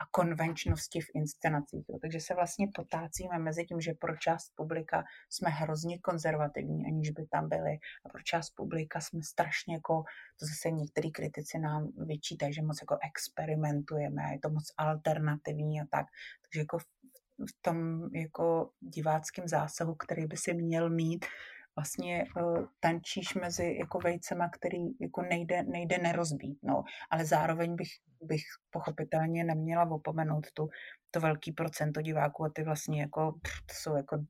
a 0.00 0.06
konvenčnosti 0.10 1.00
v 1.00 1.10
inscenacích. 1.14 1.84
Jo. 1.88 1.98
Takže 2.00 2.20
se 2.20 2.34
vlastně 2.34 2.68
potácíme 2.74 3.38
mezi 3.38 3.64
tím, 3.64 3.80
že 3.80 3.92
pro 3.94 4.16
část 4.16 4.52
publika 4.54 5.04
jsme 5.30 5.50
hrozně 5.50 5.98
konzervativní, 5.98 6.86
aniž 6.86 7.10
by 7.10 7.26
tam 7.26 7.48
byli, 7.48 7.78
a 8.04 8.08
pro 8.08 8.22
část 8.22 8.50
publika 8.50 9.00
jsme 9.00 9.22
strašně 9.22 9.74
jako, 9.74 10.02
to 10.40 10.46
zase 10.46 10.70
některý 10.70 11.12
kritici 11.12 11.58
nám 11.58 11.92
vyčítají, 11.96 12.52
že 12.52 12.62
moc 12.62 12.80
jako 12.80 12.98
experimentujeme, 13.02 14.22
je 14.32 14.38
to 14.38 14.50
moc 14.50 14.64
alternativní 14.76 15.80
a 15.80 15.84
tak. 15.90 16.06
Takže 16.42 16.60
jako 16.60 16.78
v 17.48 17.62
tom 17.62 18.08
jako 18.14 18.70
diváckém 18.80 19.48
zásahu, 19.48 19.94
který 19.94 20.26
by 20.26 20.36
si 20.36 20.54
měl 20.54 20.90
mít, 20.90 21.26
vlastně 21.76 22.24
uh, 22.36 22.64
tančíš 22.80 23.34
mezi 23.34 23.76
jako 23.78 23.98
vejcema, 23.98 24.48
který 24.48 25.00
jako 25.00 25.22
nejde, 25.22 25.62
nejde 25.62 25.98
nerozbít, 25.98 26.58
no. 26.62 26.84
Ale 27.10 27.24
zároveň 27.24 27.76
bych, 27.76 27.88
bych 28.22 28.42
pochopitelně 28.70 29.44
neměla 29.44 29.90
opomenout 29.90 30.46
tu, 30.54 30.68
to 31.10 31.20
velký 31.20 31.52
procento 31.52 32.02
diváků 32.02 32.44
a 32.44 32.50
ty 32.54 32.64
vlastně 32.64 33.00
jako, 33.00 33.32
pff, 33.42 33.66
to 33.66 33.74
jsou 33.74 33.96
jako 33.96 34.24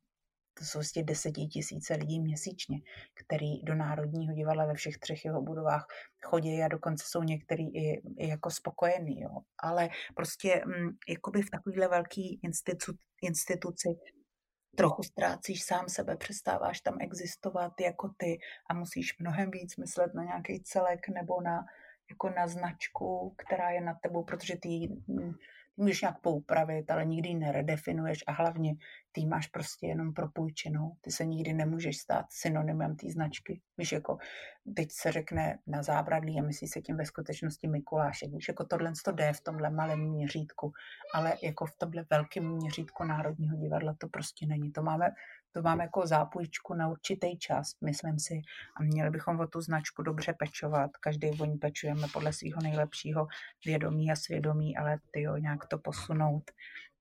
to 0.61 0.67
jsou 0.67 0.79
vlastně 0.79 1.05
desetitisíce 1.05 1.95
lidí 1.95 2.21
měsíčně, 2.21 2.79
který 3.15 3.63
do 3.63 3.75
Národního 3.75 4.35
divadla 4.35 4.67
ve 4.67 4.75
všech 4.75 4.99
třech 4.99 5.25
jeho 5.25 5.43
budovách 5.43 5.87
chodí 6.23 6.63
a 6.63 6.69
dokonce 6.69 7.05
jsou 7.09 7.23
některý 7.23 7.77
i, 7.77 8.03
i 8.19 8.29
jako 8.29 8.51
spokojení. 8.51 9.21
Jo. 9.21 9.31
Ale 9.59 9.89
prostě 10.15 10.55
m, 10.55 10.71
mm, 10.71 10.91
jakoby 11.09 11.43
v 11.43 11.51
takovéhle 11.51 11.89
velký 11.89 12.41
institu, 12.43 12.93
instituci 13.23 13.89
trochu 14.77 15.03
ztrácíš 15.03 15.65
sám 15.65 15.89
sebe, 15.89 16.17
přestáváš 16.17 16.81
tam 16.81 16.97
existovat 17.01 17.73
jako 17.81 18.11
ty 18.17 18.39
a 18.71 18.75
musíš 18.75 19.19
mnohem 19.19 19.51
víc 19.51 19.77
myslet 19.77 20.15
na 20.15 20.25
nějaký 20.25 20.63
celek 20.63 21.09
nebo 21.09 21.41
na, 21.41 21.65
jako 22.11 22.31
na 22.31 22.47
značku, 22.47 23.35
která 23.39 23.71
je 23.71 23.81
na 23.81 23.95
tebou, 24.03 24.25
protože 24.25 24.57
ty 24.63 24.89
můžeš 25.81 26.01
nějak 26.01 26.21
poupravit, 26.21 26.91
ale 26.91 27.05
nikdy 27.05 27.35
neredefinuješ 27.35 28.19
a 28.27 28.33
hlavně 28.33 28.75
ty 29.13 29.27
máš 29.27 29.47
prostě 29.47 29.87
jenom 29.87 30.15
propůjčenou. 30.15 30.97
Ty 31.01 31.11
se 31.11 31.25
nikdy 31.25 31.53
nemůžeš 31.53 31.99
stát 31.99 32.27
synonymem 32.31 32.97
té 32.97 33.11
značky. 33.11 33.61
Víš, 33.79 33.93
jako 33.93 34.19
teď 34.77 34.89
se 34.93 35.13
řekne 35.13 35.59
na 35.67 35.83
zábradlí 35.83 36.41
a 36.41 36.43
myslí 36.43 36.69
se 36.69 36.81
tím 36.81 36.97
ve 36.97 37.07
skutečnosti 37.07 37.69
Mikulášek. 37.69 38.31
Víš, 38.33 38.49
jako 38.49 38.65
tohle 38.65 38.93
to 39.05 39.13
jde 39.13 39.33
v 39.33 39.41
tomhle 39.41 39.71
malém 39.71 40.01
měřítku, 40.01 40.73
ale 41.15 41.35
jako 41.43 41.67
v 41.67 41.77
tomhle 41.79 42.07
velkém 42.11 42.49
měřítku 42.57 43.05
Národního 43.05 43.57
divadla 43.57 43.95
to 43.99 44.09
prostě 44.09 44.47
není. 44.47 44.73
To 44.73 44.83
máme 44.83 45.11
to 45.53 45.63
máme 45.63 45.85
jako 45.85 46.07
zápůjčku 46.07 46.75
na 46.75 46.89
určitý 46.89 47.39
čas, 47.39 47.73
myslím 47.81 48.19
si, 48.19 48.43
a 48.77 48.83
měli 48.83 49.11
bychom 49.11 49.41
o 49.41 49.47
tu 49.47 49.61
značku 49.61 50.03
dobře 50.03 50.35
pečovat. 50.39 50.91
Každý 50.97 51.31
o 51.31 51.45
ní 51.45 51.59
pečujeme 51.59 52.07
podle 52.13 52.33
svého 52.33 52.63
nejlepšího 52.63 53.27
vědomí 53.67 54.13
a 54.13 54.17
svědomí, 54.17 54.77
ale 54.77 54.99
ty 55.11 55.23
jo, 55.23 55.37
nějak 55.37 55.67
to 55.67 55.79
posunout, 55.79 56.51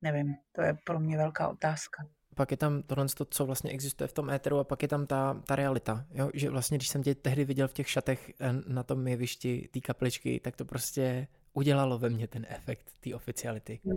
nevím, 0.01 0.35
to 0.51 0.61
je 0.61 0.77
pro 0.83 0.99
mě 0.99 1.17
velká 1.17 1.47
otázka 1.47 2.05
pak 2.39 2.51
je 2.51 2.57
tam 2.57 2.83
tohle, 2.83 3.05
co 3.29 3.45
vlastně 3.45 3.71
existuje 3.71 4.07
v 4.07 4.13
tom 4.13 4.29
éteru 4.29 4.59
a 4.59 4.63
pak 4.63 4.81
je 4.81 4.87
tam 4.87 5.07
ta, 5.07 5.41
ta 5.45 5.55
realita, 5.55 6.05
jo? 6.11 6.29
že 6.33 6.49
vlastně 6.49 6.77
když 6.77 6.87
jsem 6.87 7.03
tě 7.03 7.15
tehdy 7.15 7.45
viděl 7.45 7.67
v 7.67 7.73
těch 7.73 7.89
šatech 7.89 8.31
eh, 8.39 8.53
na 8.67 8.83
tom 8.83 9.07
jevišti 9.07 9.69
té 9.73 9.79
kapličky, 9.79 10.39
tak 10.39 10.55
to 10.55 10.65
prostě 10.65 11.27
udělalo 11.53 11.97
ve 11.97 12.09
mně 12.09 12.27
ten 12.27 12.45
efekt 12.49 12.91
té 12.99 13.15
oficiality. 13.15 13.79
Mm, 13.83 13.93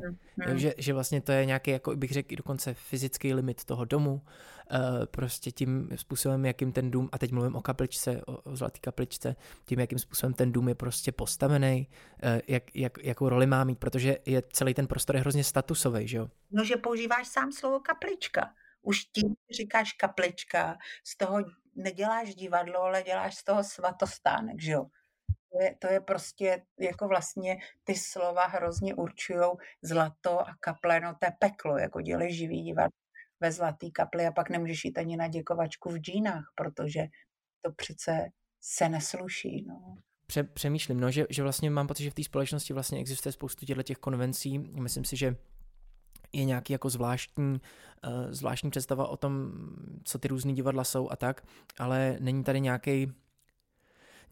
mm. 0.50 0.58
Že, 0.58 0.74
že 0.78 0.92
vlastně 0.92 1.20
to 1.20 1.32
je 1.32 1.46
nějaký, 1.46 1.70
jako 1.70 1.96
bych 1.96 2.10
řekl, 2.10 2.32
i 2.32 2.36
dokonce 2.36 2.74
fyzický 2.74 3.34
limit 3.34 3.64
toho 3.64 3.84
domu, 3.84 4.12
uh, 4.12 4.78
prostě 5.06 5.50
tím 5.50 5.88
způsobem, 5.96 6.44
jakým 6.44 6.72
ten 6.72 6.90
dům, 6.90 7.08
a 7.12 7.18
teď 7.18 7.32
mluvím 7.32 7.56
o 7.56 7.62
kapličce, 7.62 8.22
o, 8.26 8.36
o 8.36 8.56
zlatý 8.56 8.80
kapličce, 8.80 9.36
tím, 9.64 9.80
jakým 9.80 9.98
způsobem 9.98 10.34
ten 10.34 10.52
dům 10.52 10.68
je 10.68 10.74
prostě 10.74 11.12
postavený, 11.12 11.88
uh, 12.24 12.40
jak, 12.48 12.76
jak, 12.76 12.98
jakou 13.04 13.28
roli 13.28 13.46
má 13.46 13.64
mít, 13.64 13.78
protože 13.78 14.18
je 14.26 14.42
celý 14.52 14.74
ten 14.74 14.86
prostor 14.86 15.16
je 15.16 15.20
hrozně 15.20 15.44
statusový, 15.44 16.08
že 16.08 16.16
jo? 16.16 16.28
No, 16.50 16.64
že 16.64 16.76
používáš 16.76 17.28
sám 17.28 17.52
slovo 17.52 17.80
kaplička. 17.80 18.54
Už 18.82 19.04
tím 19.04 19.34
říkáš 19.56 19.92
kaplička, 19.92 20.76
z 21.04 21.16
toho 21.16 21.38
neděláš 21.74 22.34
divadlo, 22.34 22.82
ale 22.82 23.02
děláš 23.02 23.34
z 23.34 23.44
toho 23.44 23.64
svatostánek, 23.64 24.60
že 24.60 24.72
jo? 24.72 24.86
To 25.52 25.62
je, 25.62 25.76
to 25.78 25.86
je 25.86 26.00
prostě 26.00 26.62
jako 26.80 27.08
vlastně 27.08 27.56
ty 27.84 27.94
slova 27.94 28.46
hrozně 28.46 28.94
určují 28.94 29.50
zlato 29.82 30.40
a 30.40 30.54
kaple, 30.60 31.00
no 31.00 31.14
to 31.20 31.26
je 31.26 31.32
peklo, 31.38 31.78
jako 31.78 32.00
dělej 32.00 32.34
živý 32.34 32.62
divadlo 32.62 33.02
ve 33.40 33.52
zlatý 33.52 33.92
kapli 33.92 34.26
a 34.26 34.32
pak 34.32 34.50
nemůžeš 34.50 34.84
jít 34.84 34.98
ani 34.98 35.16
na 35.16 35.28
děkovačku 35.28 35.90
v 35.90 35.96
džínách, 35.96 36.44
protože 36.54 37.00
to 37.62 37.72
přece 37.72 38.28
se 38.60 38.88
nesluší. 38.88 39.64
No. 39.68 39.94
Pře- 40.26 40.44
přemýšlím, 40.44 41.00
no, 41.00 41.10
že, 41.10 41.26
že 41.30 41.42
vlastně 41.42 41.70
mám 41.70 41.86
pocit, 41.86 42.02
že 42.02 42.10
v 42.10 42.14
té 42.14 42.24
společnosti 42.24 42.72
vlastně 42.72 42.98
existuje 42.98 43.32
spoustu 43.32 43.66
těchto 43.66 43.82
těch 43.82 43.98
konvencí. 43.98 44.58
Myslím 44.58 45.04
si, 45.04 45.16
že 45.16 45.36
je 46.32 46.44
nějaký 46.44 46.72
jako 46.72 46.90
zvláštní, 46.90 47.44
uh, 47.44 48.30
zvláštní 48.30 48.70
představa 48.70 49.08
o 49.08 49.16
tom, 49.16 49.52
co 50.04 50.18
ty 50.18 50.28
různý 50.28 50.54
divadla 50.54 50.84
jsou 50.84 51.10
a 51.10 51.16
tak, 51.16 51.46
ale 51.78 52.16
není 52.20 52.44
tady 52.44 52.60
nějaký 52.60 53.12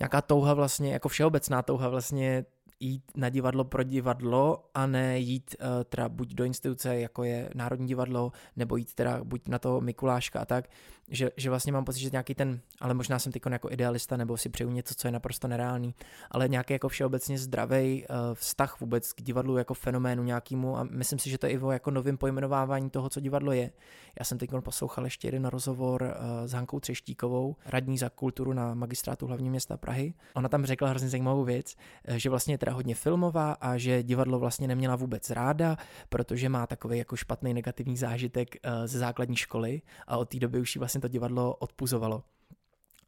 nějaká 0.00 0.22
touha 0.22 0.54
vlastně, 0.54 0.92
jako 0.92 1.08
všeobecná 1.08 1.62
touha 1.62 1.88
vlastně 1.88 2.44
jít 2.80 3.02
na 3.16 3.28
divadlo 3.28 3.64
pro 3.64 3.82
divadlo 3.82 4.64
a 4.74 4.86
ne 4.86 5.18
jít 5.18 5.56
uh, 5.60 5.66
teda 5.84 6.08
buď 6.08 6.34
do 6.34 6.44
instituce, 6.44 7.00
jako 7.00 7.24
je 7.24 7.50
Národní 7.54 7.86
divadlo, 7.86 8.32
nebo 8.56 8.76
jít 8.76 8.94
teda 8.94 9.24
buď 9.24 9.48
na 9.48 9.58
to 9.58 9.80
Mikuláška 9.80 10.40
a 10.40 10.44
tak, 10.44 10.68
že, 11.08 11.30
že 11.36 11.50
vlastně 11.50 11.72
mám 11.72 11.84
pocit, 11.84 12.00
že 12.00 12.10
nějaký 12.12 12.34
ten, 12.34 12.60
ale 12.80 12.94
možná 12.94 13.18
jsem 13.18 13.32
teď 13.32 13.42
jako 13.50 13.70
idealista, 13.70 14.16
nebo 14.16 14.36
si 14.36 14.48
přeju 14.48 14.70
něco, 14.70 14.94
co 14.94 15.08
je 15.08 15.12
naprosto 15.12 15.48
nereálný, 15.48 15.94
ale 16.30 16.48
nějaký 16.48 16.72
jako 16.72 16.88
všeobecně 16.88 17.38
zdravý 17.38 18.06
uh, 18.06 18.16
vztah 18.34 18.80
vůbec 18.80 19.12
k 19.12 19.22
divadlu 19.22 19.56
jako 19.56 19.74
fenoménu 19.74 20.22
nějakému 20.22 20.78
a 20.78 20.84
myslím 20.84 21.18
si, 21.18 21.30
že 21.30 21.38
to 21.38 21.46
je 21.46 21.52
i 21.52 21.58
o 21.58 21.70
jako 21.70 21.90
novým 21.90 22.18
pojmenovávání 22.18 22.90
toho, 22.90 23.08
co 23.08 23.20
divadlo 23.20 23.52
je. 23.52 23.70
Já 24.18 24.24
jsem 24.24 24.38
teď 24.38 24.50
poslouchal 24.60 25.04
ještě 25.04 25.28
jeden 25.28 25.44
rozhovor 25.44 26.02
uh, 26.02 26.46
s 26.46 26.52
Hankou 26.52 26.80
Třeštíkovou, 26.80 27.56
radní 27.66 27.98
za 27.98 28.08
kulturu 28.08 28.52
na 28.52 28.74
magistrátu 28.74 29.26
hlavního 29.26 29.50
města 29.50 29.76
Prahy. 29.76 30.14
Ona 30.34 30.48
tam 30.48 30.66
řekla 30.66 30.88
hrozně 30.88 31.08
zajímavou 31.08 31.44
věc, 31.44 31.76
že 32.08 32.30
vlastně 32.30 32.58
teda 32.58 32.69
hodně 32.72 32.94
filmová 32.94 33.52
a 33.52 33.76
že 33.76 34.02
divadlo 34.02 34.38
vlastně 34.38 34.68
neměla 34.68 34.96
vůbec 34.96 35.30
ráda, 35.30 35.76
protože 36.08 36.48
má 36.48 36.66
takový 36.66 36.98
jako 36.98 37.16
špatný 37.16 37.54
negativní 37.54 37.96
zážitek 37.96 38.56
eh, 38.62 38.88
ze 38.88 38.98
základní 38.98 39.36
školy 39.36 39.82
a 40.06 40.16
od 40.16 40.28
té 40.28 40.38
doby 40.38 40.60
už 40.60 40.74
jí 40.74 40.78
vlastně 40.78 41.00
to 41.00 41.08
divadlo 41.08 41.54
odpuzovalo 41.54 42.22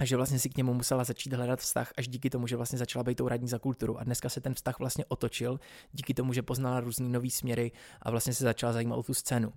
a 0.02 0.04
že 0.04 0.16
vlastně 0.16 0.38
si 0.38 0.48
k 0.48 0.56
němu 0.56 0.74
musela 0.74 1.04
začít 1.04 1.32
hledat 1.32 1.60
vztah 1.60 1.92
až 1.96 2.08
díky 2.08 2.30
tomu, 2.30 2.46
že 2.46 2.56
vlastně 2.56 2.78
začala 2.78 3.02
být 3.02 3.14
tou 3.14 3.28
radní 3.28 3.48
za 3.48 3.58
kulturu. 3.58 4.00
A 4.00 4.04
dneska 4.04 4.28
se 4.28 4.40
ten 4.40 4.54
vztah 4.54 4.78
vlastně 4.78 5.04
otočil 5.04 5.60
díky 5.92 6.14
tomu, 6.14 6.32
že 6.32 6.42
poznala 6.42 6.80
různý 6.80 7.12
nový 7.12 7.30
směry 7.30 7.72
a 8.02 8.10
vlastně 8.10 8.34
se 8.34 8.44
začala 8.44 8.72
zajímat 8.72 8.96
o 8.96 9.02
tu 9.02 9.14
scénu 9.14 9.52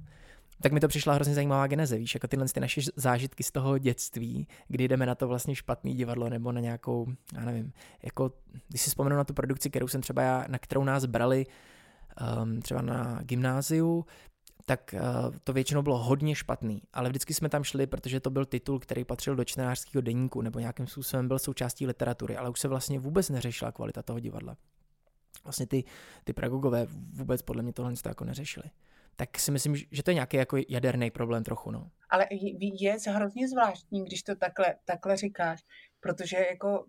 tak 0.62 0.72
mi 0.72 0.80
to 0.80 0.88
přišla 0.88 1.14
hrozně 1.14 1.34
zajímavá 1.34 1.68
geneze, 1.68 1.97
víš, 1.97 2.14
jako 2.14 2.28
tyhle 2.28 2.47
ty 2.47 2.60
naše 2.60 2.82
zážitky 2.95 3.43
z 3.43 3.51
toho 3.51 3.78
dětství, 3.78 4.47
kdy 4.68 4.88
jdeme 4.88 5.06
na 5.06 5.16
to 5.16 5.28
vlastně 5.28 5.56
špatný 5.56 5.93
divadlo 5.93 6.30
nebo 6.30 6.51
na 6.51 6.62
nějakou, 6.62 7.08
já 7.34 7.45
nevím, 7.45 7.74
jako, 8.03 8.32
když 8.68 8.82
si 8.82 8.89
vzpomenu 8.89 9.16
na 9.16 9.24
tu 9.24 9.34
produkci, 9.34 9.70
kterou 9.70 9.88
jsem 9.88 10.01
třeba 10.01 10.22
já, 10.22 10.45
na 10.47 10.60
kterou 10.60 10.84
nás 10.84 11.06
brali 11.06 11.45
um, 12.43 12.62
třeba 12.62 12.82
na 12.82 13.20
gymnáziu, 13.22 14.06
tak 14.66 14.95
uh, 14.97 15.36
to 15.43 15.53
většinou 15.53 15.82
bylo 15.82 15.97
hodně 15.97 16.36
špatný, 16.36 16.82
ale 16.93 17.10
vždycky 17.10 17.34
jsme 17.34 17.49
tam 17.49 17.64
šli, 17.64 17.88
protože 17.88 18.20
to 18.20 18.30
byl 18.30 18.45
titul, 18.45 18.80
který 18.80 19.03
patřil 19.03 19.36
do 19.36 19.43
čtenářského 19.43 20.01
deníku 20.01 20.41
nebo 20.41 20.60
nějakým 20.60 20.88
způsobem 20.88 21.28
byl 21.28 21.39
součástí 21.39 21.88
literatury, 21.88 22.38
ale 22.38 22.49
už 22.49 22.60
se 22.60 22.68
vlastně 22.68 22.99
vůbec 22.99 23.30
neřešila 23.30 23.72
kvalita 23.72 24.01
toho 24.01 24.20
divadla. 24.20 24.58
Vlastně 25.43 25.68
ty, 25.68 25.84
ty 26.24 26.34
pedagogové 26.34 26.88
vůbec 27.14 27.41
podle 27.41 27.64
mě 27.64 27.74
tohle 27.74 27.93
jako 28.06 28.26
neřešili 28.26 28.66
tak 29.16 29.39
si 29.39 29.51
myslím, 29.51 29.76
že 29.76 30.03
to 30.03 30.11
je 30.11 30.16
nějaký 30.16 30.38
jako 30.38 30.57
jaderný 30.70 31.11
problém 31.11 31.43
trochu. 31.43 31.72
No. 31.72 31.91
Ale 32.09 32.28
je 32.32 32.97
hrozně 33.07 33.49
zvláštní, 33.49 34.05
když 34.05 34.24
to 34.24 34.36
takhle, 34.36 34.76
takhle 34.86 35.18
říkáš, 35.18 35.61
protože 35.99 36.38
jako 36.38 36.86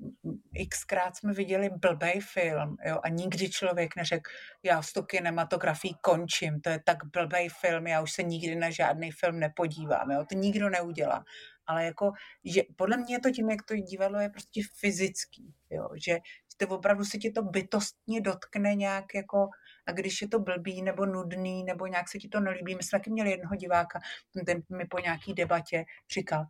xkrát 0.70 1.16
jsme 1.16 1.33
viděli 1.33 1.70
blbej 1.81 2.20
film 2.20 2.77
jo, 2.85 2.99
a 3.03 3.09
nikdy 3.09 3.51
člověk 3.51 3.97
neřekl, 3.97 4.31
já 4.62 4.83
s 4.83 4.93
tou 4.93 5.03
kinematografií 5.03 5.95
končím, 6.03 6.61
to 6.61 6.70
je 6.70 6.81
tak 6.85 6.99
blbej 7.12 7.49
film, 7.49 7.87
já 7.87 8.03
už 8.03 8.12
se 8.12 8.22
nikdy 8.22 8.57
na 8.57 8.70
žádný 8.70 9.11
film 9.11 9.39
nepodívám, 9.39 10.11
jo, 10.11 10.24
to 10.29 10.35
nikdo 10.35 10.70
neudělá. 10.70 11.24
Ale 11.66 11.85
jako, 11.85 12.12
že 12.45 12.62
podle 12.77 12.97
mě 12.97 13.14
je 13.14 13.20
to 13.20 13.31
tím, 13.31 13.51
jak 13.51 13.62
to 13.62 13.77
divadlo 13.77 14.20
je 14.20 14.29
prostě 14.29 14.61
fyzický, 14.81 15.55
jo, 15.70 15.89
že 16.07 16.18
to 16.57 16.68
opravdu 16.68 17.05
se 17.05 17.18
ti 17.18 17.31
to 17.31 17.43
bytostně 17.43 18.20
dotkne 18.20 18.74
nějak 18.74 19.05
jako 19.14 19.49
a 19.87 19.93
když 19.93 20.22
je 20.22 20.28
to 20.28 20.39
blbý 20.39 20.82
nebo 20.82 21.07
nudný 21.07 21.64
nebo 21.64 21.87
nějak 21.87 22.09
se 22.09 22.18
ti 22.18 22.28
to 22.28 22.41
nelíbí, 22.41 22.74
my 22.74 22.82
jsme 22.82 22.99
taky 22.99 23.11
měli 23.11 23.30
jednoho 23.30 23.57
diváka, 23.57 24.01
ten 24.47 24.62
mi 24.76 24.84
po 24.84 24.99
nějaký 24.99 25.34
debatě 25.34 25.84
říkal, 26.14 26.47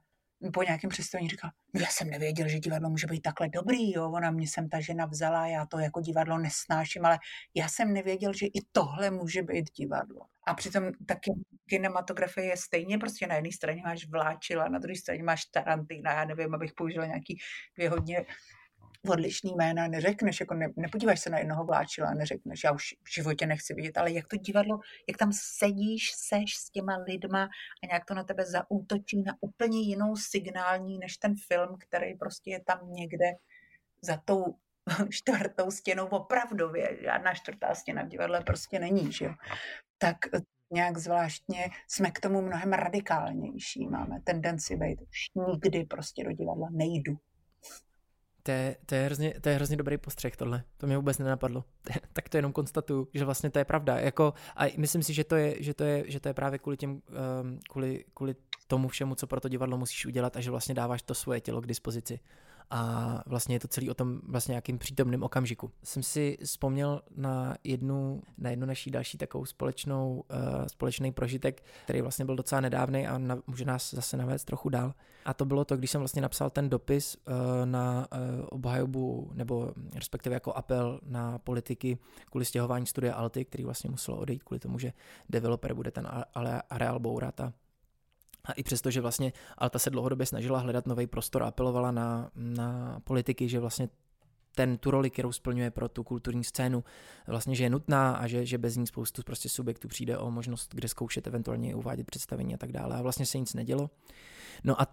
po 0.53 0.63
nějakém 0.63 0.91
představení 0.91 1.29
říkal, 1.29 1.51
no 1.75 1.81
já 1.81 1.87
jsem 1.87 2.11
nevěděl, 2.11 2.49
že 2.49 2.59
divadlo 2.59 2.91
může 2.91 3.07
být 3.07 3.21
takhle 3.21 3.49
dobrý, 3.49 3.93
jo, 3.93 4.11
ona 4.11 4.31
mě 4.31 4.49
sem 4.49 4.69
ta 4.69 4.81
žena 4.81 5.07
vzala, 5.07 5.47
já 5.47 5.67
to 5.67 5.79
jako 5.79 6.01
divadlo 6.01 6.39
nesnáším, 6.39 7.07
ale 7.07 7.19
já 7.55 7.69
jsem 7.69 7.93
nevěděl, 7.93 8.33
že 8.33 8.47
i 8.47 8.61
tohle 8.73 9.11
může 9.11 9.43
být 9.43 9.71
divadlo. 9.79 10.21
A 10.47 10.55
přitom 10.55 10.93
taky 11.07 11.31
kinematografie 11.69 12.47
je 12.47 12.57
stejně, 12.57 12.99
prostě 12.99 13.27
na 13.27 13.35
jedné 13.35 13.53
straně 13.53 13.83
máš 13.85 14.07
Vláčila, 14.09 14.69
na 14.69 14.79
druhé 14.79 14.97
straně 14.97 15.23
máš 15.23 15.45
Tarantina, 15.45 16.13
já 16.13 16.25
nevím, 16.25 16.55
abych 16.55 16.73
použila 16.77 17.07
nějaký 17.07 17.39
dvě 17.77 17.91
hodně 17.91 18.27
odlišný 19.09 19.55
jména 19.55 19.89
neřekneš, 19.89 20.41
jako 20.41 20.55
ne, 20.55 20.69
nepodíváš 20.77 21.21
se 21.21 21.31
na 21.31 21.39
jednoho 21.39 21.65
vláčila 21.65 22.15
neřekneš, 22.15 22.65
já 22.65 22.73
už 22.73 22.95
v 23.03 23.15
životě 23.15 23.47
nechci 23.47 23.75
vidět, 23.75 23.99
ale 23.99 24.13
jak 24.13 24.27
to 24.27 24.37
divadlo, 24.37 24.81
jak 25.09 25.17
tam 25.17 25.31
sedíš, 25.33 26.13
seš 26.17 26.57
s 26.57 26.71
těma 26.71 26.97
lidma 26.97 27.49
a 27.83 27.87
nějak 27.87 28.05
to 28.05 28.15
na 28.15 28.25
tebe 28.25 28.45
zaútočí 28.45 29.23
na 29.23 29.37
úplně 29.41 29.81
jinou 29.81 30.17
signální 30.17 30.99
než 30.99 31.17
ten 31.17 31.35
film, 31.49 31.77
který 31.79 32.15
prostě 32.15 32.51
je 32.51 32.61
tam 32.65 32.93
někde 32.93 33.33
za 34.03 34.17
tou 34.25 34.45
čtvrtou 35.11 35.71
stěnou 35.71 36.07
opravdově. 36.07 36.99
Žádná 37.03 37.35
čtvrtá 37.35 37.75
stěna 37.75 38.03
v 38.03 38.09
divadle 38.09 38.41
prostě 38.41 38.79
není, 38.79 39.13
že 39.13 39.25
jo. 39.25 39.35
Tak 39.99 40.17
eh, 40.35 40.41
nějak 40.71 40.99
zvláštně 40.99 41.69
jsme 41.89 42.11
k 42.11 42.21
tomu 42.21 42.43
mnohem 42.43 42.73
radikálnější. 42.73 43.87
Máme 43.87 44.21
tendenci 44.25 44.77
být, 44.77 45.01
už 45.03 45.19
nikdy 45.49 45.85
prostě 45.85 46.25
do 46.25 46.33
divadla 46.33 46.69
nejdu. 46.71 47.19
To 48.47 48.53
je, 48.53 48.77
to, 48.87 48.95
je 48.95 49.05
hrozně, 49.05 49.35
to 49.41 49.49
je 49.49 49.55
hrozně 49.55 49.77
dobrý 49.77 49.99
postřeh 49.99 50.37
tohle, 50.37 50.65
to 50.77 50.87
mě 50.87 50.97
vůbec 50.97 51.19
nenapadlo. 51.19 51.65
tak 52.13 52.29
to 52.29 52.37
jenom 52.39 52.53
konstatuju, 52.53 53.09
že 53.15 53.25
vlastně 53.25 53.51
to 53.51 53.59
je 53.59 53.65
pravda. 53.65 53.97
Jako, 53.99 54.35
a 54.57 54.65
myslím 54.77 55.03
si, 55.03 55.15
že 55.15 55.25
to 55.25 55.37
je, 55.37 55.63
že 55.63 55.75
to 55.75 55.85
je, 55.85 56.05
že 56.07 56.21
to 56.21 56.29
je 56.29 56.35
právě 56.35 56.59
kvůli, 56.59 56.77
těm, 56.77 56.91
um, 56.91 57.01
kvůli, 57.71 58.05
kvůli 58.15 58.35
tomu 58.67 58.89
všemu, 58.89 59.15
co 59.15 59.27
pro 59.27 59.41
to 59.41 59.49
divadlo 59.49 59.79
musíš 59.79 60.07
udělat 60.07 60.37
a 60.37 60.41
že 60.41 60.51
vlastně 60.51 60.75
dáváš 60.75 61.03
to 61.03 61.15
svoje 61.15 61.41
tělo 61.41 61.61
k 61.61 61.67
dispozici 61.67 62.21
a 62.71 63.23
vlastně 63.27 63.55
je 63.55 63.61
to 63.61 63.69
celý 63.69 63.91
o 63.91 63.95
tom 63.95 64.21
vlastně 64.29 64.53
nějakým 64.53 64.79
přítomným 64.79 65.23
okamžiku. 65.23 65.71
Jsem 65.83 66.03
si 66.03 66.39
vzpomněl 66.45 67.03
na 67.17 67.57
jednu, 67.65 68.23
na 68.39 68.51
jednu 68.51 68.67
naší 68.67 68.91
další 68.91 69.19
takovou 69.19 69.45
společnou, 69.45 70.25
uh, 70.31 70.67
společný 70.67 71.13
prožitek, 71.13 71.63
který 71.85 72.01
vlastně 72.01 72.25
byl 72.25 72.37
docela 72.37 72.61
nedávný 72.61 73.07
a 73.07 73.19
na, 73.19 73.39
může 73.47 73.65
nás 73.65 73.95
zase 73.95 74.17
navést 74.17 74.47
trochu 74.47 74.69
dál. 74.69 74.95
A 75.25 75.35
to 75.35 75.45
bylo 75.45 75.65
to, 75.65 75.77
když 75.77 75.91
jsem 75.91 76.01
vlastně 76.01 76.23
napsal 76.23 76.51
ten 76.51 76.69
dopis 76.69 77.17
uh, 77.17 77.35
na 77.65 78.07
uh, 78.13 78.47
obhajobu, 78.51 79.31
nebo 79.35 79.73
respektive 79.95 80.35
jako 80.35 80.53
apel 80.53 81.01
na 81.07 81.39
politiky 81.39 81.99
kvůli 82.31 82.45
stěhování 82.45 82.87
studia 82.87 83.15
Alty, 83.15 83.45
který 83.45 83.65
vlastně 83.65 83.91
muselo 83.91 84.19
odejít 84.19 84.43
kvůli 84.43 84.59
tomu, 84.61 84.79
že 84.79 84.93
developer 85.29 85.75
bude 85.75 85.91
ten 85.91 86.09
areál 86.71 86.99
bourat 86.99 87.41
a 87.41 87.53
a 88.47 88.53
i 88.53 88.63
přesto, 88.63 88.91
že 88.91 89.01
vlastně 89.01 89.33
Alta 89.59 89.79
se 89.79 89.91
dlouhodobě 89.91 90.27
snažila 90.27 90.59
hledat 90.59 90.87
nový 90.87 91.07
prostor 91.07 91.43
a 91.43 91.47
apelovala 91.47 91.91
na, 91.91 92.31
na 92.35 93.01
politiky, 93.05 93.49
že 93.49 93.61
vlastně 93.61 93.89
ten, 94.55 94.79
tu 94.79 94.91
roli, 94.91 95.11
kterou 95.11 95.33
splňuje 95.33 95.71
pro 95.71 95.89
tu 95.89 96.05
kulturní 96.05 96.45
scénu, 96.45 96.85
vlastně, 97.27 97.55
že 97.55 97.65
je 97.65 97.71
nutná 97.71 98.13
a 98.13 98.27
že, 98.27 98.47
že 98.47 98.59
bez 98.59 98.77
ní 98.77 98.87
spoustu 98.87 99.23
prostě 99.23 99.49
subjektů 99.49 99.89
přijde 99.89 100.19
o 100.19 100.31
možnost, 100.31 100.75
kde 100.75 100.89
zkoušet, 100.89 101.27
eventuálně 101.27 101.75
uvádět 101.75 102.07
představení 102.07 102.55
a 102.55 102.59
tak 102.59 102.73
dále. 102.73 102.97
A 102.97 103.03
vlastně 103.03 103.27
se 103.27 103.39
nic 103.39 103.55
nedělo. 103.55 103.91
No 104.65 104.81
a 104.81 104.87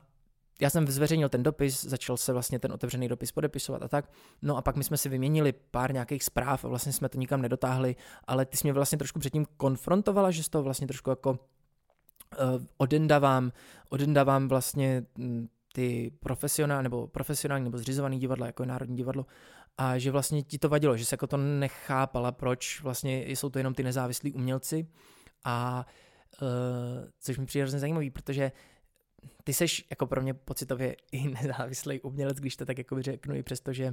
já 0.61 0.69
jsem 0.69 0.87
zveřejnil 0.87 1.29
ten 1.29 1.43
dopis, 1.43 1.85
začal 1.85 2.17
se 2.17 2.33
vlastně 2.33 2.59
ten 2.59 2.71
otevřený 2.71 3.07
dopis 3.07 3.31
podepisovat 3.31 3.83
a 3.83 3.87
tak. 3.87 4.11
No 4.41 4.57
a 4.57 4.61
pak 4.61 4.75
my 4.75 4.83
jsme 4.83 4.97
si 4.97 5.09
vyměnili 5.09 5.53
pár 5.71 5.93
nějakých 5.93 6.23
zpráv 6.23 6.65
a 6.65 6.67
vlastně 6.67 6.93
jsme 6.93 7.09
to 7.09 7.17
nikam 7.17 7.41
nedotáhli, 7.41 7.95
ale 8.27 8.45
ty 8.45 8.57
jsi 8.57 8.65
mě 8.65 8.73
vlastně 8.73 8.97
trošku 8.97 9.19
předtím 9.19 9.45
konfrontovala, 9.57 10.31
že 10.31 10.43
z 10.43 10.49
toho 10.49 10.63
vlastně 10.63 10.87
trošku 10.87 11.09
jako 11.09 11.39
uh, 12.38 12.65
odendavám, 12.77 13.51
odendavám 13.89 14.47
vlastně 14.47 15.05
hm, 15.17 15.47
ty 15.73 16.11
profesionální 16.19 16.84
nebo 16.84 17.07
profesionální 17.07 17.63
nebo 17.63 17.77
zřizovaný 17.77 18.19
divadla, 18.19 18.47
jako 18.47 18.63
je 18.63 18.67
Národní 18.67 18.97
divadlo, 18.97 19.25
a 19.77 19.97
že 19.97 20.11
vlastně 20.11 20.43
ti 20.43 20.59
to 20.59 20.69
vadilo, 20.69 20.97
že 20.97 21.05
se 21.05 21.13
jako 21.13 21.27
to 21.27 21.38
nechápala, 21.38 22.31
proč 22.31 22.81
vlastně 22.81 23.23
jsou 23.27 23.49
to 23.49 23.59
jenom 23.59 23.73
ty 23.73 23.84
nezávislí 23.84 24.34
umělci. 24.34 24.88
A 25.43 25.86
uh, 26.41 26.47
což 27.19 27.38
mi 27.38 27.45
přijde 27.45 27.63
hrozně 27.63 27.79
zajímavý, 27.79 28.09
protože 28.09 28.51
ty 29.43 29.53
seš 29.53 29.86
jako 29.89 30.07
pro 30.07 30.21
mě 30.21 30.34
pocitově 30.34 30.95
i 31.11 31.27
nezávislý 31.27 32.01
umělec, 32.01 32.38
když 32.38 32.55
to 32.55 32.65
tak 32.65 32.77
jako 32.77 33.01
řeknu, 33.01 33.36
i 33.36 33.43
přesto, 33.43 33.73
že 33.73 33.86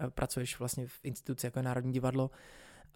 eh, 0.00 0.10
pracuješ 0.10 0.58
vlastně 0.58 0.86
v 0.86 1.00
instituci 1.02 1.46
jako 1.46 1.58
je 1.58 1.62
Národní 1.62 1.92
divadlo, 1.92 2.30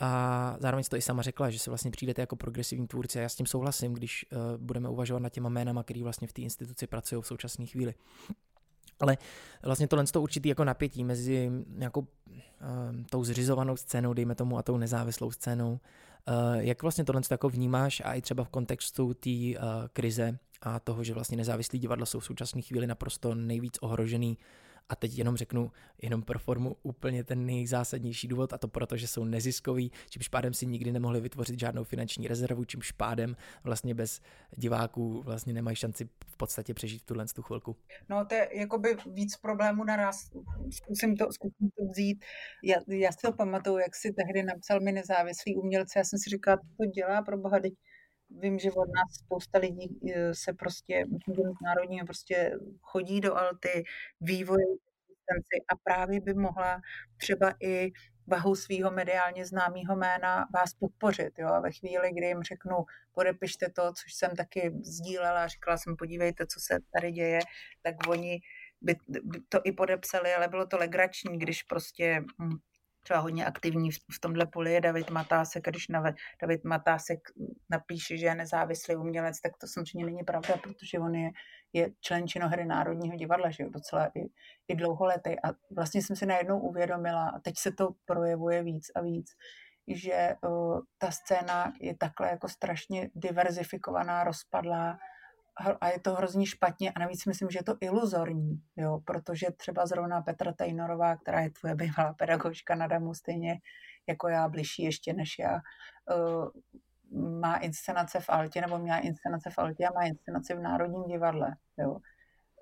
a 0.01 0.57
zároveň 0.61 0.85
to 0.91 0.97
i 0.97 1.03
sama 1.03 1.23
řekla, 1.23 1.51
že 1.51 1.59
se 1.59 1.71
vlastně 1.71 1.91
přijdete 1.91 2.23
jako 2.23 2.37
progresivní 2.37 2.87
tvůrci 2.87 3.19
a 3.19 3.23
já 3.23 3.29
s 3.29 3.35
tím 3.35 3.47
souhlasím, 3.47 3.93
když 3.93 4.27
uh, 4.33 4.39
budeme 4.57 4.89
uvažovat 4.89 5.23
nad 5.23 5.29
těma 5.29 5.49
jménama, 5.49 5.83
který 5.83 6.03
vlastně 6.03 6.29
v 6.29 6.33
té 6.33 6.43
instituci 6.43 6.87
pracují 6.87 7.23
v 7.23 7.27
současné 7.27 7.67
chvíli. 7.67 7.95
Ale 9.01 9.19
vlastně 9.63 9.89
tohle 9.89 10.05
to 10.05 10.23
určitý 10.23 10.49
jako 10.49 10.65
napětí 10.65 11.05
mezi 11.05 11.51
nějakou 11.69 12.01
uh, 12.01 12.07
tou 13.11 13.25
zřizovanou 13.25 13.77
scénou, 13.77 14.13
dejme 14.13 14.35
tomu, 14.35 14.59
a 14.59 14.63
tou 14.63 14.77
nezávislou 14.77 15.31
scénou. 15.31 15.73
Uh, 15.73 16.55
jak 16.55 16.83
vlastně 16.83 17.05
tohle 17.05 17.23
jako 17.31 17.49
vnímáš 17.49 18.03
a 18.05 18.15
i 18.15 18.23
třeba 18.23 18.45
v 18.45 18.49
kontextu 18.49 19.15
té 19.15 19.31
uh, 19.31 19.55
krize 19.93 20.39
a 20.63 20.81
toho, 20.81 21.05
že 21.05 21.15
vlastně 21.15 21.37
nezávislí 21.37 21.79
divadla 21.79 22.07
jsou 22.07 22.21
v 22.21 22.25
současné 22.25 22.63
chvíli 22.63 22.87
naprosto 22.87 23.35
nejvíc 23.35 23.79
ohrožený 23.81 24.39
a 24.89 24.97
teď 24.97 25.19
jenom 25.19 25.37
řeknu 25.37 25.71
jenom 26.03 26.23
pro 26.23 26.39
formu 26.39 26.77
úplně 26.83 27.25
ten 27.25 27.47
nejzásadnější 27.47 28.29
důvod 28.29 28.53
a 28.53 28.59
to 28.59 28.69
proto, 28.69 28.97
že 28.97 29.07
jsou 29.07 29.25
neziskový, 29.25 29.93
čímž 30.11 30.29
pádem 30.29 30.55
si 30.55 30.67
nikdy 30.67 30.93
nemohli 30.93 31.21
vytvořit 31.21 31.61
žádnou 31.61 31.85
finanční 31.85 32.29
rezervu, 32.29 32.65
čímž 32.65 32.93
pádem 32.93 33.37
vlastně 33.65 33.95
bez 33.95 34.21
diváků 34.57 35.23
vlastně 35.23 35.53
nemají 35.53 35.77
šanci 35.77 36.09
v 36.27 36.37
podstatě 36.37 36.75
přežít 36.75 37.03
v 37.03 37.07
tuhle 37.07 37.27
tu 37.35 37.43
chvilku. 37.43 37.77
No 38.09 38.25
to 38.25 38.35
je 38.35 38.49
jakoby 38.59 38.97
víc 39.07 39.37
problémů 39.37 39.85
naraz. 39.85 40.31
Zkusím 40.71 41.17
to, 41.17 41.33
zkusím 41.33 41.71
to 41.79 41.85
vzít. 41.91 42.25
Já, 42.65 42.77
já 42.89 43.13
si 43.13 43.19
to 43.23 43.33
pamatuju, 43.33 43.79
jak 43.79 43.95
si 43.97 44.13
tehdy 44.13 44.43
napsal 44.43 44.81
mi 44.81 44.93
nezávislý 44.93 45.57
umělce. 45.57 45.99
Já 45.99 46.05
jsem 46.05 46.19
si 46.19 46.31
říkala, 46.31 46.57
to 46.57 46.87
dělá 46.87 47.23
pro 47.23 47.39
boha, 47.39 47.61
teď 47.61 47.73
vím, 48.41 48.59
že 48.59 48.73
od 48.73 48.87
nás 48.87 49.15
spousta 49.25 49.59
lidí 49.59 50.01
eh, 50.15 50.35
se 50.35 50.53
prostě 50.53 51.05
národního 51.65 52.07
prostě 52.07 52.59
chodí 52.83 53.21
do 53.21 53.37
Alty, 53.37 53.85
vývoj 54.21 54.63
a 55.69 55.77
právě 55.85 56.21
by 56.21 56.35
mohla 56.35 56.81
třeba 57.17 57.55
i 57.63 57.93
vahou 58.27 58.55
svého 58.55 58.91
mediálně 58.91 59.45
známého 59.45 59.97
jména 59.97 60.47
vás 60.55 60.75
podpořit. 60.75 61.39
Jo? 61.39 61.49
A 61.49 61.61
ve 61.61 61.73
chvíli, 61.73 62.13
kdy 62.13 62.27
jim 62.27 62.43
řeknu, 62.43 62.77
podepište 63.13 63.71
to, 63.71 63.93
což 63.93 64.15
jsem 64.15 64.37
taky 64.37 64.73
sdílela, 64.83 65.47
říkala 65.47 65.77
jsem, 65.77 65.97
podívejte, 65.97 66.47
co 66.47 66.61
se 66.61 66.79
tady 66.93 67.13
děje, 67.13 67.39
tak 67.83 67.95
oni 68.09 68.41
by 68.81 68.97
to 69.49 69.61
i 69.65 69.73
podepsali, 69.73 70.35
ale 70.35 70.49
bylo 70.49 70.67
to 70.67 70.79
legrační, 70.79 71.39
když 71.39 71.63
prostě 71.63 72.25
hm, 72.43 72.57
třeba 73.05 73.21
hodně 73.21 73.47
aktivní 73.47 73.91
v 73.93 74.21
tomhle 74.21 74.47
poli 74.47 74.73
je 74.73 74.81
David 74.81 75.11
Matásek, 75.11 75.65
když 75.65 75.87
David 76.43 76.65
Matásek 76.65 77.19
napíše, 77.71 78.17
že 78.17 78.27
je 78.27 78.35
nezávislý 78.35 78.97
umělec, 78.97 79.41
tak 79.41 79.53
to 79.61 79.67
samozřejmě 79.67 80.07
není 80.07 80.25
pravda, 80.25 80.57
protože 80.57 80.99
on 80.99 81.15
je, 81.15 81.31
je 81.73 81.91
člen 82.01 82.29
činohry 82.29 82.65
Národního 82.65 83.17
divadla, 83.17 83.51
že 83.51 83.63
jo, 83.63 83.71
docela 83.71 84.07
i, 84.07 84.21
i 84.69 84.77
dlouholetý. 84.77 85.31
A 85.31 85.53
vlastně 85.71 86.03
jsem 86.03 86.17
si 86.17 86.27
najednou 86.27 86.61
uvědomila, 86.61 87.29
a 87.29 87.39
teď 87.39 87.55
se 87.59 87.73
to 87.73 87.89
projevuje 88.05 88.63
víc 88.63 88.91
a 88.95 89.01
víc, 89.01 89.27
že 89.89 90.35
uh, 90.43 90.81
ta 90.99 91.11
scéna 91.11 91.73
je 91.81 91.97
takhle 91.97 92.29
jako 92.29 92.49
strašně 92.49 93.11
diverzifikovaná, 93.15 94.25
rozpadlá, 94.25 94.99
a 95.81 95.89
je 95.89 96.01
to 96.01 96.15
hrozně 96.15 96.47
špatně 96.47 96.93
a 96.93 97.01
navíc 97.01 97.27
myslím, 97.27 97.51
že 97.51 97.59
je 97.59 97.63
to 97.63 97.77
iluzorní, 97.81 98.63
jo, 98.77 99.01
protože 99.05 99.47
třeba 99.57 99.87
zrovna 99.87 100.23
Petra 100.23 100.53
Tejnorová, 100.53 101.17
která 101.17 101.41
je 101.41 101.51
tvoje 101.51 101.75
bývalá 101.75 102.13
pedagožka 102.13 102.75
na 102.75 102.87
Damu, 102.87 103.15
stejně 103.15 103.61
jako 104.09 104.29
já, 104.29 104.49
bližší 104.49 104.83
ještě 104.83 105.13
než 105.13 105.39
já, 105.39 105.61
uh, 106.17 106.49
má 107.41 107.57
inscenace 107.57 108.21
v 108.21 108.29
Altě, 108.29 108.61
nebo 108.61 108.79
měla 108.79 108.99
inscenace 108.99 109.51
v 109.51 109.59
Altě 109.59 109.87
a 109.87 109.93
má 109.93 110.07
inscenaci 110.07 110.55
v 110.55 110.61
Národním 110.61 111.05
divadle, 111.05 111.57
jo. 111.79 111.91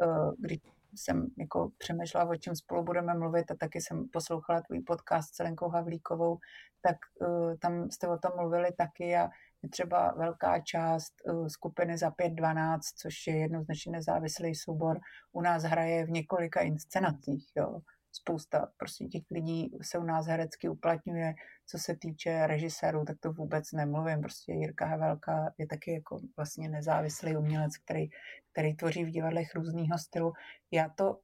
Uh, 0.07 0.32
když 0.38 0.61
jsem 0.95 1.26
jako 1.38 1.70
přemýšlela, 1.78 2.30
o 2.30 2.36
čem 2.36 2.57
spolu 2.57 2.84
budeme 2.84 3.14
mluvit 3.14 3.51
a 3.51 3.55
taky 3.55 3.80
jsem 3.80 4.09
poslouchala 4.09 4.61
tvůj 4.61 4.80
podcast 4.80 5.34
s 5.34 5.38
Lenkou 5.38 5.68
Havlíkovou, 5.68 6.38
tak 6.82 6.97
uh, 7.20 7.55
tam 7.57 7.90
jste 7.90 8.09
o 8.09 8.18
tom 8.18 8.32
mluvili 8.36 8.72
taky 8.72 9.16
a 9.16 9.28
je 9.63 9.69
třeba 9.69 10.15
velká 10.17 10.61
část 10.61 11.13
uh, 11.25 11.47
skupiny 11.47 11.99
za 11.99 12.11
5.12, 12.11 12.79
což 12.97 13.27
je 13.27 13.39
jednoznačně 13.39 13.93
nezávislý 13.93 14.55
soubor, 14.55 15.01
u 15.33 15.41
nás 15.41 15.63
hraje 15.63 16.07
v 16.07 16.11
několika 16.11 16.61
inscenacích. 16.61 17.53
Jo. 17.57 17.81
Spousta 18.15 18.73
prostě 18.77 19.05
těch 19.05 19.23
lidí 19.31 19.71
se 19.83 19.99
u 19.99 20.03
nás 20.03 20.27
herecky 20.27 20.69
uplatňuje. 20.69 21.35
Co 21.67 21.79
se 21.79 21.97
týče 21.97 22.47
režisérů, 22.47 23.05
tak 23.05 23.17
to 23.21 23.33
vůbec 23.33 23.73
nemluvím. 23.73 24.21
Prostě 24.21 24.53
Jirka 24.53 24.87
Havelka 24.87 25.53
je 25.59 25.67
taky 25.67 25.93
jako 25.93 26.21
vlastně 26.37 26.69
nezávislý 26.69 27.37
umělec, 27.37 27.77
který, 27.77 28.09
který 28.53 28.77
tvoří 28.77 29.05
v 29.05 29.11
divadlech 29.11 29.55
různého 29.55 29.99
stylu. 29.99 30.33
Já 30.71 30.89
to, 30.89 31.19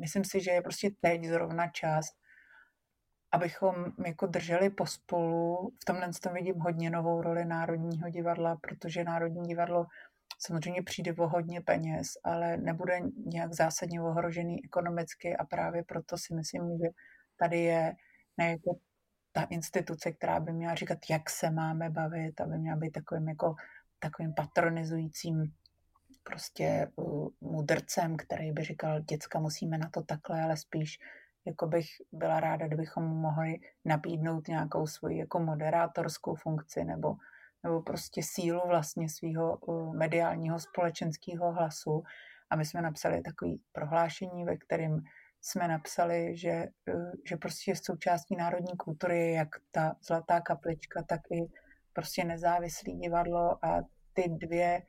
myslím 0.00 0.24
si, 0.24 0.40
že 0.40 0.50
je 0.50 0.62
prostě 0.62 0.90
teď 1.00 1.24
zrovna 1.24 1.68
čas, 1.68 2.06
abychom 3.32 3.74
jako 4.06 4.26
drželi 4.26 4.70
pospolu. 4.70 5.70
V 5.82 5.84
tomhle 5.84 6.10
tom 6.22 6.34
vidím 6.34 6.58
hodně 6.60 6.90
novou 6.90 7.22
roli 7.22 7.44
Národního 7.44 8.10
divadla, 8.10 8.56
protože 8.56 9.04
Národní 9.04 9.48
divadlo 9.48 9.86
samozřejmě 10.38 10.82
přijde 10.82 11.12
o 11.12 11.28
hodně 11.28 11.60
peněz, 11.60 12.08
ale 12.24 12.56
nebude 12.56 13.00
nějak 13.26 13.52
zásadně 13.52 14.02
ohrožený 14.02 14.64
ekonomicky 14.64 15.36
a 15.36 15.44
právě 15.44 15.84
proto 15.84 16.18
si 16.18 16.34
myslím, 16.34 16.78
že 16.82 16.88
tady 17.36 17.58
je 17.58 17.94
ne 18.38 18.50
jako 18.50 18.78
ta 19.32 19.42
instituce, 19.42 20.12
která 20.12 20.40
by 20.40 20.52
měla 20.52 20.74
říkat, 20.74 20.98
jak 21.10 21.30
se 21.30 21.50
máme 21.50 21.90
bavit, 21.90 22.40
aby 22.40 22.58
měla 22.58 22.76
být 22.76 22.90
takovým 22.90 23.28
jako 23.28 23.54
takovým 23.98 24.34
patronizujícím 24.34 25.52
prostě 26.22 26.88
uh, 26.96 27.28
mudrcem, 27.40 28.16
který 28.16 28.52
by 28.52 28.64
říkal, 28.64 29.00
děcka, 29.00 29.40
musíme 29.40 29.78
na 29.78 29.88
to 29.88 30.02
takhle, 30.02 30.42
ale 30.42 30.56
spíš 30.56 30.98
jako 31.46 31.66
bych 31.66 31.86
byla 32.12 32.40
ráda, 32.40 32.66
kdybychom 32.66 33.04
mohli 33.04 33.56
nabídnout 33.84 34.48
nějakou 34.48 34.86
svoji 34.86 35.18
jako 35.18 35.40
moderátorskou 35.40 36.34
funkci 36.34 36.84
nebo, 36.84 37.14
nebo 37.62 37.82
prostě 37.82 38.22
sílu 38.24 38.60
vlastně 38.66 39.08
svého 39.08 39.56
uh, 39.56 39.96
mediálního 39.96 40.58
společenského 40.58 41.52
hlasu. 41.52 42.02
A 42.50 42.56
my 42.56 42.64
jsme 42.64 42.82
napsali 42.82 43.22
takový 43.22 43.62
prohlášení, 43.72 44.44
ve 44.44 44.56
kterém 44.56 45.00
jsme 45.40 45.68
napsali, 45.68 46.36
že, 46.36 46.66
uh, 46.94 47.12
že 47.28 47.36
prostě 47.36 47.76
součástí 47.76 48.36
národní 48.36 48.76
kultury 48.76 49.18
je 49.18 49.32
jak 49.32 49.48
ta 49.70 49.96
zlatá 50.06 50.40
kaplička, 50.40 51.02
tak 51.02 51.20
i 51.30 51.46
prostě 51.92 52.24
nezávislý 52.24 52.98
divadlo 52.98 53.64
a 53.64 53.82
ty 54.12 54.28
dvě 54.28 54.82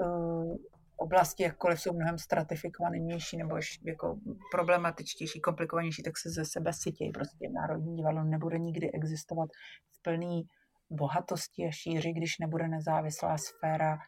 uh, 0.00 0.56
oblasti, 0.96 1.42
jakkoliv 1.42 1.80
jsou 1.80 1.92
mnohem 1.92 2.18
stratifikovanější 2.18 3.36
nebo 3.36 3.56
jako 3.84 4.18
problematičtější, 4.50 5.40
komplikovanější, 5.40 6.02
tak 6.02 6.18
se 6.18 6.30
ze 6.30 6.44
sebe 6.44 6.72
sytějí. 6.72 7.12
Prostě 7.12 7.48
Národní 7.48 7.96
divadlo 7.96 8.24
nebude 8.24 8.58
nikdy 8.58 8.92
existovat 8.92 9.50
v 9.92 10.02
plný 10.02 10.48
bohatosti 10.90 11.66
a 11.66 11.70
šíři, 11.70 12.12
když 12.12 12.38
nebude 12.38 12.68
nezávislá 12.68 13.38
sféra 13.38 13.98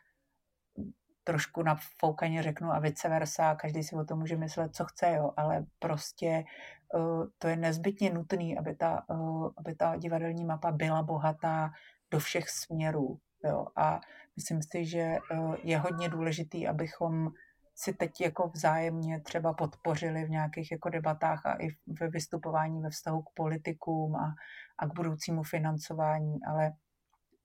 trošku 1.25 1.63
na 1.63 1.77
foukaně 2.01 2.43
řeknu 2.43 2.73
a 2.73 2.79
vice 2.79 3.09
versa, 3.09 3.55
každý 3.55 3.83
si 3.83 3.97
o 3.97 4.05
tom 4.05 4.19
může 4.19 4.37
myslet, 4.37 4.75
co 4.75 4.85
chce, 4.85 5.13
jo, 5.13 5.31
ale 5.37 5.67
prostě 5.79 6.45
uh, 6.95 7.27
to 7.39 7.49
je 7.49 7.57
nezbytně 7.57 8.11
nutné, 8.11 8.55
aby 8.59 8.75
ta, 8.75 9.05
uh, 9.09 9.51
aby 9.57 9.75
ta 9.75 9.97
divadelní 9.97 10.45
mapa 10.45 10.73
byla 10.73 11.03
bohatá 11.03 11.71
do 12.11 12.19
všech 12.19 12.49
směrů, 12.49 13.19
jo, 13.45 13.67
a 13.77 14.01
Myslím 14.39 14.63
si, 14.63 14.87
že 14.87 14.99
eh, 14.99 15.19
je 15.63 15.79
hodně 15.79 16.09
důležitý, 16.09 16.69
abychom 16.69 17.31
si 17.75 17.93
teď 17.93 18.21
jako 18.21 18.49
vzájemně 18.49 19.21
třeba 19.21 19.53
podpořili 19.53 20.25
v 20.25 20.31
nějakých 20.31 20.73
jako 20.73 20.89
debatách 20.89 21.47
a 21.47 21.63
i 21.63 21.69
ve 22.01 22.09
vystupování 22.09 22.83
ve 22.83 22.91
vztahu 22.91 23.23
k 23.23 23.31
politikům 23.35 24.17
a, 24.17 24.35
a 24.79 24.87
k 24.87 24.95
budoucímu 24.95 25.43
financování, 25.43 26.39
ale 26.49 26.73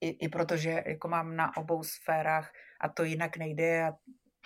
i, 0.01 0.09
i 0.09 0.29
protože 0.29 0.83
jako 0.85 1.07
mám 1.07 1.35
na 1.35 1.57
obou 1.57 1.83
sférách 1.83 2.51
a 2.81 2.89
to 2.89 3.03
jinak 3.03 3.37
nejde 3.37 3.83
a 3.83 3.93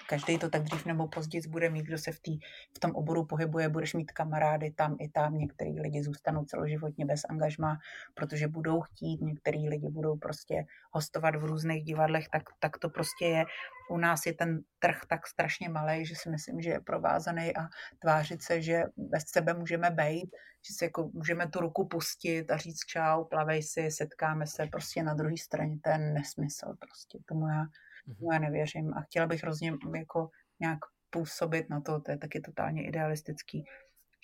každý 0.09 0.37
to 0.37 0.49
tak 0.49 0.63
dřív 0.63 0.85
nebo 0.85 1.07
později 1.07 1.47
bude 1.47 1.69
mít, 1.69 1.85
kdo 1.85 1.97
se 1.97 2.11
v, 2.11 2.19
tý, 2.19 2.39
v 2.75 2.79
tom 2.79 2.91
oboru 2.91 3.25
pohybuje, 3.25 3.69
budeš 3.69 3.93
mít 3.93 4.11
kamarády 4.11 4.71
tam 4.71 4.95
i 4.99 5.09
tam, 5.09 5.37
některý 5.37 5.79
lidi 5.79 6.03
zůstanou 6.03 6.45
celoživotně 6.45 7.05
bez 7.05 7.21
angažma, 7.29 7.77
protože 8.13 8.47
budou 8.47 8.81
chtít, 8.81 9.21
některý 9.21 9.69
lidi 9.69 9.89
budou 9.89 10.17
prostě 10.17 10.65
hostovat 10.91 11.35
v 11.35 11.45
různých 11.45 11.83
divadlech, 11.83 12.29
tak, 12.29 12.43
tak 12.59 12.77
to 12.77 12.89
prostě 12.89 13.25
je. 13.25 13.45
U 13.89 13.97
nás 13.97 14.25
je 14.25 14.33
ten 14.33 14.61
trh 14.79 14.99
tak 15.07 15.27
strašně 15.27 15.69
malý, 15.69 16.05
že 16.05 16.15
si 16.15 16.29
myslím, 16.29 16.61
že 16.61 16.69
je 16.69 16.79
provázaný 16.79 17.55
a 17.57 17.67
tvářit 17.99 18.43
se, 18.43 18.61
že 18.61 18.83
bez 18.97 19.23
sebe 19.23 19.53
můžeme 19.53 19.91
bejt, 19.91 20.29
že 20.67 20.73
si 20.73 20.83
jako 20.83 21.09
můžeme 21.13 21.47
tu 21.47 21.59
ruku 21.59 21.87
pustit 21.87 22.51
a 22.51 22.57
říct 22.57 22.85
čau, 22.85 23.23
plavej 23.23 23.63
si, 23.63 23.91
setkáme 23.91 24.47
se 24.47 24.65
prostě 24.71 25.03
na 25.03 25.13
druhé 25.13 25.37
straně, 25.37 25.79
je 25.87 25.97
nesmysl 25.97 26.73
prostě, 26.79 27.19
tomu 27.25 27.47
já 27.47 27.65
Mm-hmm. 28.07 28.33
Já 28.33 28.39
nevěřím 28.39 28.93
a 28.93 29.01
chtěla 29.01 29.27
bych 29.27 29.43
hrozně 29.43 29.73
jako 29.95 30.29
nějak 30.59 30.79
působit 31.09 31.69
na 31.69 31.81
to, 31.81 31.99
to 31.99 32.11
je 32.11 32.17
taky 32.17 32.41
totálně 32.41 32.87
idealistický, 32.87 33.65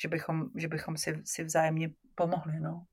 že 0.01 0.07
bychom, 0.07 0.45
že 0.55 0.67
bychom 0.67 0.97
si, 0.97 1.21
si 1.25 1.43
vzájemně 1.43 1.89
pomohli. 2.15 2.59
No. 2.59 2.85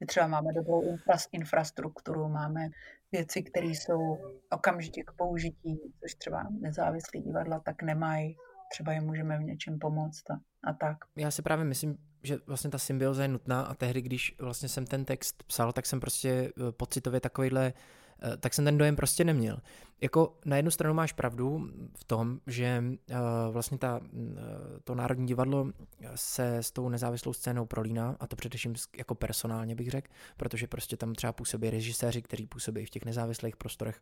My 0.00 0.06
třeba 0.06 0.26
máme 0.26 0.52
dobrou 0.52 0.82
infra, 0.82 1.14
infrastrukturu, 1.32 2.28
máme 2.28 2.68
věci, 3.12 3.42
které 3.42 3.66
jsou 3.66 4.18
okamžitě 4.50 5.02
k 5.02 5.12
použití, 5.12 5.80
což 6.00 6.14
třeba 6.14 6.48
nezávislí 6.60 7.20
divadla 7.20 7.60
tak 7.60 7.82
nemají. 7.82 8.36
Třeba 8.72 8.92
jim 8.92 9.04
můžeme 9.04 9.38
v 9.38 9.42
něčem 9.42 9.78
pomoct 9.78 10.30
a, 10.30 10.34
a 10.64 10.72
tak. 10.72 10.96
Já 11.16 11.30
si 11.30 11.42
právě 11.42 11.64
myslím, 11.64 11.98
že 12.22 12.38
vlastně 12.46 12.70
ta 12.70 12.78
symbioza 12.78 13.22
je 13.22 13.28
nutná 13.28 13.62
a 13.62 13.74
tehdy, 13.74 14.02
když 14.02 14.36
vlastně 14.40 14.68
jsem 14.68 14.86
ten 14.86 15.04
text 15.04 15.42
psal, 15.42 15.72
tak 15.72 15.86
jsem 15.86 16.00
prostě 16.00 16.28
eh, 16.30 16.72
pocitově 16.72 17.20
takovýhle 17.20 17.72
uh, 17.72 18.03
tak 18.40 18.54
jsem 18.54 18.64
ten 18.64 18.78
dojem 18.78 18.96
prostě 18.96 19.24
neměl. 19.24 19.58
Jako 20.00 20.38
na 20.44 20.56
jednu 20.56 20.70
stranu 20.70 20.94
máš 20.94 21.12
pravdu 21.12 21.70
v 21.96 22.04
tom, 22.04 22.40
že 22.46 22.84
uh, 23.10 23.16
vlastně 23.50 23.78
ta, 23.78 24.00
uh, 24.12 24.38
to 24.84 24.94
Národní 24.94 25.26
divadlo 25.26 25.66
se 26.14 26.56
s 26.56 26.70
tou 26.70 26.88
nezávislou 26.88 27.32
scénou 27.32 27.66
prolíná, 27.66 28.16
a 28.20 28.26
to 28.26 28.36
především 28.36 28.74
jako 28.96 29.14
personálně 29.14 29.74
bych 29.74 29.90
řekl, 29.90 30.10
protože 30.36 30.66
prostě 30.66 30.96
tam 30.96 31.14
třeba 31.14 31.32
působí 31.32 31.70
režiséři, 31.70 32.22
kteří 32.22 32.46
působí 32.46 32.86
v 32.86 32.90
těch 32.90 33.04
nezávislých 33.04 33.56
prostorech 33.56 34.00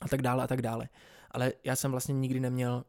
a 0.00 0.08
tak 0.08 0.22
dále 0.22 0.44
a 0.44 0.46
tak 0.46 0.62
dále. 0.62 0.88
Ale 1.30 1.52
já 1.64 1.76
jsem 1.76 1.90
vlastně 1.90 2.12
nikdy 2.12 2.40
neměl 2.40 2.84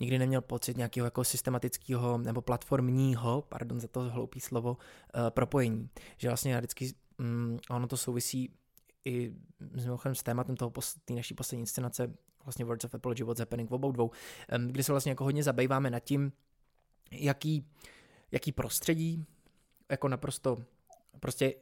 nikdy 0.00 0.18
neměl 0.18 0.40
pocit 0.40 0.76
nějakého 0.76 1.04
jako 1.04 1.24
systematického 1.24 2.18
nebo 2.18 2.40
platformního, 2.40 3.44
pardon 3.48 3.80
za 3.80 3.88
to 3.88 4.00
hloupý 4.00 4.40
slovo, 4.40 4.70
uh, 4.70 5.30
propojení. 5.30 5.88
Že 6.16 6.28
vlastně 6.28 6.52
já 6.52 6.58
vždycky, 6.58 6.92
um, 7.18 7.58
ono 7.70 7.86
to 7.86 7.96
souvisí 7.96 8.50
i 9.04 9.32
mimochodem 9.84 10.14
s 10.14 10.22
tématem 10.22 10.56
toho 10.56 10.72
té 11.04 11.14
naší 11.14 11.34
poslední 11.34 11.60
inscenace, 11.60 12.14
vlastně 12.44 12.64
Words 12.64 12.84
of 12.84 12.94
Apology, 12.94 13.22
What's 13.22 13.40
Happening 13.40 13.70
v 13.70 13.74
obou 13.74 13.92
dvou, 13.92 14.10
kdy 14.66 14.82
se 14.82 14.92
vlastně 14.92 15.10
jako 15.10 15.24
hodně 15.24 15.42
zabýváme 15.42 15.90
nad 15.90 16.00
tím, 16.00 16.32
jaký, 17.10 17.66
jaký 18.32 18.52
prostředí, 18.52 19.26
jako 19.90 20.08
naprosto, 20.08 20.58
prostě 21.20 21.54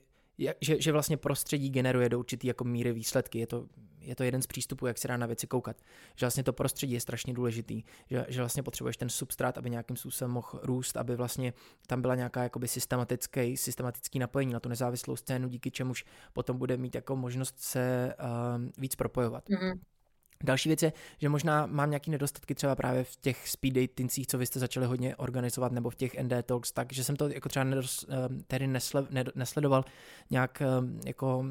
že, 0.60 0.80
že 0.80 0.92
vlastně 0.92 1.16
prostředí 1.16 1.70
generuje 1.70 2.08
do 2.08 2.18
určitý 2.18 2.46
jako 2.46 2.64
míry 2.64 2.92
výsledky. 2.92 3.38
Je 3.38 3.46
to, 3.46 3.66
je 4.00 4.16
to 4.16 4.22
jeden 4.22 4.42
z 4.42 4.46
přístupů, 4.46 4.86
jak 4.86 4.98
se 4.98 5.08
dá 5.08 5.16
na 5.16 5.26
věci 5.26 5.46
koukat. 5.46 5.76
Že 6.16 6.26
vlastně 6.26 6.42
to 6.42 6.52
prostředí 6.52 6.92
je 6.92 7.00
strašně 7.00 7.34
důležitý, 7.34 7.82
že, 8.10 8.26
že 8.28 8.40
vlastně 8.40 8.62
potřebuješ 8.62 8.96
ten 8.96 9.08
substrát, 9.08 9.58
aby 9.58 9.70
nějakým 9.70 9.96
způsobem 9.96 10.30
mohl 10.30 10.60
růst, 10.62 10.96
aby 10.96 11.16
vlastně 11.16 11.52
tam 11.86 12.02
byla 12.02 12.14
nějaká 12.14 12.42
jakoby 12.42 12.68
systematický, 12.68 13.56
systematický 13.56 14.18
napojení 14.18 14.52
na 14.52 14.60
tu 14.60 14.68
nezávislou 14.68 15.16
scénu, 15.16 15.48
díky 15.48 15.70
čemuž 15.70 16.04
potom 16.32 16.58
bude 16.58 16.76
mít 16.76 16.94
jako 16.94 17.16
možnost 17.16 17.54
se 17.58 18.14
uh, 18.20 18.64
víc 18.78 18.96
propojovat. 18.96 19.48
Mm-hmm. 19.48 19.78
Další 20.44 20.68
věc 20.68 20.82
je, 20.82 20.92
že 21.18 21.28
možná 21.28 21.66
mám 21.66 21.90
nějaký 21.90 22.10
nedostatky 22.10 22.54
třeba 22.54 22.76
právě 22.76 23.04
v 23.04 23.16
těch 23.16 23.48
speed 23.48 23.74
datincích, 23.74 24.26
co 24.26 24.38
vy 24.38 24.46
jste 24.46 24.60
začali 24.60 24.86
hodně 24.86 25.16
organizovat, 25.16 25.72
nebo 25.72 25.90
v 25.90 25.94
těch 25.94 26.22
ND 26.22 26.32
Talks, 26.46 26.72
tak 26.72 26.92
že 26.92 27.04
jsem 27.04 27.16
to 27.16 27.28
jako 27.28 27.48
třeba 27.48 27.64
nedos, 27.64 28.06
ehm, 28.08 28.42
tedy 28.46 28.66
nesle, 28.66 29.06
nesledoval 29.34 29.84
nějak 30.30 30.62
ehm, 30.62 31.00
jako 31.06 31.44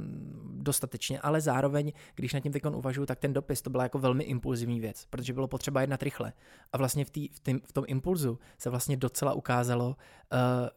dostatečně, 0.54 1.20
ale 1.20 1.42
zároveň, 1.42 1.92
když 2.16 2.34
na 2.34 2.40
tím 2.40 2.52
teď 2.52 2.66
uvažuji, 2.66 3.06
tak 3.06 3.20
ten 3.20 3.34
dopis 3.34 3.62
to 3.62 3.70
byla 3.70 3.84
jako 3.84 4.00
velmi 4.00 4.24
impulzivní 4.24 4.80
věc, 4.80 5.06
protože 5.10 5.34
bylo 5.34 5.48
potřeba 5.48 5.82
jednat 5.82 6.04
rychle. 6.04 6.34
A 6.74 6.78
vlastně 6.78 7.06
v, 7.06 7.10
tý, 7.10 7.28
v, 7.28 7.40
tým, 7.40 7.62
v 7.66 7.74
tom 7.74 7.84
impulzu 7.88 8.40
se 8.58 8.70
vlastně 8.70 8.98
docela 8.98 9.34
ukázalo, 9.34 9.88
uh, 9.88 9.96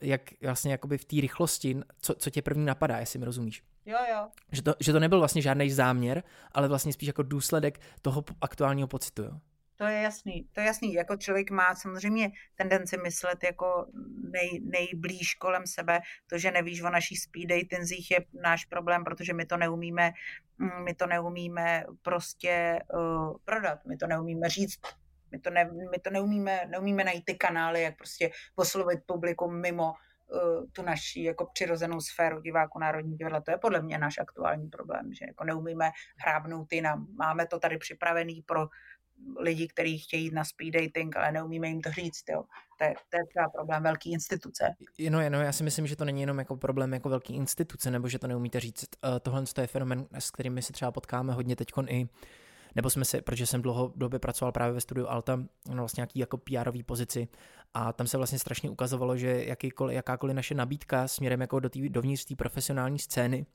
jak 0.00 0.20
vlastně 0.42 0.72
jakoby 0.72 0.98
v 0.98 1.04
té 1.04 1.16
rychlosti, 1.20 1.80
co, 2.00 2.14
co 2.14 2.30
tě 2.30 2.42
první 2.42 2.64
napadá, 2.64 2.98
jestli 2.98 3.18
mi 3.18 3.24
rozumíš. 3.24 3.62
Jo, 3.90 3.98
jo. 4.10 4.28
Že 4.52 4.62
to, 4.62 4.74
že 4.80 4.92
to 4.92 5.00
nebyl 5.00 5.18
vlastně 5.18 5.42
žádný 5.42 5.70
záměr, 5.70 6.22
ale 6.52 6.68
vlastně 6.68 6.92
spíš 6.92 7.06
jako 7.06 7.22
důsledek 7.22 7.80
toho 8.02 8.24
aktuálního 8.40 8.88
pocitu, 8.88 9.22
jo? 9.22 9.32
To 9.76 9.86
je 9.86 10.00
jasný, 10.00 10.48
to 10.52 10.60
je 10.60 10.66
jasný. 10.66 10.94
Jako 10.94 11.16
člověk 11.16 11.50
má 11.50 11.74
samozřejmě 11.74 12.30
tendenci 12.54 12.96
myslet 12.96 13.44
jako 13.44 13.86
nej, 14.32 14.60
nejblíž 14.62 15.34
kolem 15.34 15.66
sebe. 15.66 16.00
To, 16.26 16.38
že 16.38 16.50
nevíš 16.50 16.82
o 16.82 16.90
naší 16.90 17.16
speed 17.16 17.48
datingzích 17.48 18.10
je 18.10 18.20
náš 18.42 18.64
problém, 18.64 19.04
protože 19.04 19.32
my 19.32 19.46
to 19.46 19.56
neumíme, 19.56 20.12
mm, 20.58 20.84
my 20.84 20.94
to 20.94 21.06
neumíme 21.06 21.84
prostě 22.02 22.78
uh, 22.94 23.36
prodat, 23.44 23.78
my 23.84 23.96
to 23.96 24.06
neumíme 24.06 24.48
říct 24.48 24.80
my 25.32 25.38
to, 25.38 25.50
ne, 25.50 25.70
my 25.90 25.98
to 25.98 26.10
neumíme, 26.10 26.60
neumíme 26.66 27.04
najít 27.04 27.24
ty 27.24 27.34
kanály, 27.34 27.82
jak 27.82 27.96
prostě 27.96 28.30
poslovit 28.54 29.00
publikum 29.06 29.60
mimo 29.60 29.92
tu 30.72 30.82
naší 30.82 31.22
jako 31.22 31.46
přirozenou 31.52 32.00
sféru 32.00 32.40
diváku 32.40 32.78
Národní 32.78 33.16
divadla. 33.16 33.40
To 33.40 33.50
je 33.50 33.58
podle 33.58 33.82
mě 33.82 33.98
náš 33.98 34.18
aktuální 34.18 34.68
problém, 34.68 35.12
že 35.12 35.24
jako 35.28 35.44
neumíme 35.44 35.90
hrábnout 36.18 36.72
jinam. 36.72 37.06
Máme 37.18 37.46
to 37.46 37.58
tady 37.58 37.78
připravený 37.78 38.42
pro 38.42 38.68
lidi, 39.38 39.68
kteří 39.68 39.98
chtějí 39.98 40.24
jít 40.24 40.34
na 40.34 40.44
speed 40.44 40.74
dating, 40.74 41.16
ale 41.16 41.32
neumíme 41.32 41.68
jim 41.68 41.80
to 41.80 41.90
říct. 41.90 42.24
Jo. 42.30 42.44
To, 42.78 42.84
je, 42.84 42.94
to 43.10 43.16
je 43.16 43.26
třeba 43.28 43.48
problém 43.48 43.82
velký 43.82 44.12
instituce. 44.12 44.74
No, 45.10 45.30
no, 45.30 45.42
já 45.42 45.52
si 45.52 45.64
myslím, 45.64 45.86
že 45.86 45.96
to 45.96 46.04
není 46.04 46.20
jenom 46.20 46.38
jako 46.38 46.56
problém 46.56 46.92
jako 46.92 47.08
velký 47.08 47.34
instituce, 47.34 47.90
nebo 47.90 48.08
že 48.08 48.18
to 48.18 48.26
neumíte 48.26 48.60
říct. 48.60 48.88
Uh, 49.04 49.18
tohle 49.18 49.44
je 49.60 49.66
fenomen, 49.66 50.06
s 50.18 50.30
kterými 50.30 50.62
se 50.62 50.72
třeba 50.72 50.92
potkáme 50.92 51.32
hodně 51.32 51.56
teď 51.56 51.68
i 51.86 52.08
nebo 52.80 52.90
jsme 52.90 53.04
se, 53.04 53.22
protože 53.22 53.46
jsem 53.46 53.62
dlouhodobě 53.62 54.18
pracoval 54.18 54.52
právě 54.52 54.74
ve 54.74 54.80
studiu 54.80 55.06
Alta, 55.08 55.36
na 55.68 55.74
vlastně 55.74 56.00
nějaký 56.00 56.18
jako 56.18 56.36
pr 56.36 56.82
pozici 56.86 57.28
a 57.74 57.92
tam 57.92 58.06
se 58.06 58.16
vlastně 58.16 58.38
strašně 58.38 58.70
ukazovalo, 58.70 59.16
že 59.16 59.44
jakýkoliv, 59.44 59.94
jakákoliv 59.96 60.36
naše 60.36 60.54
nabídka 60.54 61.08
směrem 61.08 61.40
jako 61.40 61.60
do 61.60 61.70
tý, 61.70 61.88
dovnitř 61.88 62.24
té 62.24 62.36
profesionální 62.36 62.98
scény 62.98 63.46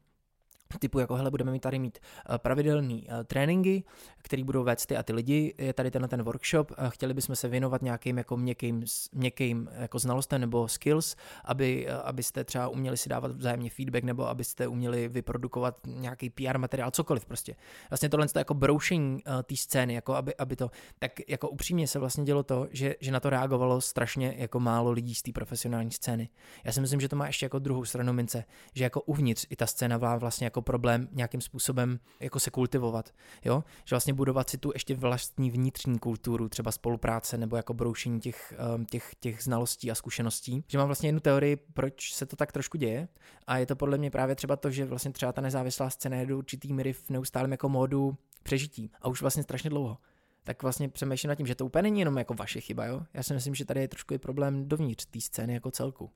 typu 0.80 0.99
jako 0.99 1.16
hele, 1.16 1.32
budeme 1.32 1.51
mít 1.51 1.59
tady 1.59 1.80
mít 1.80 1.99
uh, 2.30 2.38
pravidelný 2.38 3.07
uh, 3.07 3.24
tréninky, 3.24 3.84
který 4.22 4.43
budou 4.43 4.63
vést 4.63 4.86
ty 4.86 4.97
a 4.97 5.03
ty 5.03 5.13
lidi, 5.13 5.53
je 5.57 5.74
tady 5.74 5.91
tenhle 5.91 6.07
ten 6.07 6.24
workshop, 6.24 6.72
uh, 6.72 6.89
chtěli 6.89 7.13
bychom 7.13 7.36
se 7.36 7.47
věnovat 7.47 7.82
nějakým 7.82 8.18
jako 8.18 8.38
měkkým, 8.38 8.84
měkkým 9.11 9.70
jako 9.72 9.99
znalostem 9.99 10.41
nebo 10.41 10.68
skills, 10.68 11.16
aby, 11.45 11.89
abyste 11.89 12.43
třeba 12.43 12.68
uměli 12.68 12.97
si 12.97 13.09
dávat 13.09 13.32
vzájemně 13.32 13.70
feedback 13.70 14.03
nebo 14.03 14.28
abyste 14.28 14.68
uměli 14.68 15.07
vyprodukovat 15.07 15.78
nějaký 15.88 16.30
PR 16.30 16.57
materiál, 16.57 16.91
cokoliv 16.91 17.26
prostě. 17.26 17.55
Vlastně 17.89 18.09
tohle 18.09 18.26
je 18.26 18.39
jako 18.39 18.53
broušení 18.53 19.24
té 19.43 19.55
scény, 19.55 19.93
jako 19.93 20.16
aby, 20.16 20.36
aby 20.36 20.55
to, 20.55 20.72
tak 20.99 21.11
jako 21.28 21.49
upřímně 21.49 21.88
se 21.88 21.99
vlastně 21.99 22.24
dělo 22.24 22.43
to, 22.43 22.68
že, 22.72 22.95
že 22.99 23.11
na 23.11 23.20
to 23.20 23.30
reagovalo 23.30 23.82
strašně 23.82 24.36
jako 24.38 24.59
málo 24.59 24.91
lidí 24.91 25.16
z 25.16 25.22
té 25.22 25.32
profesionální 25.32 25.91
scény. 25.91 26.30
Já 26.63 26.72
si 26.72 26.82
myslím, 26.82 27.01
že 27.01 27.09
to 27.09 27.16
má 27.16 27.28
ještě 27.28 27.45
jako 27.45 27.59
druhou 27.59 27.86
stranu 27.86 28.13
mince, 28.13 28.43
že 28.74 28.84
jako 28.84 29.01
uvnitř 29.01 29.47
i 29.49 29.55
ta 29.55 29.68
scéna 29.68 29.97
vlastně 29.97 30.45
jako 30.45 30.55
problém 30.62 31.08
nějakým 31.12 31.41
způsobem 31.41 31.99
jako 32.20 32.39
se 32.39 32.51
kultivovat, 32.51 33.14
jo? 33.45 33.64
Že 33.86 33.95
vlastně 33.95 34.14
budovat 34.14 34.49
si 34.49 34.58
tu 34.58 34.72
ještě 34.74 34.95
vlastní 34.95 35.51
vnitřní 35.51 35.99
kulturu, 35.99 36.49
třeba 36.49 36.72
spolupráce 36.72 37.38
nebo 37.38 37.56
jako 37.56 37.74
broušení 37.74 38.20
těch, 38.20 38.53
um, 38.76 38.86
těch, 38.86 39.16
těch 39.20 39.43
znalostí 39.43 39.91
a 39.91 39.95
zkušeností. 39.95 40.64
Že 40.68 40.78
mám 40.78 40.88
vlastně 40.88 41.08
jednu 41.10 41.20
teorii, 41.20 41.56
proč 41.56 42.14
se 42.14 42.26
to 42.26 42.36
tak 42.36 42.51
trošku 42.51 42.78
děje 42.78 43.08
a 43.47 43.58
je 43.58 43.66
to 43.66 43.76
podle 43.76 43.97
mě 43.97 44.12
právě 44.12 44.36
třeba 44.36 44.56
to, 44.56 44.72
že 44.72 44.86
vlastně 44.86 45.12
třeba 45.12 45.32
ta 45.34 45.41
nezávislá 45.41 45.89
scéna 45.89 46.18
je 46.18 46.26
do 46.26 46.38
určitý 46.38 46.74
míry 46.74 46.93
v 46.93 47.10
neustálém 47.10 47.51
jako 47.51 47.70
módu 47.70 48.18
přežití 48.43 48.91
a 49.01 49.08
už 49.08 49.22
vlastně 49.22 49.43
strašně 49.43 49.70
dlouho 49.70 49.97
tak 50.46 50.64
vlastně 50.64 50.89
přemýšlím 50.89 51.30
nad 51.30 51.36
tím, 51.36 51.48
že 51.48 51.56
to 51.56 51.66
úplně 51.66 51.82
není 51.82 52.00
jenom 52.00 52.18
jako 52.18 52.34
vaše 52.34 52.62
chyba, 52.62 52.86
jo? 52.86 53.02
Já 53.14 53.24
si 53.24 53.34
myslím, 53.34 53.56
že 53.56 53.66
tady 53.66 53.82
je 53.82 53.88
trošku 53.88 54.14
i 54.14 54.18
problém 54.18 54.70
dovnitř 54.70 55.06
té 55.06 55.22
scény 55.22 55.54
jako 55.54 55.72
celku. 55.72 56.12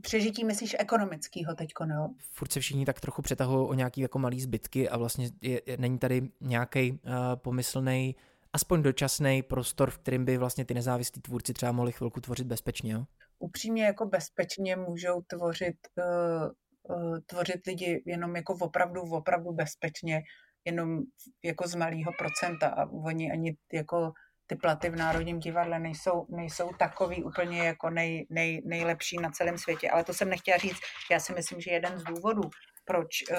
Přežití 0.00 0.44
myslíš 0.44 0.76
ekonomického 0.78 1.54
teďko, 1.54 1.86
no? 1.86 2.14
Furt 2.32 2.52
se 2.52 2.60
všichni 2.60 2.86
tak 2.86 3.00
trochu 3.00 3.22
přetahují 3.22 3.68
o 3.68 3.74
nějaký 3.74 4.00
jako 4.00 4.18
malý 4.18 4.40
zbytky 4.40 4.88
a 4.88 4.96
vlastně 4.96 5.30
je, 5.40 5.62
je, 5.66 5.76
není 5.76 5.98
tady 5.98 6.28
nějaký 6.40 6.92
uh, 6.92 6.98
pomyslný 7.34 8.16
aspoň 8.52 8.82
dočasný 8.82 9.42
prostor, 9.42 9.90
v 9.90 9.98
kterým 9.98 10.24
by 10.24 10.38
vlastně 10.38 10.64
ty 10.64 10.74
nezávislí 10.74 11.22
tvůrci 11.22 11.52
třeba 11.52 11.72
mohli 11.72 11.92
chvilku 11.92 12.20
tvořit 12.20 12.46
bezpečně, 12.46 12.92
jo? 12.92 13.04
Upřímně 13.38 13.84
jako 13.84 14.06
bezpečně 14.06 14.76
můžou 14.76 15.22
tvořit, 15.26 15.76
uh, 15.96 16.96
uh, 16.96 17.18
tvořit 17.26 17.66
lidi 17.66 18.02
jenom 18.06 18.36
jako 18.36 18.54
opravdu, 18.60 19.00
opravdu 19.00 19.52
bezpečně 19.52 20.22
jenom 20.64 21.00
jako 21.44 21.68
z 21.68 21.74
malého 21.74 22.12
procenta 22.18 22.68
a 22.68 22.86
oni 22.86 23.32
ani 23.32 23.56
jako 23.72 24.12
ty 24.46 24.56
platy 24.56 24.90
v 24.90 24.96
Národním 24.96 25.38
divadle 25.38 25.78
nejsou, 25.78 26.26
nejsou 26.28 26.70
takový 26.78 27.24
úplně 27.24 27.58
jako 27.58 27.90
nej, 27.90 28.26
nej, 28.30 28.62
nejlepší 28.64 29.16
na 29.16 29.30
celém 29.30 29.58
světě. 29.58 29.90
Ale 29.90 30.04
to 30.04 30.14
jsem 30.14 30.30
nechtěla 30.30 30.58
říct. 30.58 30.80
Já 31.10 31.20
si 31.20 31.32
myslím, 31.32 31.60
že 31.60 31.70
jeden 31.70 31.98
z 31.98 32.04
důvodů, 32.04 32.42
proč 32.84 33.08
uh, 33.30 33.36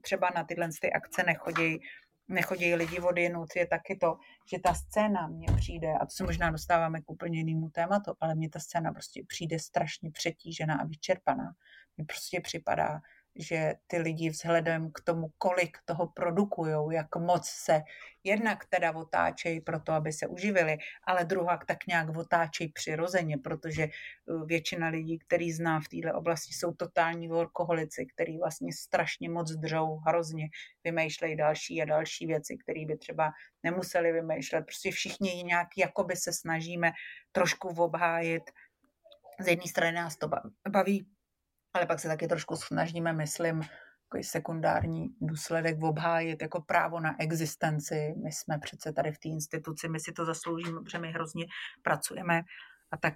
třeba 0.00 0.30
na 0.36 0.44
tyhle 0.44 0.68
ty 0.80 0.92
akce 0.92 1.22
nechodí 1.22 1.80
nechodí 2.28 2.74
lidi 2.74 3.00
vody 3.00 3.22
jinut, 3.22 3.48
je 3.56 3.66
taky 3.66 3.96
to, 3.96 4.16
že 4.50 4.58
ta 4.58 4.74
scéna 4.74 5.26
mně 5.26 5.46
přijde, 5.56 5.92
a 6.00 6.06
to 6.06 6.10
se 6.10 6.24
možná 6.24 6.50
dostáváme 6.50 7.00
k 7.00 7.10
úplně 7.10 7.38
jinému 7.38 7.70
tématu, 7.70 8.12
ale 8.20 8.34
mně 8.34 8.48
ta 8.50 8.58
scéna 8.58 8.92
prostě 8.92 9.22
přijde 9.28 9.58
strašně 9.58 10.10
přetížená 10.10 10.74
a 10.74 10.86
vyčerpaná. 10.86 11.54
Mně 11.96 12.06
prostě 12.06 12.40
připadá, 12.40 13.00
že 13.36 13.74
ty 13.86 13.98
lidi 13.98 14.30
vzhledem 14.30 14.92
k 14.92 15.00
tomu, 15.00 15.28
kolik 15.38 15.78
toho 15.84 16.06
produkují, 16.06 16.74
jak 16.94 17.16
moc 17.16 17.48
se 17.48 17.82
jednak 18.24 18.64
teda 18.64 18.92
otáčejí 18.92 19.60
pro 19.60 19.80
to, 19.80 19.92
aby 19.92 20.12
se 20.12 20.26
uživili, 20.26 20.78
ale 21.06 21.24
druhá 21.24 21.58
tak 21.66 21.86
nějak 21.88 22.16
otáčejí 22.16 22.72
přirozeně, 22.72 23.38
protože 23.38 23.88
uh, 24.26 24.46
většina 24.46 24.88
lidí, 24.88 25.18
který 25.18 25.52
zná 25.52 25.80
v 25.80 25.88
této 25.88 26.18
oblasti, 26.18 26.54
jsou 26.54 26.72
totální 26.72 27.28
workoholici, 27.28 28.06
který 28.14 28.38
vlastně 28.38 28.72
strašně 28.72 29.30
moc 29.30 29.52
držou, 29.52 29.96
hrozně 30.06 30.48
vymýšlejí 30.84 31.36
další 31.36 31.82
a 31.82 31.84
další 31.84 32.26
věci, 32.26 32.56
které 32.56 32.86
by 32.86 32.98
třeba 32.98 33.32
nemuseli 33.62 34.12
vymýšlet. 34.12 34.62
Prostě 34.62 34.90
všichni 34.90 35.42
nějak 35.42 35.68
jakoby 35.76 36.16
se 36.16 36.32
snažíme 36.32 36.92
trošku 37.32 37.68
obhájit. 37.68 38.42
Z 39.40 39.48
jedné 39.48 39.68
strany 39.68 39.92
nás 39.92 40.16
to 40.16 40.30
baví, 40.68 41.06
ale 41.74 41.86
pak 41.86 42.00
se 42.00 42.08
taky 42.08 42.28
trošku 42.28 42.56
snažíme, 42.56 43.12
myslím, 43.12 43.62
jako 44.14 44.28
sekundární 44.28 45.08
důsledek 45.20 45.82
obhájit 45.82 46.42
jako 46.42 46.60
právo 46.60 47.00
na 47.00 47.16
existenci. 47.20 48.14
My 48.24 48.32
jsme 48.32 48.58
přece 48.58 48.92
tady 48.92 49.12
v 49.12 49.18
té 49.18 49.28
instituci, 49.28 49.88
my 49.88 50.00
si 50.00 50.12
to 50.12 50.24
zasloužíme, 50.24 50.80
protože 50.80 50.98
my 50.98 51.12
hrozně 51.12 51.46
pracujeme 51.82 52.42
a 52.90 52.96
tak 52.96 53.14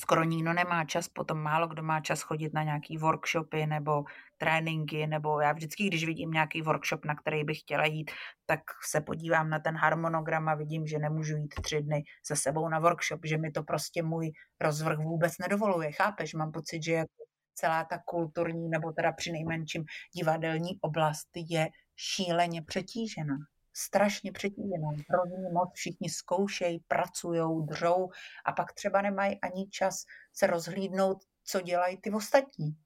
skoro 0.00 0.24
nikdo 0.24 0.52
nemá 0.52 0.84
čas, 0.84 1.08
potom 1.08 1.38
málo 1.38 1.68
kdo 1.68 1.82
má 1.82 2.00
čas 2.00 2.22
chodit 2.22 2.54
na 2.54 2.62
nějaký 2.62 2.98
workshopy 2.98 3.66
nebo 3.66 4.04
tréninky, 4.38 5.06
nebo 5.06 5.40
já 5.40 5.52
vždycky, 5.52 5.86
když 5.86 6.04
vidím 6.04 6.30
nějaký 6.30 6.62
workshop, 6.62 7.04
na 7.04 7.14
který 7.14 7.44
bych 7.44 7.60
chtěla 7.60 7.86
jít, 7.86 8.10
tak 8.46 8.60
se 8.90 9.00
podívám 9.00 9.50
na 9.50 9.58
ten 9.58 9.76
harmonogram 9.76 10.48
a 10.48 10.54
vidím, 10.54 10.86
že 10.86 10.98
nemůžu 10.98 11.36
jít 11.36 11.54
tři 11.62 11.82
dny 11.82 12.02
za 12.28 12.36
sebou 12.36 12.68
na 12.68 12.78
workshop, 12.78 13.20
že 13.24 13.38
mi 13.38 13.50
to 13.50 13.62
prostě 13.62 14.02
můj 14.02 14.32
rozvrh 14.60 14.98
vůbec 14.98 15.38
nedovoluje. 15.38 15.92
Chápeš? 15.92 16.34
Mám 16.34 16.52
pocit, 16.52 16.82
že 16.82 16.92
jako 16.92 17.21
celá 17.54 17.84
ta 17.84 17.98
kulturní 17.98 18.68
nebo 18.68 18.92
teda 18.92 19.12
při 19.12 19.32
nejmenším 19.32 19.84
divadelní 20.14 20.78
oblast 20.80 21.28
je 21.34 21.68
šíleně 21.96 22.62
přetížena. 22.62 23.36
Strašně 23.74 24.32
přetížena. 24.32 24.88
Hrozně 25.10 25.48
moc 25.52 25.70
všichni 25.74 26.08
zkoušejí, 26.08 26.80
pracují, 26.88 27.66
dřou 27.66 28.08
a 28.44 28.52
pak 28.52 28.72
třeba 28.72 29.02
nemají 29.02 29.40
ani 29.40 29.68
čas 29.68 30.04
se 30.32 30.46
rozhlídnout, 30.46 31.18
co 31.44 31.60
dělají 31.60 31.96
ty 31.96 32.10
ostatní. 32.10 32.76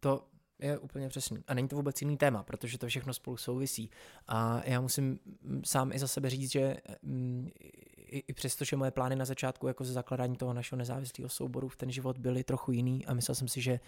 To 0.00 0.28
je 0.58 0.78
úplně 0.78 1.08
přesný. 1.08 1.44
A 1.46 1.54
není 1.54 1.68
to 1.68 1.76
vůbec 1.76 2.02
jiný 2.02 2.16
téma, 2.16 2.42
protože 2.42 2.78
to 2.78 2.86
všechno 2.86 3.14
spolu 3.14 3.36
souvisí. 3.36 3.90
A 4.26 4.62
já 4.64 4.80
musím 4.80 5.18
sám 5.64 5.92
i 5.92 5.98
za 5.98 6.08
sebe 6.08 6.30
říct, 6.30 6.52
že 6.52 6.76
mm, 7.02 7.48
i, 8.10 8.24
i 8.28 8.32
přesto, 8.32 8.64
že 8.64 8.76
moje 8.76 8.90
plány 8.90 9.16
na 9.16 9.24
začátku 9.24 9.68
jako 9.68 9.84
ze 9.84 9.92
zakladání 9.92 10.36
toho 10.36 10.52
našeho 10.52 10.78
nezávislého 10.78 11.28
souboru 11.28 11.68
v 11.68 11.76
ten 11.76 11.90
život 11.90 12.18
byly 12.18 12.44
trochu 12.44 12.72
jiný 12.72 13.06
a 13.06 13.14
myslel 13.14 13.34
jsem 13.34 13.48
si, 13.48 13.60
že 13.60 13.80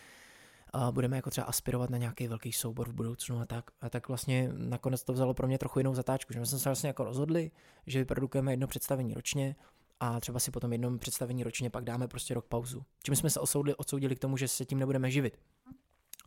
a 0.73 0.93
budeme 0.93 1.17
jako 1.17 1.31
třeba 1.31 1.47
aspirovat 1.47 1.91
na 1.91 1.99
nějaký 1.99 2.29
velký 2.29 2.53
soubor 2.53 2.89
v 2.89 2.93
budoucnu 2.93 3.41
a 3.41 3.47
tak. 3.47 3.71
A 3.81 3.91
tak 3.91 4.09
vlastně 4.09 4.51
nakonec 4.57 5.03
to 5.03 5.13
vzalo 5.13 5.35
pro 5.35 5.47
mě 5.47 5.59
trochu 5.59 5.79
jinou 5.79 5.95
zatáčku, 5.95 6.33
že 6.33 6.47
jsme 6.47 6.59
se 6.59 6.69
vlastně 6.69 6.87
jako 6.87 7.05
rozhodli, 7.05 7.51
že 7.87 7.99
vyprodukujeme 7.99 8.53
jedno 8.53 8.67
představení 8.67 9.15
ročně 9.15 9.57
a 10.01 10.21
třeba 10.21 10.41
si 10.41 10.51
potom 10.51 10.73
jednom 10.73 10.99
představení 10.99 11.45
ročně 11.45 11.71
pak 11.71 11.85
dáme 11.85 12.09
prostě 12.09 12.35
rok 12.35 12.47
pauzu. 12.47 12.83
Čím 13.03 13.17
jsme 13.17 13.31
se 13.31 13.41
osoudili, 13.41 13.75
odsoudili 13.75 14.17
k 14.17 14.19
tomu, 14.19 14.37
že 14.37 14.49
se 14.49 14.65
tím 14.65 14.79
nebudeme 14.79 15.11
živit. 15.11 15.39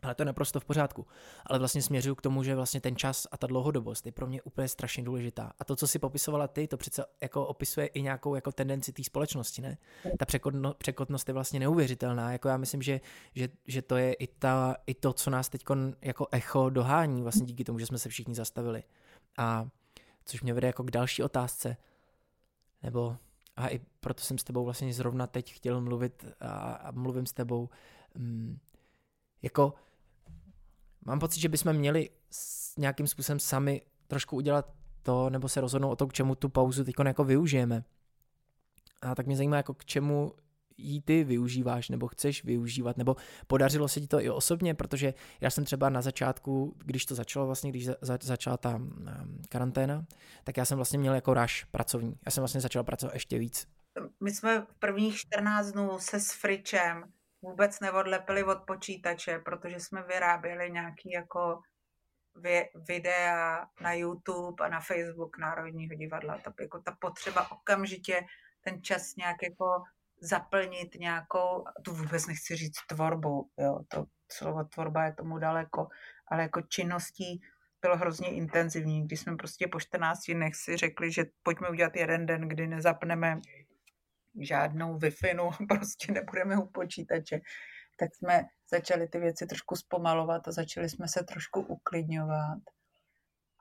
Ale 0.04 0.14
to 0.14 0.22
je 0.22 0.26
naprosto 0.26 0.60
v 0.60 0.64
pořádku. 0.64 1.06
Ale 1.46 1.58
vlastně 1.58 1.82
směřuju 1.82 2.14
k 2.14 2.22
tomu, 2.22 2.42
že 2.42 2.54
vlastně 2.54 2.80
ten 2.80 2.96
čas 2.96 3.26
a 3.30 3.36
ta 3.36 3.46
dlouhodobost 3.46 4.06
je 4.06 4.12
pro 4.12 4.26
mě 4.26 4.42
úplně 4.42 4.68
strašně 4.68 5.04
důležitá. 5.04 5.52
A 5.58 5.64
to, 5.64 5.76
co 5.76 5.88
si 5.88 5.98
popisovala 5.98 6.48
ty, 6.48 6.68
to 6.68 6.76
přece 6.76 7.04
jako 7.22 7.46
opisuje 7.46 7.86
i 7.86 8.02
nějakou 8.02 8.34
jako 8.34 8.52
tendenci 8.52 8.92
té 8.92 9.04
společnosti, 9.04 9.62
ne? 9.62 9.78
Ta 10.18 10.24
překotno, 10.24 10.74
překotnost 10.74 11.28
je 11.28 11.34
vlastně 11.34 11.60
neuvěřitelná. 11.60 12.32
Jako 12.32 12.48
já 12.48 12.56
myslím, 12.56 12.82
že, 12.82 13.00
že, 13.34 13.48
že 13.66 13.82
to 13.82 13.96
je 13.96 14.12
i, 14.14 14.26
ta, 14.26 14.76
i 14.86 14.94
to, 14.94 15.12
co 15.12 15.30
nás 15.30 15.48
teď 15.48 15.64
jako 16.02 16.26
echo 16.32 16.70
dohání, 16.70 17.22
vlastně 17.22 17.46
díky 17.46 17.64
tomu, 17.64 17.78
že 17.78 17.86
jsme 17.86 17.98
se 17.98 18.08
všichni 18.08 18.34
zastavili. 18.34 18.82
A 19.38 19.68
což 20.24 20.42
mě 20.42 20.54
vede 20.54 20.66
jako 20.66 20.84
k 20.84 20.90
další 20.90 21.22
otázce, 21.22 21.76
nebo 22.82 23.16
a 23.56 23.68
i 23.68 23.80
proto 24.00 24.22
jsem 24.22 24.38
s 24.38 24.44
tebou 24.44 24.64
vlastně 24.64 24.94
zrovna 24.94 25.26
teď 25.26 25.52
chtěl 25.52 25.80
mluvit 25.80 26.24
a, 26.40 26.72
a 26.72 26.90
mluvím 26.90 27.26
s 27.26 27.32
tebou, 27.32 27.68
um, 28.16 28.58
jako 29.42 29.74
mám 31.04 31.18
pocit, 31.18 31.40
že 31.40 31.48
bychom 31.48 31.72
měli 31.72 32.10
nějakým 32.78 33.06
způsobem 33.06 33.38
sami 33.38 33.82
trošku 34.06 34.36
udělat 34.36 34.74
to, 35.02 35.30
nebo 35.30 35.48
se 35.48 35.60
rozhodnout 35.60 35.90
o 35.90 35.96
to, 35.96 36.06
k 36.06 36.12
čemu 36.12 36.34
tu 36.34 36.48
pauzu 36.48 36.84
teď 36.84 36.94
jako 37.06 37.24
využijeme. 37.24 37.84
A 39.02 39.14
tak 39.14 39.26
mě 39.26 39.36
zajímá, 39.36 39.56
jako 39.56 39.74
k 39.74 39.84
čemu 39.84 40.32
jí 40.76 41.00
ty 41.00 41.24
využíváš, 41.24 41.88
nebo 41.88 42.08
chceš 42.08 42.44
využívat, 42.44 42.96
nebo 42.96 43.16
podařilo 43.46 43.88
se 43.88 44.00
ti 44.00 44.06
to 44.06 44.20
i 44.20 44.30
osobně, 44.30 44.74
protože 44.74 45.14
já 45.40 45.50
jsem 45.50 45.64
třeba 45.64 45.88
na 45.88 46.02
začátku, 46.02 46.76
když 46.84 47.06
to 47.06 47.14
začalo 47.14 47.46
vlastně, 47.46 47.70
když 47.70 47.86
za, 47.86 48.18
začala 48.22 48.56
ta 48.56 48.76
um, 48.76 49.06
karanténa, 49.48 50.06
tak 50.44 50.56
já 50.56 50.64
jsem 50.64 50.76
vlastně 50.76 50.98
měl 50.98 51.14
jako 51.14 51.34
raš 51.34 51.64
pracovní. 51.64 52.14
Já 52.26 52.30
jsem 52.30 52.42
vlastně 52.42 52.60
začal 52.60 52.84
pracovat 52.84 53.14
ještě 53.14 53.38
víc. 53.38 53.66
My 54.20 54.30
jsme 54.30 54.60
v 54.60 54.74
prvních 54.78 55.16
14 55.16 55.72
dnů 55.72 55.98
se 55.98 56.20
s 56.20 56.32
Fričem 56.32 57.04
vůbec 57.44 57.80
neodlepili 57.80 58.44
od 58.44 58.58
počítače, 58.66 59.38
protože 59.38 59.80
jsme 59.80 60.02
vyráběli 60.02 60.70
nějaký 60.70 61.10
jako 61.10 61.60
videa 62.74 63.66
na 63.80 63.92
YouTube 63.92 64.64
a 64.64 64.68
na 64.68 64.80
Facebook 64.80 65.38
Národního 65.38 65.94
divadla. 65.94 66.38
Ta, 66.38 66.54
jako 66.60 66.78
ta 66.78 66.96
potřeba 67.00 67.50
okamžitě 67.52 68.26
ten 68.60 68.82
čas 68.82 69.16
nějak 69.16 69.36
jako 69.42 69.82
zaplnit 70.20 70.94
nějakou, 70.94 71.64
tu 71.84 71.94
vůbec 71.94 72.26
nechci 72.26 72.56
říct 72.56 72.86
tvorbou, 72.88 73.48
jo, 73.58 73.80
to 73.88 74.04
slovo 74.32 74.64
tvorba 74.64 75.04
je 75.04 75.14
tomu 75.14 75.38
daleko, 75.38 75.88
ale 76.28 76.42
jako 76.42 76.62
činností 76.62 77.42
bylo 77.80 77.96
hrozně 77.96 78.28
intenzivní, 78.28 79.06
když 79.06 79.20
jsme 79.20 79.36
prostě 79.36 79.68
po 79.68 79.80
14 79.80 80.30
dnech 80.30 80.54
si 80.54 80.76
řekli, 80.76 81.12
že 81.12 81.24
pojďme 81.42 81.68
udělat 81.68 81.96
jeden 81.96 82.26
den, 82.26 82.48
kdy 82.48 82.66
nezapneme 82.66 83.40
žádnou 84.40 84.98
wi 84.98 85.10
prostě 85.68 86.12
nebudeme 86.12 86.56
u 86.56 86.66
počítače. 86.66 87.40
tak 87.98 88.14
jsme 88.14 88.44
začali 88.70 89.08
ty 89.08 89.18
věci 89.18 89.46
trošku 89.46 89.76
zpomalovat 89.76 90.48
a 90.48 90.52
začali 90.52 90.88
jsme 90.88 91.08
se 91.08 91.24
trošku 91.24 91.60
uklidňovat. 91.60 92.58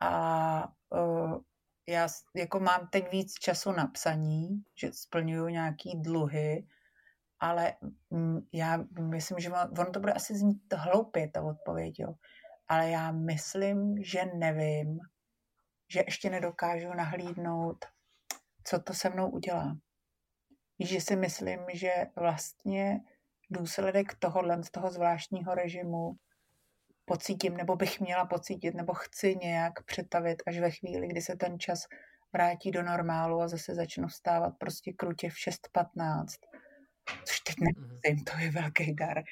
A 0.02 0.68
uh, 0.90 1.42
já 1.88 2.08
jako 2.36 2.60
mám 2.60 2.88
teď 2.88 3.12
víc 3.12 3.34
času 3.34 3.72
na 3.72 3.88
psaní, 3.88 4.64
že 4.82 4.94
splňuju 4.94 5.48
nějaký 5.48 6.02
dluhy, 6.02 6.68
ale 7.40 7.74
mm, 8.10 8.40
já 8.54 8.78
myslím, 9.00 9.40
že 9.40 9.50
on, 9.50 9.80
on 9.80 9.92
to 9.92 10.00
bude 10.00 10.14
asi 10.14 10.38
znít 10.38 10.74
hloupě, 10.76 11.30
ta 11.30 11.42
odpověď, 11.42 12.00
jo. 12.00 12.14
Ale 12.68 12.90
já 12.90 13.12
myslím, 13.12 14.04
že 14.04 14.26
nevím, 14.26 15.00
že 15.92 16.04
ještě 16.08 16.30
nedokážu 16.30 16.94
nahlídnout, 16.94 17.86
co 18.64 18.80
to 18.80 18.94
se 18.94 19.10
mnou 19.10 19.30
udělá. 19.30 19.78
Že 20.80 21.02
si 21.02 21.16
myslím, 21.16 21.60
že 21.74 21.94
vlastně 22.16 23.02
důsledek 23.50 24.14
tohohle, 24.20 24.64
z 24.64 24.72
toho 24.72 24.92
zvláštního 24.92 25.56
režimu 25.56 26.16
pocítím, 27.06 27.58
nebo 27.58 27.76
bych 27.76 28.00
měla 28.00 28.26
pocítit, 28.26 28.76
nebo 28.76 28.94
chci 28.94 29.36
nějak 29.36 29.84
přetavit 29.84 30.44
až 30.48 30.60
ve 30.60 30.72
chvíli, 30.72 31.08
kdy 31.08 31.22
se 31.22 31.36
ten 31.36 31.60
čas 31.60 31.86
vrátí 32.34 32.72
do 32.72 32.84
normálu 32.84 33.42
a 33.42 33.48
zase 33.48 33.76
začnu 33.76 34.08
vstávat 34.08 34.54
prostě 34.58 34.94
krutě 34.94 35.30
v 35.30 35.34
6.15, 35.34 36.26
což 37.26 37.40
teď 37.40 37.56
Mhm. 37.60 37.74
nemyslím, 37.76 38.24
to 38.26 38.38
je 38.38 38.52
velký 38.52 38.94
dar, 38.96 39.24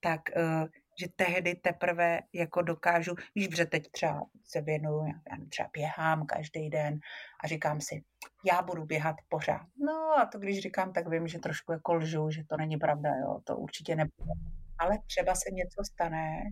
tak 0.00 0.20
uh, 0.36 0.66
že 1.00 1.06
tehdy 1.16 1.54
teprve 1.54 2.20
jako 2.32 2.62
dokážu, 2.62 3.14
víš, 3.34 3.56
že 3.56 3.66
teď 3.66 3.90
třeba 3.90 4.20
se 4.44 4.60
věnuju, 4.60 5.06
já 5.06 5.46
třeba 5.48 5.68
běhám 5.72 6.26
každý 6.26 6.70
den 6.70 6.98
a 7.44 7.46
říkám 7.46 7.80
si, 7.80 8.04
já 8.52 8.62
budu 8.62 8.84
běhat 8.84 9.16
pořád. 9.28 9.66
No 9.84 10.18
a 10.18 10.26
to 10.32 10.38
když 10.38 10.60
říkám, 10.60 10.92
tak 10.92 11.08
vím, 11.08 11.28
že 11.28 11.38
trošku 11.38 11.72
jako 11.72 11.94
lžu, 11.94 12.30
že 12.30 12.42
to 12.44 12.56
není 12.56 12.76
pravda, 12.76 13.10
jo, 13.10 13.40
to 13.44 13.56
určitě 13.56 13.96
nebude. 13.96 14.32
Ale 14.78 14.98
třeba 15.06 15.34
se 15.34 15.50
něco 15.52 15.84
stane, 15.92 16.42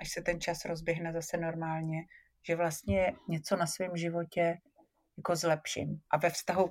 až 0.00 0.10
se 0.12 0.22
ten 0.22 0.40
čas 0.40 0.64
rozběhne 0.64 1.12
zase 1.12 1.36
normálně, 1.36 1.98
že 2.46 2.56
vlastně 2.56 3.12
něco 3.28 3.56
na 3.56 3.66
svém 3.66 3.96
životě 3.96 4.58
jako 5.16 5.36
zlepším. 5.36 6.00
A 6.10 6.16
ve 6.16 6.30
vztahu 6.30 6.70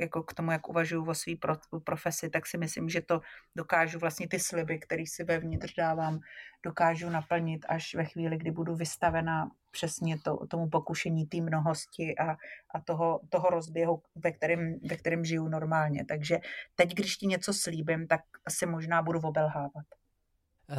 jako 0.00 0.22
k 0.22 0.34
tomu, 0.34 0.50
jak 0.50 0.68
uvažuji 0.68 1.06
o 1.06 1.14
své 1.14 1.36
pro, 1.36 1.54
profesi, 1.84 2.30
tak 2.30 2.46
si 2.46 2.58
myslím, 2.58 2.88
že 2.88 3.00
to 3.00 3.20
dokážu 3.56 3.98
vlastně 3.98 4.28
ty 4.28 4.38
sliby, 4.38 4.78
které 4.78 5.04
si 5.06 5.24
vevnitř 5.24 5.74
dávám, 5.74 6.20
dokážu 6.62 7.10
naplnit 7.10 7.66
až 7.68 7.94
ve 7.94 8.04
chvíli, 8.04 8.36
kdy 8.36 8.50
budu 8.50 8.74
vystavena 8.74 9.50
přesně 9.70 10.18
to, 10.18 10.46
tomu 10.46 10.68
pokušení 10.68 11.26
té 11.26 11.40
mnohosti 11.40 12.18
a, 12.18 12.30
a 12.74 12.80
toho, 12.84 13.20
toho 13.28 13.50
rozběhu, 13.50 14.02
ve 14.14 14.32
kterém, 14.32 14.78
ve 14.90 14.96
kterém 14.96 15.24
žiju 15.24 15.48
normálně. 15.48 16.04
Takže 16.04 16.38
teď, 16.74 16.94
když 16.94 17.16
ti 17.16 17.26
něco 17.26 17.54
slíbím, 17.54 18.06
tak 18.06 18.20
asi 18.44 18.66
možná 18.66 19.02
budu 19.02 19.20
obelhávat. 19.20 19.84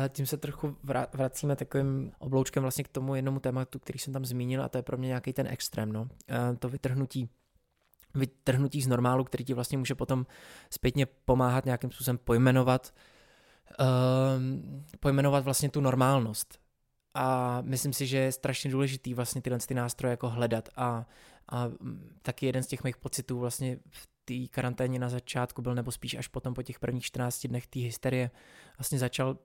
Tím 0.09 0.25
se 0.25 0.37
trochu 0.37 0.67
vra- 0.67 1.07
vracíme 1.13 1.55
takovým 1.55 2.11
obloučkem 2.19 2.61
vlastně 2.63 2.83
k 2.83 2.87
tomu 2.87 3.15
jednomu 3.15 3.39
tématu, 3.39 3.79
který 3.79 3.99
jsem 3.99 4.13
tam 4.13 4.25
zmínil 4.25 4.63
a 4.63 4.69
to 4.69 4.77
je 4.77 4.81
pro 4.83 4.97
mě 4.97 5.07
nějaký 5.07 5.33
ten 5.33 5.47
extrém, 5.47 5.91
no. 5.91 6.07
To 6.59 6.69
vytrhnutí 6.69 7.29
vytrhnutí 8.15 8.81
z 8.81 8.87
normálu, 8.87 9.23
který 9.23 9.45
ti 9.45 9.53
vlastně 9.53 9.77
může 9.77 9.95
potom 9.95 10.25
zpětně 10.69 11.05
pomáhat 11.05 11.65
nějakým 11.65 11.91
způsobem 11.91 12.17
pojmenovat 12.17 12.93
um, 13.79 14.85
pojmenovat 14.99 15.43
vlastně 15.43 15.69
tu 15.69 15.81
normálnost. 15.81 16.59
A 17.13 17.57
myslím 17.61 17.93
si, 17.93 18.07
že 18.07 18.17
je 18.17 18.31
strašně 18.31 18.71
důležitý 18.71 19.13
vlastně 19.13 19.41
tyhle 19.41 19.59
ty 19.59 19.73
nástroje 19.73 20.11
jako 20.11 20.29
hledat 20.29 20.69
a, 20.75 21.05
a 21.51 21.71
taky 22.21 22.45
jeden 22.45 22.63
z 22.63 22.67
těch 22.67 22.83
mých 22.83 22.97
pocitů 22.97 23.39
vlastně 23.39 23.77
v 23.89 24.09
té 24.25 24.47
karanténě 24.47 24.99
na 24.99 25.09
začátku 25.09 25.61
byl, 25.61 25.75
nebo 25.75 25.91
spíš 25.91 26.15
až 26.15 26.27
potom 26.27 26.53
po 26.53 26.63
těch 26.63 26.79
prvních 26.79 27.03
14 27.03 27.47
dnech 27.47 27.67
té 27.67 27.79
hysterie, 27.79 28.31
vlastně 28.77 28.99
začal 28.99 29.37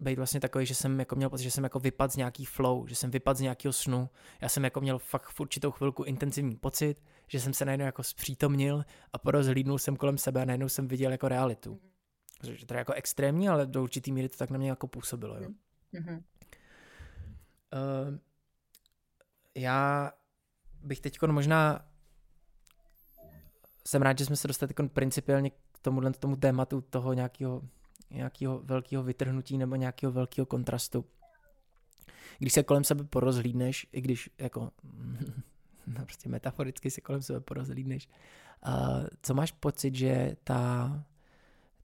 být 0.00 0.16
vlastně 0.16 0.40
takový, 0.40 0.66
že 0.66 0.74
jsem 0.74 0.98
jako 0.98 1.16
měl 1.16 1.30
pocit, 1.30 1.42
že 1.42 1.50
jsem 1.50 1.64
jako 1.64 1.78
vypad 1.78 2.12
z 2.12 2.16
nějaký 2.16 2.44
flow, 2.44 2.86
že 2.86 2.94
jsem 2.94 3.10
vypad 3.10 3.36
z 3.36 3.40
nějakého 3.40 3.72
snu. 3.72 4.08
Já 4.40 4.48
jsem 4.48 4.64
jako 4.64 4.80
měl 4.80 4.98
fakt 4.98 5.28
v 5.30 5.40
určitou 5.40 5.70
chvilku 5.70 6.02
intenzivní 6.02 6.56
pocit, 6.56 7.02
že 7.30 7.40
jsem 7.40 7.54
se 7.54 7.64
najednou 7.64 7.86
jako 7.86 8.02
zpřítomnil 8.02 8.84
a 9.12 9.18
porozhlídnul 9.18 9.78
jsem 9.78 9.96
kolem 9.96 10.18
sebe 10.18 10.42
a 10.42 10.44
najednou 10.44 10.68
jsem 10.68 10.88
viděl 10.88 11.12
jako 11.12 11.28
realitu. 11.28 11.80
Což 12.44 12.60
je 12.60 12.66
teda 12.66 12.78
jako 12.78 12.92
extrémní, 12.92 13.48
ale 13.48 13.66
do 13.66 13.82
určitý 13.82 14.12
míry 14.12 14.28
to 14.28 14.36
tak 14.36 14.50
na 14.50 14.58
mě 14.58 14.70
jako 14.70 14.86
působilo. 14.86 15.36
Jo. 15.36 15.48
Mm-hmm. 15.94 16.22
Uh, 17.72 18.18
já 19.54 20.12
bych 20.82 21.00
teď 21.00 21.22
možná 21.26 21.86
jsem 23.86 24.02
rád, 24.02 24.18
že 24.18 24.24
jsme 24.24 24.36
se 24.36 24.48
dostali 24.48 24.74
principiálně 24.92 25.50
k 25.50 25.78
tomuhle 25.82 26.12
tomu 26.12 26.36
tématu 26.36 26.80
toho 26.80 27.12
nějakého 27.12 27.62
nějakého 28.10 28.60
velkého 28.62 29.02
vytrhnutí 29.02 29.58
nebo 29.58 29.76
nějakého 29.76 30.12
velkého 30.12 30.46
kontrastu. 30.46 31.04
Když 32.38 32.52
se 32.52 32.62
kolem 32.62 32.84
sebe 32.84 33.04
porozhlídneš, 33.04 33.86
i 33.92 34.00
když 34.00 34.30
jako 34.38 34.70
prostě 36.04 36.28
metaforicky 36.28 36.90
se 36.90 37.00
kolem 37.00 37.22
sebe 37.22 37.40
porozhlídneš, 37.40 38.08
uh, 38.66 39.06
co 39.22 39.34
máš 39.34 39.52
pocit, 39.52 39.94
že 39.94 40.36
ta, 40.44 40.92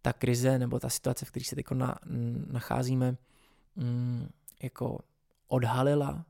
ta 0.02 0.12
krize 0.12 0.58
nebo 0.58 0.78
ta 0.78 0.88
situace, 0.88 1.24
v 1.24 1.30
které 1.30 1.44
se 1.44 1.56
teď 1.56 1.70
na, 1.70 1.98
nacházíme, 2.52 3.16
um, 3.74 4.28
jako 4.62 4.98
odhalila? 5.48 6.24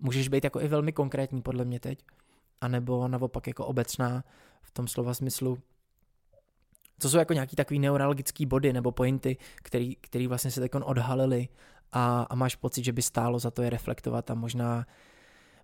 Můžeš 0.00 0.28
být 0.28 0.44
jako 0.44 0.60
i 0.60 0.68
velmi 0.68 0.92
konkrétní 0.92 1.42
podle 1.42 1.64
mě 1.64 1.80
teď, 1.80 2.04
anebo 2.60 3.08
naopak 3.08 3.46
jako 3.46 3.66
obecná 3.66 4.24
v 4.62 4.70
tom 4.70 4.88
slova 4.88 5.14
smyslu, 5.14 5.58
co 6.98 7.10
jsou 7.10 7.18
jako 7.18 7.32
nějaký 7.32 7.56
takový 7.56 7.78
neuralgický 7.78 8.46
body 8.46 8.72
nebo 8.72 8.92
pointy, 8.92 9.36
který, 9.56 9.96
který 9.96 10.26
vlastně 10.26 10.50
se 10.50 10.60
teď 10.60 10.72
odhalily 10.74 11.48
a, 11.92 12.22
a 12.22 12.34
máš 12.34 12.56
pocit, 12.56 12.84
že 12.84 12.92
by 12.92 13.02
stálo 13.02 13.38
za 13.38 13.50
to 13.50 13.62
je 13.62 13.70
reflektovat 13.70 14.30
a 14.30 14.34
možná, 14.34 14.86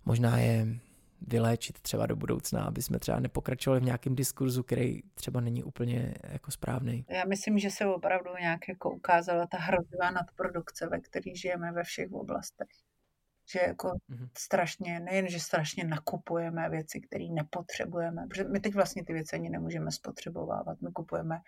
možná 0.05 0.37
je 0.37 0.79
vyléčit 1.27 1.79
třeba 1.81 2.05
do 2.05 2.15
budoucna, 2.15 2.63
aby 2.63 2.81
jsme 2.81 2.99
třeba 2.99 3.19
nepokračovali 3.19 3.79
v 3.79 3.83
nějakém 3.83 4.15
diskurzu, 4.15 4.63
který 4.63 5.01
třeba 5.13 5.41
není 5.41 5.63
úplně 5.63 6.13
jako 6.23 6.51
správný. 6.51 7.05
Já 7.09 7.25
myslím, 7.25 7.59
že 7.59 7.71
se 7.71 7.85
opravdu 7.85 8.29
nějak 8.41 8.67
jako 8.67 8.91
ukázala 8.91 9.47
ta 9.47 9.57
hrozivá 9.57 10.11
nadprodukce, 10.11 10.87
ve 10.87 10.99
které 10.99 11.35
žijeme 11.35 11.71
ve 11.71 11.83
všech 11.83 12.11
oblastech. 12.11 12.67
Že 13.51 13.59
jako 13.67 13.87
mm-hmm. 13.87 14.29
strašně, 14.37 14.99
nejen, 14.99 15.29
že 15.29 15.39
strašně 15.39 15.83
nakupujeme 15.83 16.69
věci, 16.69 17.01
které 17.01 17.25
nepotřebujeme, 17.25 18.27
protože 18.29 18.43
my 18.43 18.59
teď 18.59 18.73
vlastně 18.73 19.05
ty 19.05 19.13
věci 19.13 19.35
ani 19.35 19.49
nemůžeme 19.49 19.91
spotřebovávat. 19.91 20.81
My 20.81 20.91
kupujeme 20.91 21.41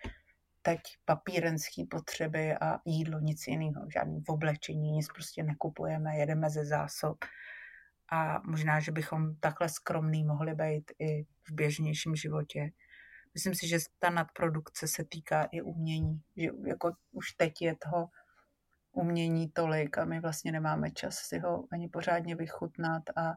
teď 0.62 0.80
papírenské 1.04 1.82
potřeby 1.90 2.56
a 2.56 2.78
jídlo, 2.84 3.18
nic 3.18 3.46
jiného, 3.46 3.86
žádný 3.92 4.22
oblečení, 4.28 4.90
nic 4.90 5.06
prostě 5.14 5.42
nekupujeme, 5.42 6.16
jedeme 6.16 6.50
ze 6.50 6.64
zásob. 6.64 7.24
A 8.12 8.40
možná, 8.44 8.80
že 8.80 8.92
bychom 8.92 9.36
takhle 9.36 9.68
skromný 9.68 10.24
mohli 10.24 10.54
být 10.54 10.92
i 10.98 11.24
v 11.24 11.52
běžnějším 11.52 12.16
životě. 12.16 12.70
Myslím 13.34 13.54
si, 13.54 13.68
že 13.68 13.78
ta 13.98 14.10
nadprodukce 14.10 14.88
se 14.88 15.04
týká 15.04 15.42
i 15.42 15.62
umění, 15.62 16.22
že 16.36 16.48
jako 16.64 16.92
už 17.12 17.32
teď 17.32 17.62
je 17.62 17.76
toho 17.76 18.08
umění 18.92 19.48
tolik 19.48 19.98
a 19.98 20.04
my 20.04 20.20
vlastně 20.20 20.52
nemáme 20.52 20.90
čas 20.90 21.14
si 21.14 21.38
ho 21.38 21.64
ani 21.72 21.88
pořádně 21.88 22.36
vychutnat 22.36 23.02
a, 23.16 23.34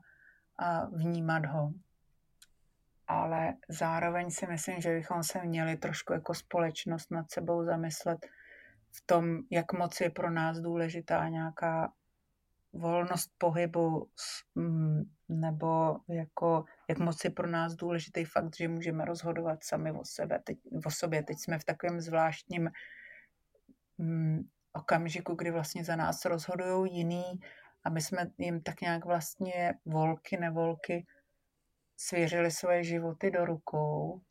a 0.57 0.85
vnímat 0.85 1.45
ho. 1.45 1.71
Ale 3.07 3.53
zároveň 3.69 4.31
si 4.31 4.47
myslím, 4.47 4.81
že 4.81 4.95
bychom 4.95 5.23
se 5.23 5.43
měli 5.43 5.77
trošku 5.77 6.13
jako 6.13 6.33
společnost 6.33 7.11
nad 7.11 7.31
sebou 7.31 7.65
zamyslet 7.65 8.25
v 8.91 9.03
tom, 9.05 9.39
jak 9.51 9.73
moc 9.73 10.01
je 10.01 10.09
pro 10.09 10.31
nás 10.31 10.59
důležitá 10.59 11.29
nějaká 11.29 11.93
volnost 12.75 13.31
pohybu 13.37 14.09
nebo 15.29 15.97
jako, 16.09 16.65
jak 16.89 16.99
moc 16.99 17.23
je 17.23 17.29
pro 17.29 17.47
nás 17.47 17.75
důležitý 17.75 18.25
fakt, 18.25 18.55
že 18.55 18.67
můžeme 18.67 19.05
rozhodovat 19.05 19.63
sami 19.63 19.91
o, 19.91 20.05
sebe, 20.05 20.39
teď, 20.43 20.57
o 20.85 20.91
sobě. 20.91 21.23
Teď 21.23 21.37
jsme 21.39 21.59
v 21.59 21.63
takovém 21.63 22.01
zvláštním 22.01 22.69
okamžiku, 24.73 25.35
kdy 25.35 25.51
vlastně 25.51 25.83
za 25.83 25.95
nás 25.95 26.25
rozhodují 26.25 26.97
jiný 26.97 27.39
a 27.83 27.89
my 27.89 28.01
jsme 28.01 28.31
jim 28.37 28.61
tak 28.61 28.81
nějak 28.81 29.05
vlastně 29.05 29.73
volky, 29.85 30.37
nevolky 30.37 31.05
svěřili 31.97 32.51
svoje 32.51 32.83
životy 32.83 33.31
do 33.31 33.45
rukou 33.45 34.21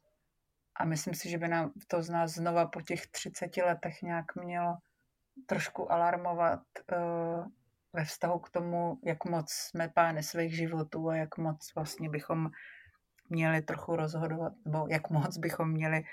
a 0.77 0.85
myslím 0.85 1.15
si, 1.15 1.31
že 1.31 1.39
by 1.39 1.49
nám 1.49 1.73
to 1.89 2.03
z 2.03 2.11
nás 2.11 2.35
znova 2.35 2.67
po 2.67 2.81
těch 2.83 3.07
30 3.07 3.57
letech 3.57 4.03
nějak 4.03 4.37
mělo 4.37 4.77
trošku 5.47 5.93
alarmovat 5.93 6.63
uh, 6.93 7.47
ve 7.95 8.05
vztahu 8.05 8.39
k 8.39 8.51
tomu, 8.51 8.99
jak 9.05 9.25
moc 9.25 9.53
jsme 9.53 9.89
pány 9.89 10.23
svých 10.23 10.57
životů 10.57 11.09
a 11.09 11.17
jak 11.17 11.39
moc 11.39 11.75
vlastně 11.75 12.09
bychom 12.09 12.51
měli 13.29 13.63
trochu 13.63 13.97
rozhodovat, 13.97 14.53
nebo 14.65 14.87
jak 14.91 15.11
moc 15.11 15.39
bychom 15.39 15.71
měli 15.71 16.05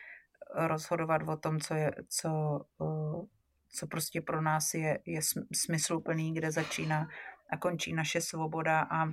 rozhodovat 0.55 1.21
o 1.27 1.37
tom, 1.37 1.59
co 1.59 1.73
je, 1.73 1.91
co, 2.09 2.29
uh, 2.77 3.25
co 3.69 3.87
prostě 3.87 4.21
pro 4.21 4.41
nás 4.41 4.73
je, 4.73 4.99
je 5.05 5.21
smysluplný, 5.53 6.33
kde 6.33 6.51
začíná 6.51 7.07
a 7.49 7.57
končí 7.57 7.93
naše 7.93 8.21
svoboda 8.21 8.81
a 8.91 9.05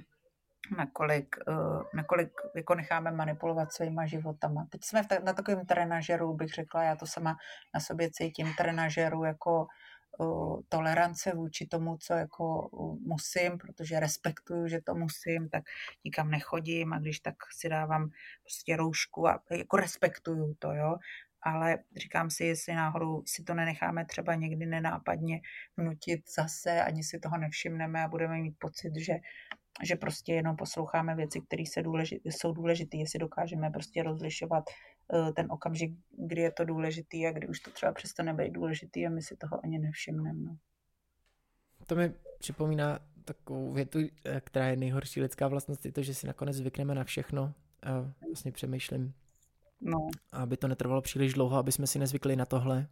nakolik, 0.77 1.37
uh, 1.49 1.83
nakolik 1.95 2.33
jako 2.57 2.75
necháme 2.75 3.11
manipulovat 3.11 3.73
svýma 3.73 4.07
životama. 4.07 4.66
Teď 4.71 4.85
jsme 4.85 5.03
na 5.25 5.33
takovém 5.33 5.66
trenažeru, 5.66 6.35
bych 6.35 6.49
řekla, 6.49 6.83
já 6.83 6.97
to 6.97 7.07
sama 7.07 7.37
na 7.75 7.81
sobě 7.81 8.11
cítím, 8.11 8.55
trenažeru 8.57 9.25
jako 9.25 9.66
tolerance 10.69 11.33
vůči 11.35 11.66
tomu, 11.66 11.97
co 11.97 12.14
jako 12.14 12.69
musím, 13.07 13.59
protože 13.59 14.01
respektuju, 14.01 14.69
že 14.69 14.81
to 14.81 14.95
musím, 14.95 15.49
tak 15.49 15.64
nikam 16.05 16.31
nechodím 16.31 16.93
a 16.93 16.99
když 16.99 17.21
tak 17.21 17.35
si 17.57 17.69
dávám 17.69 18.11
prostě 18.43 18.77
roušku 18.77 19.29
a 19.29 19.43
jako 19.51 19.77
respektuju 19.77 20.55
to, 20.59 20.73
jo. 20.73 20.97
Ale 21.43 21.79
říkám 21.97 22.31
si, 22.31 22.45
jestli 22.45 22.75
náhodou 22.75 23.23
si 23.27 23.45
to 23.45 23.55
nenecháme 23.55 24.05
třeba 24.05 24.35
někdy 24.35 24.66
nenápadně 24.66 25.41
vnutit 25.77 26.21
zase, 26.35 26.83
ani 26.83 27.05
si 27.05 27.19
toho 27.19 27.39
nevšimneme 27.39 28.05
a 28.05 28.09
budeme 28.09 28.39
mít 28.39 28.55
pocit, 28.59 28.93
že 28.97 29.14
že 29.83 29.97
prostě 29.97 30.33
jenom 30.33 30.57
posloucháme 30.57 31.14
věci, 31.14 31.41
které 31.41 31.62
důležit, 31.83 32.23
jsou 32.25 32.53
důležité, 32.53 32.97
jestli 32.97 33.19
dokážeme 33.19 33.71
prostě 33.71 34.03
rozlišovat 34.03 34.64
ten 35.36 35.52
okamžik, 35.52 35.92
kdy 36.11 36.42
je 36.42 36.52
to 36.52 36.64
důležitý 36.64 37.26
a 37.26 37.32
kdy 37.32 37.48
už 37.48 37.61
to 37.61 37.70
třeba 37.70 37.92
přestane 37.92 38.34
být 38.34 38.50
důležitý 38.50 39.06
a 39.06 39.11
my 39.11 39.22
si 39.22 39.36
toho 39.36 39.61
ani 39.64 39.78
nevšimneme. 39.78 40.40
No. 40.42 40.56
To 41.86 41.94
mi 41.94 42.12
připomíná 42.38 42.98
takovou 43.24 43.72
větu, 43.72 43.98
eh, 44.24 44.40
která 44.40 44.66
je 44.66 44.76
nejhorší 44.76 45.22
lidská 45.22 45.48
vlastnost, 45.48 45.86
je 45.86 45.92
to, 45.92 46.02
že 46.02 46.14
si 46.14 46.26
nakonec 46.26 46.56
zvykneme 46.56 46.94
na 46.94 47.04
všechno 47.04 47.54
a 47.82 48.12
vlastně 48.26 48.52
přemýšlím, 48.52 49.14
no. 49.80 50.09
aby 50.32 50.56
to 50.56 50.68
netrvalo 50.68 51.02
příliš 51.02 51.34
dlouho, 51.34 51.56
aby 51.56 51.72
jsme 51.72 51.86
si 51.86 51.98
nezvykli 51.98 52.36
na 52.36 52.46
tohle. 52.46 52.86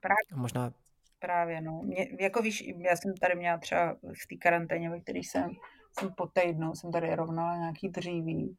Právě. 0.00 0.16
A 0.32 0.36
možná 0.36 0.72
Právě, 1.18 1.60
no. 1.60 1.82
Mě, 1.82 2.08
jako 2.20 2.42
víš, 2.42 2.64
já 2.78 2.96
jsem 2.96 3.14
tady 3.14 3.34
měla 3.34 3.58
třeba 3.58 3.94
v 3.94 4.26
té 4.28 4.36
karanténě, 4.36 4.90
ve 4.90 5.00
které 5.00 5.18
jsem 5.18 5.50
jsem 5.98 6.12
po 6.16 6.26
týdnu, 6.26 6.74
jsem 6.74 6.92
tady 6.92 7.14
rovnala 7.14 7.56
nějaký 7.56 7.88
dříví 7.88 8.56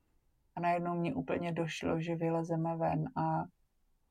a 0.57 0.59
najednou 0.59 0.95
mě 0.95 1.15
úplně 1.15 1.51
došlo, 1.51 2.01
že 2.01 2.15
vylezeme 2.15 2.77
ven 2.77 3.05
a 3.15 3.43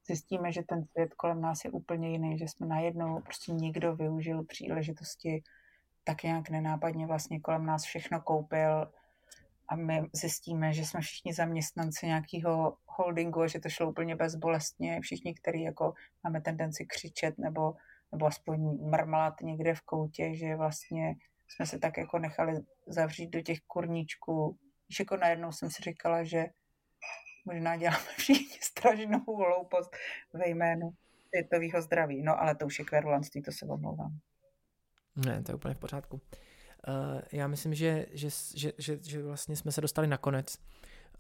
zjistíme, 0.07 0.53
že 0.53 0.63
ten 0.63 0.85
svět 0.85 1.15
kolem 1.15 1.41
nás 1.41 1.65
je 1.65 1.71
úplně 1.71 2.11
jiný, 2.11 2.39
že 2.39 2.45
jsme 2.45 2.67
najednou 2.67 3.21
prostě 3.21 3.53
někdo 3.53 3.97
využil 3.97 4.45
příležitosti 4.45 5.43
tak 6.05 6.23
nějak 6.23 6.51
nenápadně 6.51 7.07
vlastně 7.07 7.41
kolem 7.41 7.67
nás 7.67 7.85
všechno 7.85 8.21
koupil 8.21 8.93
a 9.69 9.77
my 9.77 10.03
zjistíme, 10.13 10.73
že 10.73 10.87
jsme 10.87 11.01
všichni 11.01 11.35
zaměstnanci 11.35 12.07
nějakého 12.07 12.77
holdingu 12.87 13.41
a 13.41 13.47
že 13.47 13.61
to 13.61 13.69
šlo 13.69 13.91
úplně 13.91 14.17
bezbolestně. 14.17 15.01
Všichni, 15.01 15.35
kteří 15.35 15.63
jako 15.63 15.95
máme 16.25 16.41
tendenci 16.41 16.87
křičet 16.87 17.39
nebo, 17.39 17.75
nebo 18.13 18.27
aspoň 18.27 18.79
mrmlat 18.91 19.35
někde 19.43 19.75
v 19.75 19.81
koutě, 19.81 20.35
že 20.35 20.57
vlastně 20.57 21.15
jsme 21.49 21.67
se 21.67 21.79
tak 21.79 21.97
jako 21.97 22.19
nechali 22.19 22.61
zavřít 22.87 23.31
do 23.31 23.41
těch 23.41 23.61
kurníčků. 23.61 24.59
Když 24.87 24.99
jako 24.99 25.17
najednou 25.17 25.53
jsem 25.53 25.71
si 25.71 25.83
říkala, 25.83 26.25
že 26.25 26.45
možná 27.45 27.77
děláme 27.77 28.07
všichni 28.17 28.59
strašnou 28.61 29.25
hloupost 29.27 29.97
ve 30.33 30.49
jménu 30.49 30.91
světového 31.29 31.83
zdraví. 31.83 32.23
No 32.23 32.41
ale 32.41 32.55
to 32.55 32.67
už 32.67 32.79
je 32.79 32.85
kverulanství, 32.85 33.43
to 33.43 33.53
se 33.53 33.67
omlouvám. 33.67 34.19
Ne, 35.17 35.43
to 35.43 35.53
je 35.53 35.57
úplně 35.57 35.75
v 35.75 35.79
pořádku. 35.79 36.17
Uh, 36.17 37.21
já 37.33 37.47
myslím, 37.49 37.75
že, 37.75 38.07
že, 38.13 38.29
že, 38.55 38.73
že, 38.79 38.99
že 39.03 39.23
vlastně 39.23 39.57
jsme 39.57 39.73
se 39.73 39.81
dostali 39.81 40.07
na 40.07 40.17
konec. 40.17 40.59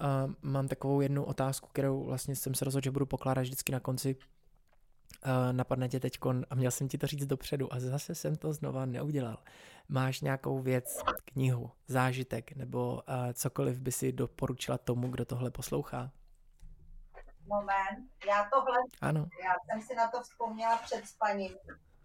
Uh, 0.00 0.32
mám 0.42 0.68
takovou 0.68 1.00
jednu 1.00 1.24
otázku, 1.24 1.68
kterou 1.68 2.04
vlastně 2.04 2.36
jsem 2.36 2.54
se 2.54 2.64
rozhodl, 2.64 2.84
že 2.84 2.90
budu 2.90 3.06
pokládat 3.06 3.42
vždycky 3.42 3.72
na 3.72 3.80
konci 3.80 4.16
napadne 5.52 5.88
tě 5.88 6.00
teď 6.00 6.18
a 6.50 6.54
měl 6.54 6.70
jsem 6.70 6.88
ti 6.88 6.98
to 6.98 7.06
říct 7.06 7.26
dopředu 7.26 7.72
a 7.72 7.80
zase 7.80 8.14
jsem 8.14 8.36
to 8.36 8.52
znova 8.52 8.86
neudělal. 8.86 9.38
Máš 9.88 10.20
nějakou 10.20 10.58
věc, 10.58 10.98
knihu, 11.24 11.70
zážitek 11.86 12.56
nebo 12.56 12.94
uh, 12.94 13.32
cokoliv 13.32 13.80
by 13.80 13.92
si 13.92 14.12
doporučila 14.12 14.78
tomu, 14.78 15.08
kdo 15.08 15.24
tohle 15.24 15.50
poslouchá? 15.50 16.10
Moment, 17.46 18.10
já 18.28 18.48
to 18.52 18.60
hledám. 18.60 18.90
Ano. 19.00 19.26
Já 19.44 19.52
jsem 19.64 19.86
si 19.86 19.94
na 19.94 20.08
to 20.08 20.22
vzpomněla 20.22 20.76
před 20.76 21.06
spaním. 21.06 21.56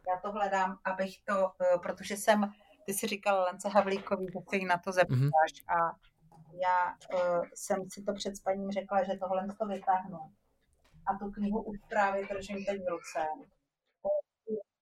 Já 0.08 0.20
to 0.22 0.32
hledám, 0.32 0.80
abych 0.84 1.22
to, 1.24 1.34
uh, 1.34 1.82
protože 1.82 2.18
jsem, 2.18 2.52
ty 2.86 2.94
si 2.94 3.08
říkal 3.08 3.44
Lence 3.44 3.70
Havlíkový, 3.70 4.26
že 4.26 4.40
se 4.50 4.56
jí 4.56 4.66
na 4.66 4.78
to 4.78 4.92
zeptáš 4.92 5.20
mm-hmm. 5.20 5.76
a 5.78 5.96
já 6.64 6.96
uh, 7.14 7.46
jsem 7.56 7.90
si 7.90 8.04
to 8.04 8.14
před 8.14 8.38
spaním 8.38 8.72
řekla, 8.72 9.04
že 9.04 9.14
tohle 9.20 9.48
to 9.60 9.66
vytáhnu 9.66 10.20
a 11.06 11.18
tu 11.20 11.32
knihu 11.32 11.62
už 11.64 11.78
právě 11.90 12.26
držím 12.26 12.66
teď 12.66 12.82
v 12.82 12.90
ruce, 12.90 13.28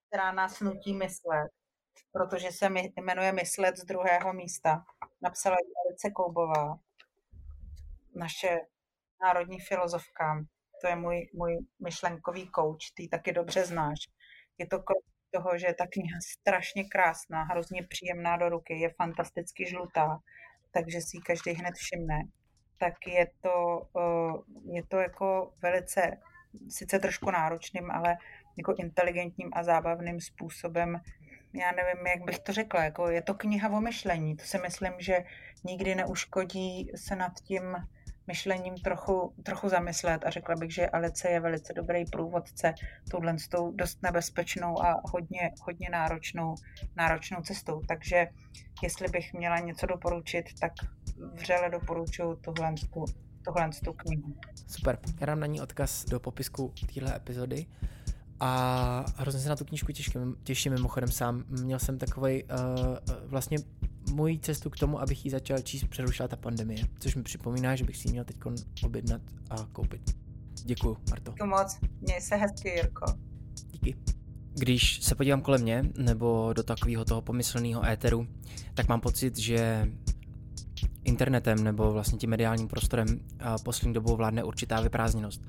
která 0.07 0.31
nás 0.31 0.59
nutí 0.59 0.93
myslet, 0.93 1.51
protože 2.11 2.51
se 2.51 2.69
jmenuje 3.01 3.31
Myslet 3.31 3.77
z 3.77 3.85
druhého 3.85 4.33
místa. 4.33 4.85
Napsala 5.21 5.55
ji 5.55 5.73
Alice 5.85 6.11
Koubová, 6.11 6.79
naše 8.15 8.59
národní 9.21 9.59
filozofka. 9.59 10.45
To 10.81 10.87
je 10.87 10.95
můj, 10.95 11.29
můj 11.33 11.57
myšlenkový 11.79 12.49
kouč, 12.49 12.91
ty 12.91 13.07
taky 13.07 13.31
dobře 13.33 13.65
znáš. 13.65 13.99
Je 14.57 14.67
to 14.67 14.79
krok 14.79 15.03
toho, 15.31 15.57
že 15.57 15.73
ta 15.77 15.87
kniha 15.87 16.19
strašně 16.39 16.83
krásná, 16.83 17.43
hrozně 17.43 17.83
příjemná 17.83 18.37
do 18.37 18.49
ruky, 18.49 18.79
je 18.79 18.93
fantasticky 18.93 19.65
žlutá, 19.65 20.19
takže 20.71 21.01
si 21.01 21.17
ji 21.17 21.21
každý 21.21 21.51
hned 21.51 21.75
všimne 21.75 22.23
tak 22.79 23.07
je 23.07 23.27
to, 23.41 23.87
je 24.71 24.83
to 24.83 24.97
jako 24.97 25.51
velice, 25.61 26.17
sice 26.69 26.99
trošku 26.99 27.31
náročným, 27.31 27.91
ale 27.91 28.17
jako 28.57 28.75
inteligentním 28.77 29.49
a 29.53 29.63
zábavným 29.63 30.21
způsobem 30.21 31.01
já 31.53 31.71
nevím, 31.71 32.07
jak 32.07 32.23
bych 32.23 32.39
to 32.39 32.53
řekla, 32.53 32.83
jako 32.83 33.09
je 33.09 33.21
to 33.21 33.33
kniha 33.33 33.69
o 33.69 33.81
myšlení. 33.81 34.35
To 34.35 34.43
si 34.43 34.57
myslím, 34.57 34.93
že 34.99 35.23
nikdy 35.63 35.95
neuškodí 35.95 36.91
se 36.95 37.15
nad 37.15 37.33
tím 37.39 37.75
myšlením 38.27 38.77
trochu, 38.77 39.33
trochu 39.43 39.69
zamyslet 39.69 40.25
a 40.25 40.29
řekla 40.29 40.55
bych, 40.55 40.73
že 40.73 40.89
Alice 40.89 41.29
je 41.29 41.39
velice 41.39 41.73
dobrý 41.73 42.05
průvodce 42.05 42.73
touhle 43.11 43.39
s 43.39 43.47
tou 43.47 43.71
dost 43.71 44.03
nebezpečnou 44.03 44.83
a 44.83 45.01
hodně, 45.11 45.51
hodně 45.61 45.89
náročnou, 45.89 46.55
náročnou 46.95 47.41
cestou. 47.41 47.81
Takže 47.87 48.27
jestli 48.83 49.07
bych 49.07 49.33
měla 49.33 49.59
něco 49.59 49.85
doporučit, 49.85 50.45
tak 50.61 50.71
vřele 51.33 51.69
doporučuji 51.69 52.35
tohle, 52.41 52.73
tohle 53.45 53.69
tu 53.85 53.93
knihu. 53.93 54.35
Super, 54.67 54.99
já 55.19 55.25
dám 55.25 55.39
na 55.39 55.45
ní 55.45 55.61
odkaz 55.61 56.05
do 56.05 56.19
popisku 56.19 56.73
téhle 56.93 57.15
epizody. 57.15 57.65
A 58.39 59.05
hrozně 59.17 59.41
se 59.41 59.49
na 59.49 59.55
tu 59.55 59.65
knížku 59.65 59.91
těším, 59.91 60.35
těším 60.43 60.73
mimochodem 60.73 61.11
sám. 61.11 61.43
Měl 61.49 61.79
jsem 61.79 61.97
takový 61.97 62.43
uh, 62.43 62.49
vlastně 63.25 63.57
mojí 64.11 64.39
cestu 64.39 64.69
k 64.69 64.77
tomu, 64.77 65.01
abych 65.01 65.25
ji 65.25 65.31
začal 65.31 65.57
číst, 65.59 65.83
přerušila 65.83 66.27
ta 66.27 66.35
pandemie, 66.35 66.79
což 66.99 67.15
mi 67.15 67.23
připomíná, 67.23 67.75
že 67.75 67.83
bych 67.83 67.97
si 67.97 68.07
ji 68.07 68.11
měl 68.11 68.23
teď 68.23 68.37
objednat 68.83 69.21
a 69.49 69.55
koupit. 69.71 70.01
Děkuju, 70.63 70.97
Marto. 71.09 71.31
Děkuji 71.31 71.47
moc. 71.49 71.79
Měj 72.01 72.21
se 72.21 72.35
hezky, 72.35 72.69
Jirko. 72.69 73.05
Díky. 73.71 73.95
Když 74.53 75.03
se 75.03 75.15
podívám 75.15 75.41
kolem 75.41 75.61
mě, 75.61 75.83
nebo 75.97 76.53
do 76.53 76.63
takového 76.63 77.05
toho 77.05 77.21
pomyslného 77.21 77.85
éteru, 77.85 78.27
tak 78.73 78.87
mám 78.87 79.01
pocit, 79.01 79.37
že 79.37 79.87
internetem 81.09 81.63
nebo 81.63 81.91
vlastně 81.93 82.17
tím 82.17 82.29
mediálním 82.29 82.67
prostorem 82.67 83.07
poslední 83.63 83.93
dobou 83.93 84.15
vládne 84.15 84.43
určitá 84.43 84.81
vyprázdněnost. 84.81 85.41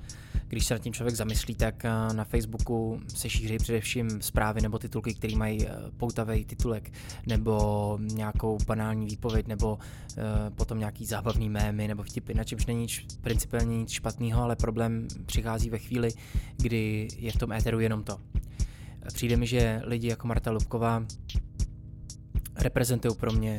Když 0.47 0.65
se 0.65 0.73
nad 0.73 0.79
tím 0.79 0.93
člověk 0.93 1.15
zamyslí, 1.15 1.55
tak 1.55 1.83
na 2.13 2.23
Facebooku 2.23 2.99
se 3.07 3.29
šíří 3.29 3.57
především 3.57 4.21
zprávy 4.21 4.61
nebo 4.61 4.79
titulky, 4.79 5.13
které 5.13 5.35
mají 5.35 5.67
poutavý 5.97 6.45
titulek, 6.45 6.91
nebo 7.27 7.99
nějakou 8.01 8.57
banální 8.67 9.05
výpověď, 9.05 9.47
nebo 9.47 9.79
potom 10.55 10.79
nějaký 10.79 11.05
zábavný 11.05 11.49
mémy 11.49 11.87
nebo 11.87 12.03
vtipy, 12.03 12.33
na 12.33 12.43
čemž 12.43 12.65
není 12.65 12.87
principiálně 13.21 13.77
nic 13.77 13.91
špatného, 13.91 14.43
ale 14.43 14.55
problém 14.55 15.07
přichází 15.25 15.69
ve 15.69 15.77
chvíli, 15.77 16.09
kdy 16.57 17.07
je 17.17 17.31
v 17.31 17.37
tom 17.37 17.51
éteru 17.51 17.79
jenom 17.79 18.03
to. 18.03 18.19
Přijde 19.13 19.37
mi, 19.37 19.47
že 19.47 19.81
lidi 19.83 20.07
jako 20.07 20.27
Marta 20.27 20.51
Lubková 20.51 21.05
reprezentují 22.55 23.15
pro 23.15 23.31
mě 23.31 23.57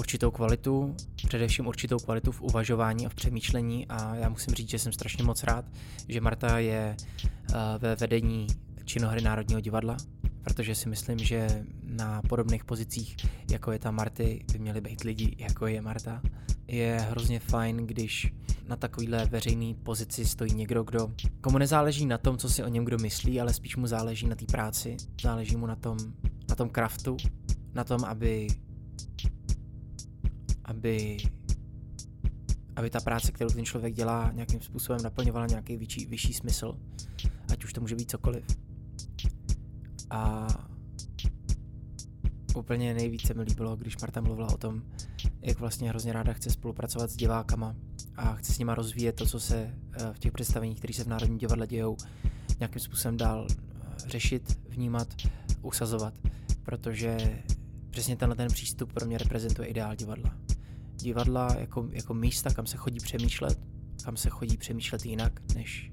určitou 0.00 0.30
kvalitu, 0.30 0.96
především 1.26 1.66
určitou 1.66 1.98
kvalitu 1.98 2.32
v 2.32 2.42
uvažování 2.42 3.06
a 3.06 3.08
v 3.08 3.14
přemýšlení 3.14 3.86
a 3.88 4.14
já 4.14 4.28
musím 4.28 4.54
říct, 4.54 4.70
že 4.70 4.78
jsem 4.78 4.92
strašně 4.92 5.24
moc 5.24 5.44
rád, 5.44 5.64
že 6.08 6.20
Marta 6.20 6.58
je 6.58 6.96
eh, 6.96 7.54
ve 7.78 7.96
vedení 7.96 8.46
činohry 8.84 9.20
Národního 9.20 9.60
divadla, 9.60 9.96
protože 10.42 10.74
si 10.74 10.88
myslím, 10.88 11.18
že 11.18 11.64
na 11.82 12.22
podobných 12.22 12.64
pozicích, 12.64 13.16
jako 13.50 13.72
je 13.72 13.78
ta 13.78 13.90
Marty, 13.90 14.44
by 14.52 14.58
měly 14.58 14.80
být 14.80 15.00
lidi, 15.00 15.36
jako 15.38 15.66
je 15.66 15.80
Marta. 15.80 16.22
Je 16.66 17.06
hrozně 17.10 17.40
fajn, 17.40 17.76
když 17.76 18.32
na 18.68 18.76
takovýhle 18.76 19.26
veřejný 19.26 19.74
pozici 19.74 20.24
stojí 20.24 20.54
někdo, 20.54 20.82
kdo, 20.82 21.12
komu 21.40 21.58
nezáleží 21.58 22.06
na 22.06 22.18
tom, 22.18 22.38
co 22.38 22.50
si 22.50 22.64
o 22.64 22.68
něm 22.68 22.84
kdo 22.84 22.98
myslí, 22.98 23.40
ale 23.40 23.52
spíš 23.52 23.76
mu 23.76 23.86
záleží 23.86 24.26
na 24.26 24.36
té 24.36 24.44
práci, 24.44 24.96
záleží 25.22 25.56
mu 25.56 25.66
na 25.66 25.76
tom, 25.76 25.98
na 26.48 26.54
tom 26.54 26.68
kraftu, 26.68 27.16
na 27.74 27.84
tom, 27.84 28.04
aby 28.04 28.48
aby, 30.70 31.16
aby 32.76 32.90
ta 32.90 33.00
práce, 33.00 33.32
kterou 33.32 33.50
ten 33.50 33.64
člověk 33.64 33.94
dělá, 33.94 34.32
nějakým 34.32 34.60
způsobem 34.60 35.02
naplňovala 35.02 35.46
nějaký 35.46 35.76
vyšší, 35.76 36.06
vyšší 36.06 36.32
smysl. 36.34 36.78
Ať 37.52 37.64
už 37.64 37.72
to 37.72 37.80
může 37.80 37.94
být 37.94 38.10
cokoliv. 38.10 38.44
A 40.10 40.48
úplně 42.56 42.94
nejvíce 42.94 43.34
mi 43.34 43.42
líbilo, 43.42 43.76
když 43.76 43.96
Marta 43.96 44.20
mluvila 44.20 44.48
o 44.48 44.56
tom, 44.56 44.82
jak 45.42 45.60
vlastně 45.60 45.88
hrozně 45.88 46.12
ráda 46.12 46.32
chce 46.32 46.50
spolupracovat 46.50 47.10
s 47.10 47.16
divákama 47.16 47.76
a 48.16 48.34
chce 48.34 48.52
s 48.52 48.58
nima 48.58 48.74
rozvíjet 48.74 49.12
to, 49.12 49.26
co 49.26 49.40
se 49.40 49.56
eh, 49.92 50.12
v 50.12 50.18
těch 50.18 50.32
představeních, 50.32 50.78
které 50.78 50.94
se 50.94 51.04
v 51.04 51.08
Národním 51.08 51.38
divadle 51.38 51.66
dějou, 51.66 51.96
nějakým 52.58 52.80
způsobem 52.80 53.16
dál, 53.16 53.46
řešit, 54.06 54.60
vnímat, 54.68 55.08
usazovat, 55.62 56.14
protože 56.62 57.42
přesně 57.90 58.16
tenhle 58.16 58.36
ten 58.36 58.48
přístup 58.48 58.92
pro 58.92 59.06
mě 59.06 59.18
reprezentuje 59.18 59.68
ideál 59.68 59.96
divadla. 59.96 60.36
Divadla 61.02 61.56
jako, 61.58 61.88
jako 61.92 62.14
místa, 62.14 62.54
kam 62.54 62.66
se 62.66 62.76
chodí 62.76 63.00
přemýšlet, 63.00 63.58
kam 64.04 64.16
se 64.16 64.30
chodí 64.30 64.56
přemýšlet 64.56 65.06
jinak, 65.06 65.40
než 65.54 65.92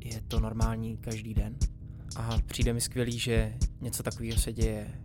je 0.00 0.20
to 0.20 0.40
normální 0.40 0.96
každý 0.96 1.34
den. 1.34 1.56
A 2.16 2.38
přijde 2.46 2.72
mi 2.72 2.80
skvělý, 2.80 3.18
že 3.18 3.54
něco 3.80 4.02
takového 4.02 4.38
se 4.38 4.52
děje 4.52 5.00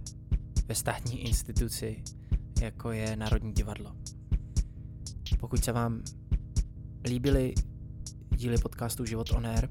ve 0.65 0.75
státní 0.75 1.19
instituci, 1.19 2.03
jako 2.61 2.91
je 2.91 3.15
Národní 3.15 3.53
divadlo. 3.53 3.95
Pokud 5.39 5.63
se 5.63 5.71
vám 5.71 6.03
líbily 7.03 7.53
díly 8.35 8.57
podcastu 8.57 9.05
Život 9.05 9.31
on 9.31 9.47
Air, 9.47 9.69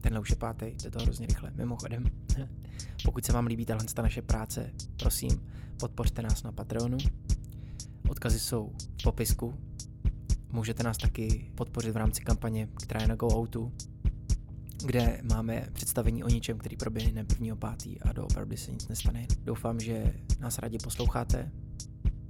tenhle 0.00 0.20
už 0.20 0.30
je 0.30 0.36
pátý, 0.36 0.66
jde 0.66 0.90
to 0.90 0.98
hrozně 0.98 1.26
rychle, 1.26 1.52
mimochodem. 1.54 2.04
Pokud 3.04 3.24
se 3.24 3.32
vám 3.32 3.46
líbí 3.46 3.66
tahle 3.66 3.84
naše 4.02 4.22
práce, 4.22 4.72
prosím, 4.98 5.46
podpořte 5.80 6.22
nás 6.22 6.42
na 6.42 6.52
Patreonu. 6.52 6.98
Odkazy 8.10 8.40
jsou 8.40 8.72
v 8.98 9.02
popisku. 9.02 9.54
Můžete 10.52 10.82
nás 10.82 10.98
taky 10.98 11.52
podpořit 11.54 11.90
v 11.90 11.96
rámci 11.96 12.20
kampaně, 12.20 12.68
která 12.82 13.00
je 13.02 13.08
na 13.08 13.14
GoOutu, 13.14 13.72
kde 14.86 15.20
máme 15.22 15.68
představení 15.72 16.24
o 16.24 16.28
ničem, 16.28 16.58
který 16.58 16.76
proběhne 16.76 17.24
1.5. 17.24 17.98
a 18.02 18.12
doopravdy 18.12 18.56
se 18.56 18.72
nic 18.72 18.88
nestane. 18.88 19.26
Doufám, 19.44 19.80
že 19.80 20.14
nás 20.40 20.58
rádi 20.58 20.78
posloucháte. 20.78 21.52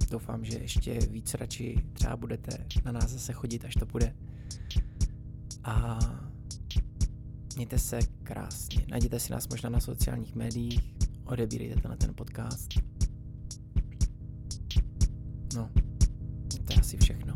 Doufám, 0.09 0.45
že 0.45 0.57
ještě 0.57 0.99
víc 0.99 1.33
radši 1.33 1.75
třeba 1.93 2.17
budete 2.17 2.65
na 2.85 2.91
nás 2.91 3.11
zase 3.11 3.33
chodit, 3.33 3.65
až 3.65 3.73
to 3.73 3.85
bude. 3.85 4.15
A 5.63 5.99
mějte 7.55 7.79
se 7.79 7.99
krásně. 8.23 8.85
Najděte 8.89 9.19
si 9.19 9.31
nás 9.31 9.47
možná 9.47 9.69
na 9.69 9.79
sociálních 9.79 10.35
médiích, 10.35 10.95
odebírejte 11.23 11.81
tenhle 11.81 11.97
ten 11.97 12.13
podcast. 12.13 12.69
No, 15.55 15.69
to 16.65 16.73
je 16.73 16.79
asi 16.79 16.97
všechno. 16.97 17.30